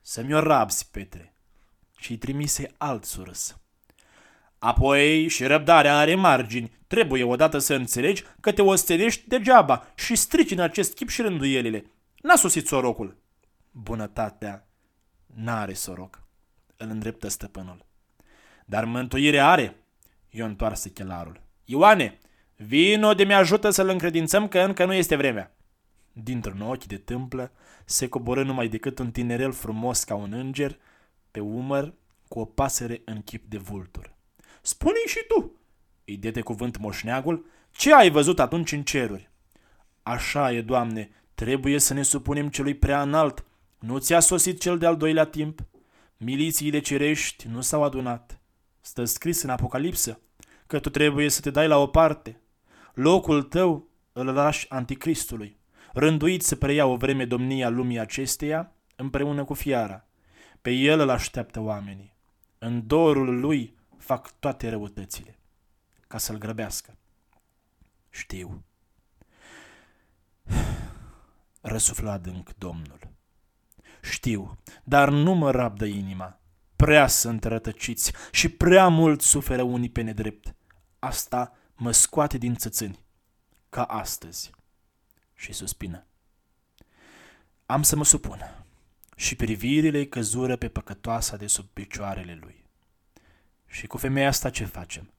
Să-mi 0.00 0.34
o 0.34 0.40
rabzi, 0.40 0.90
Petre. 0.90 1.34
Și-i 1.98 2.16
trimise 2.16 2.74
alt 2.76 3.04
surâs. 3.04 3.60
Apoi 4.58 5.28
și 5.28 5.44
răbdarea 5.44 5.98
are 5.98 6.14
margini. 6.14 6.78
Trebuie 6.86 7.24
odată 7.24 7.58
să 7.58 7.74
înțelegi 7.74 8.24
că 8.40 8.52
te 8.52 8.62
ostenești 8.62 9.28
degeaba 9.28 9.86
și 9.94 10.14
strici 10.14 10.50
în 10.50 10.60
acest 10.60 10.94
chip 10.94 11.08
și 11.08 11.22
rânduielile. 11.22 11.84
N-a 12.22 12.36
sosit 12.36 12.66
sorocul. 12.66 13.16
Bunătatea 13.70 14.66
n-are 15.26 15.72
soroc, 15.72 16.22
îl 16.76 16.88
îndreptă 16.90 17.28
stăpânul. 17.28 17.86
Dar 18.66 18.84
mântuire 18.84 19.40
are, 19.40 19.76
i-o 20.30 20.44
întoarse 20.44 20.90
chelarul. 20.90 21.40
Ioane, 21.64 22.18
vino 22.56 23.14
de 23.14 23.24
mi-ajută 23.24 23.70
să-l 23.70 23.88
încredințăm 23.88 24.48
că 24.48 24.60
încă 24.60 24.84
nu 24.84 24.92
este 24.92 25.16
vremea. 25.16 25.54
Dintr-un 26.22 26.60
ochi 26.60 26.84
de 26.84 26.96
tâmplă 26.96 27.52
se 27.84 28.08
coboră 28.08 28.42
numai 28.42 28.68
decât 28.68 28.98
un 28.98 29.10
tinerel 29.10 29.52
frumos 29.52 30.04
ca 30.04 30.14
un 30.14 30.32
înger, 30.32 30.78
pe 31.30 31.40
umăr, 31.40 31.94
cu 32.28 32.38
o 32.38 32.44
pasăre 32.44 33.02
în 33.04 33.22
chip 33.22 33.44
de 33.48 33.58
vultur. 33.58 34.14
Spune-i 34.62 35.08
și 35.08 35.24
tu, 35.28 35.52
îi 36.04 36.16
dete 36.16 36.40
cuvânt 36.40 36.78
moșneagul, 36.78 37.46
ce 37.70 37.94
ai 37.94 38.10
văzut 38.10 38.40
atunci 38.40 38.72
în 38.72 38.82
ceruri? 38.82 39.30
Așa 40.02 40.52
e, 40.52 40.60
Doamne, 40.60 41.10
trebuie 41.34 41.78
să 41.78 41.94
ne 41.94 42.02
supunem 42.02 42.48
celui 42.48 42.74
prea 42.74 43.02
înalt. 43.02 43.44
Nu 43.78 43.98
ți-a 43.98 44.20
sosit 44.20 44.60
cel 44.60 44.78
de-al 44.78 44.96
doilea 44.96 45.24
timp? 45.24 45.64
Milițiile 46.16 46.78
cerești 46.80 47.48
nu 47.48 47.60
s-au 47.60 47.84
adunat. 47.84 48.40
Stă 48.80 49.04
scris 49.04 49.42
în 49.42 49.50
Apocalipsă 49.50 50.20
că 50.66 50.78
tu 50.78 50.90
trebuie 50.90 51.28
să 51.28 51.40
te 51.40 51.50
dai 51.50 51.68
la 51.68 51.78
o 51.78 51.86
parte. 51.86 52.40
Locul 52.94 53.42
tău 53.42 53.88
îl 54.12 54.26
lași 54.26 54.66
anticristului, 54.68 55.59
rânduit 55.92 56.42
să 56.42 56.56
preia 56.56 56.86
o 56.86 56.96
vreme 56.96 57.24
domnia 57.24 57.68
lumii 57.68 57.98
acesteia, 57.98 58.72
împreună 58.96 59.44
cu 59.44 59.54
fiara. 59.54 60.06
Pe 60.62 60.70
el 60.70 61.00
îl 61.00 61.08
așteaptă 61.08 61.60
oamenii. 61.60 62.14
În 62.58 62.86
dorul 62.86 63.40
lui 63.40 63.78
fac 63.98 64.38
toate 64.38 64.68
răutățile, 64.68 65.38
ca 66.06 66.18
să-l 66.18 66.38
grăbească. 66.38 66.96
Știu. 68.10 68.64
Răsuflă 71.60 72.10
adânc 72.10 72.54
Domnul. 72.58 72.98
Știu, 74.02 74.58
dar 74.84 75.08
nu 75.08 75.34
mă 75.34 75.50
rabdă 75.50 75.84
inima. 75.84 76.40
Prea 76.76 77.06
sunt 77.06 77.44
rătăciți 77.44 78.12
și 78.32 78.48
prea 78.48 78.88
mult 78.88 79.20
suferă 79.20 79.62
unii 79.62 79.90
pe 79.90 80.00
nedrept. 80.00 80.54
Asta 80.98 81.52
mă 81.74 81.90
scoate 81.92 82.38
din 82.38 82.54
țățâni, 82.54 83.04
ca 83.68 83.82
astăzi. 83.82 84.50
Și 85.40 85.52
suspină. 85.52 86.04
Am 87.66 87.82
să 87.82 87.96
mă 87.96 88.04
supun. 88.04 88.64
Și 89.16 89.36
privirile 89.36 90.06
căzură 90.06 90.56
pe 90.56 90.68
păcătoasa 90.68 91.36
de 91.36 91.46
sub 91.46 91.66
picioarele 91.72 92.38
lui. 92.40 92.64
Și 93.66 93.86
cu 93.86 93.96
femeia 93.96 94.28
asta 94.28 94.50
ce 94.50 94.64
facem? 94.64 95.12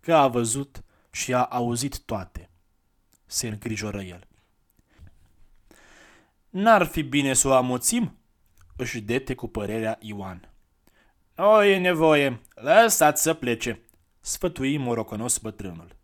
Că 0.00 0.14
a 0.14 0.28
văzut 0.28 0.84
și 1.10 1.34
a 1.34 1.42
auzit 1.42 1.98
toate. 1.98 2.50
Se 3.26 3.48
îngrijoră 3.48 4.02
el. 4.02 4.26
N-ar 6.50 6.86
fi 6.86 7.02
bine 7.02 7.32
să 7.32 7.48
o 7.48 7.52
amuțim? 7.52 8.18
Își 8.76 9.00
dete 9.00 9.34
cu 9.34 9.48
părerea 9.48 9.98
Ioan. 10.00 10.52
O, 11.36 11.64
e 11.64 11.78
nevoie, 11.78 12.40
lăsați 12.54 13.22
să 13.22 13.34
plece, 13.34 13.82
sfătui 14.20 14.76
morocănos 14.76 15.38
bătrânul. 15.38 15.96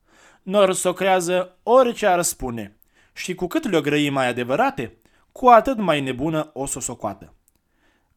Nor 0.42 0.72
s-o 0.74 0.92
crează 0.92 1.58
orice 1.62 2.06
ar 2.06 2.22
spune 2.22 2.74
și 3.20 3.34
cu 3.34 3.46
cât 3.46 3.68
le-o 3.68 3.80
grăi 3.80 4.10
mai 4.10 4.26
adevărate, 4.26 4.96
cu 5.32 5.46
atât 5.46 5.78
mai 5.78 6.00
nebună 6.00 6.50
o 6.52 6.66
să 6.66 6.78
o 6.78 6.80
socoată. 6.80 7.34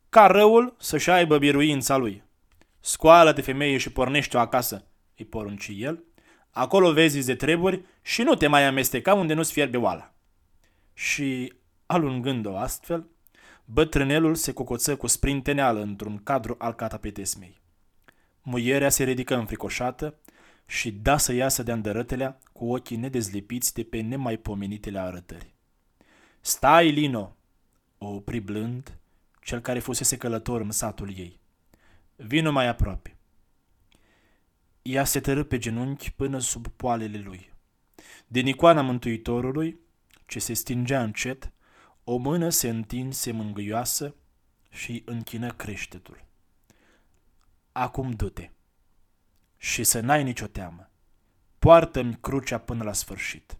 Ca 0.09 0.25
răul 0.25 0.75
să-și 0.79 1.09
aibă 1.09 1.37
biruința 1.37 1.97
lui. 1.97 2.23
Scoală-te 2.79 3.41
femeie 3.41 3.77
și 3.77 3.91
pornește-o 3.91 4.39
acasă, 4.39 4.85
îi 5.17 5.25
porunci 5.25 5.71
el. 5.75 6.03
Acolo 6.51 6.93
vezi 6.93 7.25
de 7.25 7.35
treburi 7.35 7.85
și 8.01 8.21
nu 8.21 8.35
te 8.35 8.47
mai 8.47 8.65
amesteca 8.65 9.13
unde 9.13 9.33
nu-ți 9.33 9.51
fierbe 9.51 9.77
oala. 9.77 10.13
Și, 10.93 11.53
alungând-o 11.85 12.57
astfel, 12.57 13.07
bătrânelul 13.65 14.35
se 14.35 14.53
cocoță 14.53 14.95
cu 14.95 15.07
sprinteneală 15.07 15.81
într-un 15.81 16.17
cadru 16.23 16.55
al 16.59 16.73
catapetesmei. 16.73 17.61
Muierea 18.41 18.89
se 18.89 19.03
ridică 19.03 19.35
înfricoșată 19.35 20.19
și 20.65 20.91
da 20.91 21.17
să 21.17 21.33
iasă 21.33 21.63
de 21.63 21.71
îndărătelea 21.71 22.37
cu 22.51 22.73
ochii 22.73 22.97
nedezlipiți 22.97 23.73
de 23.73 23.83
pe 23.83 24.01
nemaipomenitele 24.01 24.99
arătări. 24.99 25.53
Stai, 26.41 26.91
Lino!" 26.91 27.35
o 27.97 28.07
opri 28.07 28.39
blând 28.39 28.97
cel 29.41 29.59
care 29.59 29.79
fusese 29.79 30.17
călător 30.17 30.61
în 30.61 30.71
satul 30.71 31.17
ei. 31.17 31.39
Vino 32.15 32.51
mai 32.51 32.67
aproape. 32.67 33.15
Ea 34.81 35.03
se 35.03 35.19
tărâ 35.19 35.43
pe 35.43 35.57
genunchi 35.57 36.11
până 36.11 36.39
sub 36.39 36.67
poalele 36.67 37.17
lui. 37.17 37.51
Din 38.27 38.47
icoana 38.47 38.81
Mântuitorului, 38.81 39.79
ce 40.25 40.39
se 40.39 40.53
stingea 40.53 41.03
încet, 41.03 41.51
o 42.03 42.17
mână 42.17 42.49
se 42.49 42.69
întinse 42.69 43.31
mângâioasă 43.31 44.15
și 44.69 45.03
închină 45.05 45.51
creștetul. 45.51 46.25
Acum 47.71 48.11
du-te 48.11 48.49
și 49.63 49.83
să 49.83 49.99
n-ai 49.99 50.23
nicio 50.23 50.45
teamă. 50.45 50.89
Poartă-mi 51.59 52.17
crucea 52.21 52.57
până 52.57 52.83
la 52.83 52.93
sfârșit. 52.93 53.57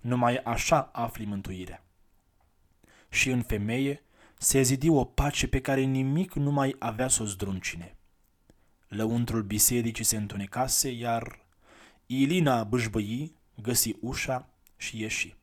Numai 0.00 0.36
așa 0.36 0.90
afli 0.92 1.24
mântuirea. 1.24 1.84
Și 3.08 3.30
în 3.30 3.42
femeie 3.42 4.02
se 4.38 4.62
zidi 4.62 4.88
o 4.88 5.04
pace 5.04 5.48
pe 5.48 5.60
care 5.60 5.80
nimic 5.80 6.34
nu 6.34 6.50
mai 6.50 6.76
avea 6.78 7.08
să 7.08 7.22
o 7.22 7.26
zdruncine. 7.26 7.96
Lăuntrul 8.88 9.42
bisericii 9.42 10.04
se 10.04 10.16
întunecase, 10.16 10.90
iar 10.90 11.46
Ilina 12.06 12.64
bâșbăi, 12.64 13.32
găsi 13.62 13.96
ușa 14.00 14.48
și 14.76 15.00
ieși. 15.00 15.36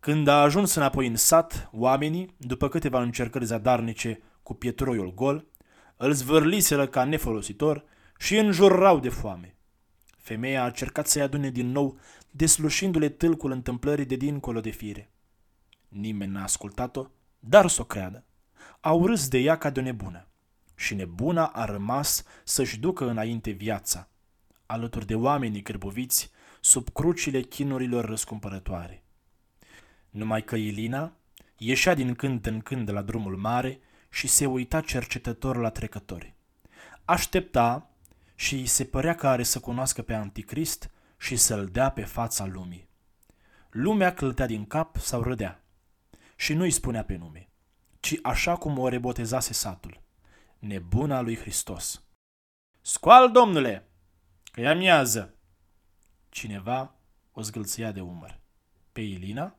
Când 0.00 0.26
a 0.26 0.42
ajuns 0.42 0.74
înapoi 0.74 1.06
în 1.06 1.16
sat, 1.16 1.68
oamenii, 1.72 2.34
după 2.36 2.68
câteva 2.68 3.02
încercări 3.02 3.44
zadarnice 3.44 4.22
cu 4.42 4.54
pietroiul 4.54 5.14
gol, 5.14 5.46
îl 5.96 6.12
zvârliseră 6.12 6.86
ca 6.86 7.04
nefolositor 7.04 7.88
și 8.20 8.36
înjurau 8.36 9.00
de 9.00 9.08
foame. 9.08 9.54
Femeia 10.18 10.62
a 10.62 10.66
încercat 10.66 11.06
să-i 11.06 11.22
adune 11.22 11.50
din 11.50 11.70
nou, 11.70 11.98
deslușindu-le 12.30 13.08
tâlcul 13.08 13.50
întâmplării 13.50 14.04
de 14.04 14.16
dincolo 14.16 14.60
de 14.60 14.70
fire. 14.70 15.10
Nimeni 15.88 16.32
n-a 16.32 16.42
ascultat-o, 16.42 17.06
dar 17.38 17.68
să 17.68 17.80
o 17.80 17.84
creadă. 17.84 18.24
Au 18.80 19.06
râs 19.06 19.28
de 19.28 19.38
ea 19.38 19.58
ca 19.58 19.70
de 19.70 19.80
o 19.80 19.82
nebună. 19.82 20.26
Și 20.74 20.94
nebuna 20.94 21.46
a 21.46 21.64
rămas 21.64 22.24
să-și 22.44 22.78
ducă 22.78 23.08
înainte 23.08 23.50
viața, 23.50 24.08
alături 24.66 25.06
de 25.06 25.14
oamenii 25.14 25.62
cârboviți, 25.62 26.30
sub 26.60 26.88
crucile 26.88 27.40
chinurilor 27.40 28.04
răscumpărătoare. 28.04 29.02
Numai 30.10 30.44
că 30.44 30.56
Ilina 30.56 31.12
ieșea 31.56 31.94
din 31.94 32.14
când 32.14 32.46
în 32.46 32.60
când 32.60 32.86
de 32.86 32.92
la 32.92 33.02
drumul 33.02 33.36
mare 33.36 33.80
și 34.10 34.26
se 34.26 34.46
uita 34.46 34.80
cercetător 34.80 35.56
la 35.56 35.70
trecători. 35.70 36.34
Aștepta 37.04 37.89
și 38.40 38.54
îi 38.54 38.66
se 38.66 38.84
părea 38.84 39.14
că 39.14 39.28
are 39.28 39.42
să 39.42 39.60
cunoască 39.60 40.02
pe 40.02 40.14
Anticrist 40.14 40.90
și 41.18 41.36
să-l 41.36 41.66
dea 41.66 41.90
pe 41.90 42.04
fața 42.04 42.46
lumii. 42.46 42.88
Lumea 43.70 44.14
clătea 44.14 44.46
din 44.46 44.66
cap 44.66 44.96
sau 44.96 45.22
râdea 45.22 45.64
și 46.36 46.54
nu 46.54 46.62
îi 46.62 46.70
spunea 46.70 47.04
pe 47.04 47.16
nume, 47.16 47.48
ci 48.00 48.18
așa 48.22 48.56
cum 48.56 48.78
o 48.78 48.88
rebotezase 48.88 49.52
satul, 49.52 50.02
nebuna 50.58 51.20
lui 51.20 51.36
Hristos. 51.36 52.02
Scoal, 52.80 53.30
domnule, 53.30 53.88
că 54.52 54.60
ea 54.60 54.74
miază. 54.74 55.34
Cineva 56.28 56.94
o 57.32 57.42
zgâlția 57.42 57.92
de 57.92 58.00
umăr. 58.00 58.40
Pe 58.92 59.00
Ilina? 59.00 59.56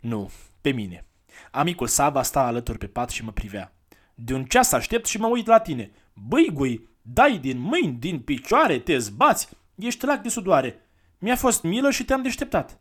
Nu, 0.00 0.30
pe 0.60 0.70
mine. 0.70 1.06
Amicul 1.50 1.86
Sava 1.86 2.22
sta 2.22 2.40
alături 2.40 2.78
pe 2.78 2.86
pat 2.86 3.10
și 3.10 3.24
mă 3.24 3.32
privea. 3.32 3.74
De 4.14 4.34
un 4.34 4.44
ceas 4.44 4.72
aștept 4.72 5.06
și 5.06 5.18
mă 5.18 5.26
uit 5.26 5.46
la 5.46 5.60
tine. 5.60 5.90
Băi, 6.12 6.50
gui, 6.52 6.90
dai 7.02 7.38
din 7.38 7.58
mâini, 7.58 7.92
din 7.92 8.20
picioare, 8.20 8.78
te 8.78 8.98
zbați, 8.98 9.48
ești 9.74 10.04
lac 10.04 10.22
de 10.22 10.28
sudoare. 10.28 10.80
Mi-a 11.18 11.36
fost 11.36 11.62
milă 11.62 11.90
și 11.90 12.04
te-am 12.04 12.22
deșteptat. 12.22 12.80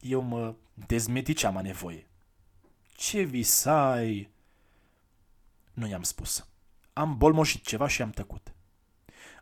Eu 0.00 0.20
mă 0.20 0.54
dezmeticeam 0.86 1.56
a 1.56 1.60
nevoie. 1.60 2.06
Ce 2.94 3.22
visai? 3.22 4.30
Nu 5.72 5.88
i-am 5.88 6.02
spus. 6.02 6.46
Am 6.92 7.16
bolmoșit 7.16 7.64
ceva 7.64 7.88
și 7.88 8.02
am 8.02 8.10
tăcut. 8.10 8.52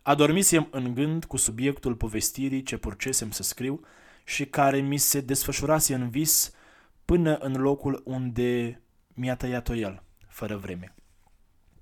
Adormisem 0.03 0.69
în 0.71 0.95
gând 0.95 1.25
cu 1.25 1.37
subiectul 1.37 1.95
povestirii 1.95 2.63
ce 2.63 2.77
purcesem 2.77 3.31
să 3.31 3.43
scriu 3.43 3.81
și 4.25 4.47
care 4.47 4.79
mi 4.79 4.97
se 4.97 5.21
desfășurase 5.21 5.95
în 5.95 6.09
vis 6.09 6.53
până 7.05 7.37
în 7.37 7.53
locul 7.53 8.03
unde 8.05 8.81
mi-a 9.15 9.37
tăiat-o 9.37 9.75
el, 9.75 10.03
fără 10.29 10.57
vreme. 10.57 10.95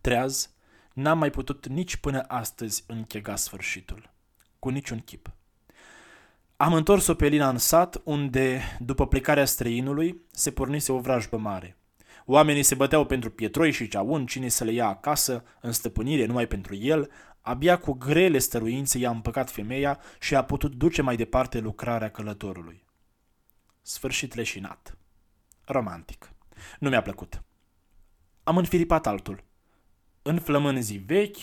Treaz, 0.01 0.54
n-am 0.95 1.18
mai 1.18 1.30
putut 1.30 1.66
nici 1.66 1.97
până 1.97 2.24
astăzi 2.28 2.84
închega 2.86 3.36
sfârșitul, 3.36 4.11
cu 4.59 4.68
niciun 4.68 4.99
chip. 4.99 5.32
Am 6.57 6.74
întors-o 6.74 7.14
pe 7.14 7.26
Lina 7.26 7.49
în 7.49 7.59
sat, 7.59 8.01
unde, 8.05 8.62
după 8.80 9.07
plecarea 9.07 9.45
străinului, 9.45 10.20
se 10.30 10.51
pornise 10.51 10.92
o 10.92 10.99
vrajbă 10.99 11.36
mare. 11.36 11.76
Oamenii 12.26 12.62
se 12.62 12.74
băteau 12.74 13.07
pentru 13.07 13.30
pietroi 13.30 13.70
și 13.70 13.88
ceaun, 13.88 14.26
cine 14.26 14.49
să 14.49 14.64
le 14.64 14.72
ia 14.72 14.86
acasă, 14.86 15.45
în 15.61 15.72
stăpânire 15.72 16.26
numai 16.26 16.47
pentru 16.47 16.74
el, 16.74 17.11
abia 17.40 17.78
cu 17.78 17.92
grele 17.92 18.38
stăruințe 18.38 18.99
i-a 18.99 19.11
împăcat 19.11 19.51
femeia 19.51 20.01
și 20.20 20.34
a 20.34 20.45
putut 20.45 20.74
duce 20.74 21.03
mai 21.03 21.16
departe 21.16 21.59
lucrarea 21.59 22.11
călătorului. 22.11 22.84
Sfârșit 23.82 24.34
leșinat. 24.34 24.97
Romantic. 25.64 26.32
Nu 26.78 26.88
mi-a 26.88 27.03
plăcut. 27.03 27.42
Am 28.42 28.57
înfiripat 28.57 29.07
altul. 29.07 29.45
În 30.27 30.39
flămânzii 30.39 31.03
vechi, 31.07 31.37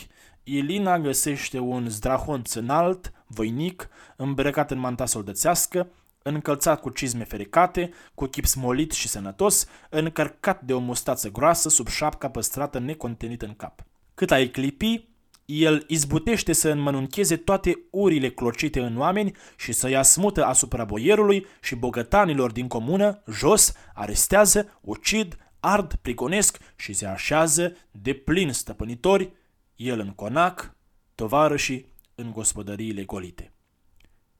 Ilina 0.43 0.99
găsește 0.99 1.59
un 1.59 1.89
zdrahonț 1.89 2.53
înalt, 2.53 3.11
voinic, 3.27 3.89
îmbrăcat 4.15 4.71
în 4.71 4.79
manta 4.79 5.05
soldățească, 5.05 5.87
încălțat 6.21 6.79
cu 6.81 6.89
cizme 6.89 7.23
fericate, 7.23 7.91
cu 8.13 8.25
chip 8.25 8.45
smolit 8.45 8.91
și 8.91 9.07
sănătos, 9.07 9.67
încărcat 9.89 10.61
de 10.61 10.73
o 10.73 10.79
mustață 10.79 11.29
groasă 11.29 11.69
sub 11.69 11.87
șapca 11.87 12.29
păstrată 12.29 12.79
necontenită 12.79 13.45
în 13.45 13.53
cap. 13.53 13.85
Cât 14.13 14.31
ai 14.31 14.47
clipi, 14.47 15.07
el 15.45 15.83
izbutește 15.87 16.53
să 16.53 16.69
înmănuncheze 16.69 17.35
toate 17.35 17.79
urile 17.89 18.29
clocite 18.29 18.79
în 18.79 18.97
oameni 18.97 19.35
și 19.57 19.71
să 19.71 19.89
ia 19.89 20.01
smută 20.01 20.45
asupra 20.45 20.83
boierului 20.83 21.45
și 21.61 21.75
bogătanilor 21.75 22.51
din 22.51 22.67
comună, 22.67 23.23
jos, 23.31 23.73
arestează, 23.93 24.79
ucid, 24.81 25.37
ard, 25.61 25.95
prigonesc 25.95 26.57
și 26.75 26.93
se 26.93 27.05
așează 27.05 27.77
de 27.91 28.13
plin 28.13 28.51
stăpânitori, 28.51 29.33
el 29.75 29.99
în 29.99 30.13
conac, 30.13 30.75
tovarășii 31.15 31.91
în 32.15 32.31
gospodăriile 32.31 33.03
golite. 33.03 33.51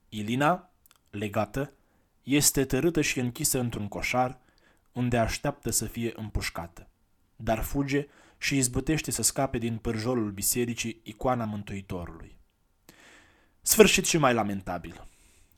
Ilina, 0.09 0.71
legată, 1.09 1.73
este 2.23 2.65
tărâtă 2.65 3.01
și 3.01 3.19
închisă 3.19 3.59
într-un 3.59 3.87
coșar, 3.87 4.39
unde 4.91 5.17
așteaptă 5.17 5.69
să 5.69 5.85
fie 5.85 6.11
împușcată. 6.15 6.89
Dar 7.35 7.63
fuge 7.63 8.07
și 8.37 8.57
izbutește 8.57 9.11
să 9.11 9.21
scape 9.21 9.57
din 9.57 9.77
pârjolul 9.77 10.31
bisericii 10.31 11.01
icoana 11.03 11.45
Mântuitorului. 11.45 12.37
Sfârșit 13.61 14.05
și 14.05 14.17
mai 14.17 14.33
lamentabil, 14.33 15.07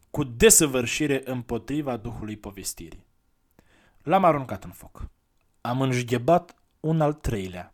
cu 0.09 0.24
desăvârșire 0.24 1.22
împotriva 1.26 1.97
Duhului 1.97 2.38
povestirii. 2.38 3.05
L-am 4.01 4.24
aruncat 4.24 4.64
în 4.64 4.72
foc. 4.72 5.09
Am 5.66 5.82
înjghebat 5.82 6.55
un 6.80 7.01
al 7.01 7.14
treilea. 7.14 7.74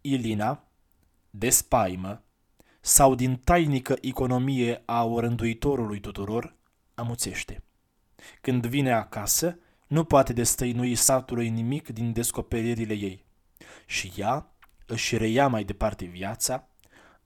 Ilina, 0.00 0.64
de 1.30 1.50
spaimă, 1.50 2.22
sau 2.80 3.14
din 3.14 3.36
tainică 3.36 3.96
economie 4.00 4.82
a 4.84 5.04
orânduitorului 5.04 6.00
tuturor, 6.00 6.54
amuțește. 6.94 7.62
Când 8.40 8.66
vine 8.66 8.92
acasă, 8.92 9.58
nu 9.86 10.04
poate 10.04 10.32
destăinui 10.32 10.94
satului 10.94 11.48
nimic 11.48 11.88
din 11.88 12.12
descoperirile 12.12 12.94
ei. 12.94 13.24
Și 13.86 14.12
ea 14.16 14.54
își 14.86 15.16
reia 15.16 15.48
mai 15.48 15.64
departe 15.64 16.04
viața, 16.04 16.68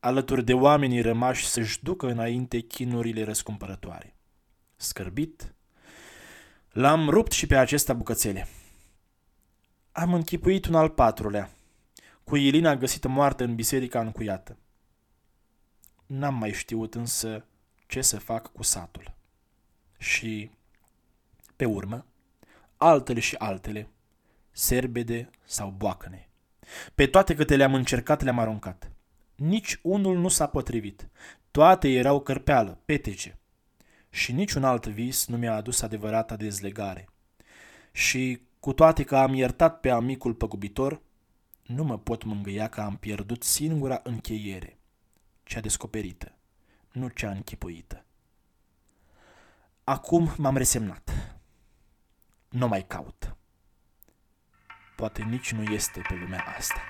alături 0.01 0.45
de 0.45 0.55
oamenii 0.55 1.01
rămași 1.01 1.47
să-și 1.47 1.83
ducă 1.83 2.07
înainte 2.07 2.61
chinurile 2.61 3.25
răscumpărătoare. 3.25 4.17
Scârbit, 4.77 5.55
l-am 6.69 7.09
rupt 7.09 7.33
și 7.33 7.47
pe 7.47 7.57
acesta 7.57 7.93
bucățele. 7.93 8.49
Am 9.99 10.15
închipuit 10.15 10.67
un 10.67 10.75
al 10.75 10.89
patrulea, 10.89 11.51
cu 12.25 12.37
Ilina 12.37 12.77
găsită 12.77 13.09
moartă 13.09 13.45
în 13.45 13.55
biserica 13.55 14.01
încuiată. 14.01 14.57
N-am 16.07 16.35
mai 16.35 16.53
știut 16.53 16.95
însă 16.95 17.45
ce 17.87 18.01
să 18.01 18.19
fac 18.19 18.53
cu 18.53 18.63
satul. 18.63 19.15
Și, 19.99 20.51
pe 21.57 21.65
urmă, 21.65 22.07
altele 22.77 23.21
și 23.21 23.35
altele, 23.35 23.89
serbede 24.51 25.31
sau 25.45 25.75
boacăne. 25.77 26.29
Pe 26.95 27.07
toate 27.07 27.35
câte 27.35 27.57
le-am 27.57 27.75
încercat, 27.75 28.23
le-am 28.23 28.39
aruncat. 28.39 28.91
Nici 29.35 29.79
unul 29.83 30.19
nu 30.19 30.29
s-a 30.29 30.47
potrivit. 30.47 31.09
Toate 31.51 31.89
erau 31.89 32.21
cărpeală, 32.21 32.81
petece. 32.85 33.39
Și 34.11 34.33
niciun 34.33 34.65
alt 34.65 34.87
vis 34.87 35.27
nu 35.27 35.37
mi-a 35.37 35.55
adus 35.55 35.83
adevărata 35.83 36.37
dezlegare. 36.37 37.09
Și, 37.93 38.41
cu 38.67 38.73
toate 38.73 39.05
că 39.05 39.17
am 39.17 39.35
iertat 39.35 39.81
pe 39.81 39.91
amicul 39.91 40.35
păgubitor, 40.35 41.01
nu 41.63 41.85
mă 41.85 41.99
pot 41.99 42.25
mângâia 42.25 42.69
că 42.69 42.81
am 42.81 42.97
pierdut 42.97 43.43
singura 43.43 44.01
încheiere, 44.03 44.79
cea 45.43 45.61
descoperită, 45.61 46.33
nu 46.93 47.09
cea 47.09 47.31
închipuită. 47.31 48.05
Acum 49.85 50.31
m-am 50.37 50.57
resemnat. 50.57 51.39
Nu 52.49 52.69
mai 52.69 52.87
caut. 52.87 53.37
Poate 54.97 55.23
nici 55.23 55.53
nu 55.53 55.63
este 55.63 56.01
pe 56.09 56.15
lumea 56.15 56.45
asta. 56.57 56.81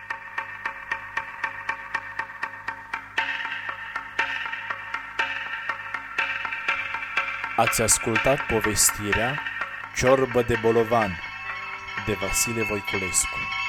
Ați 7.57 7.83
ascultat 7.83 8.47
povestirea 8.47 9.41
Ciorbă 9.95 10.43
de 10.43 10.59
bolovan 10.63 11.26
de 12.07 12.15
Vasile 12.15 12.63
Voiculescu. 12.65 13.66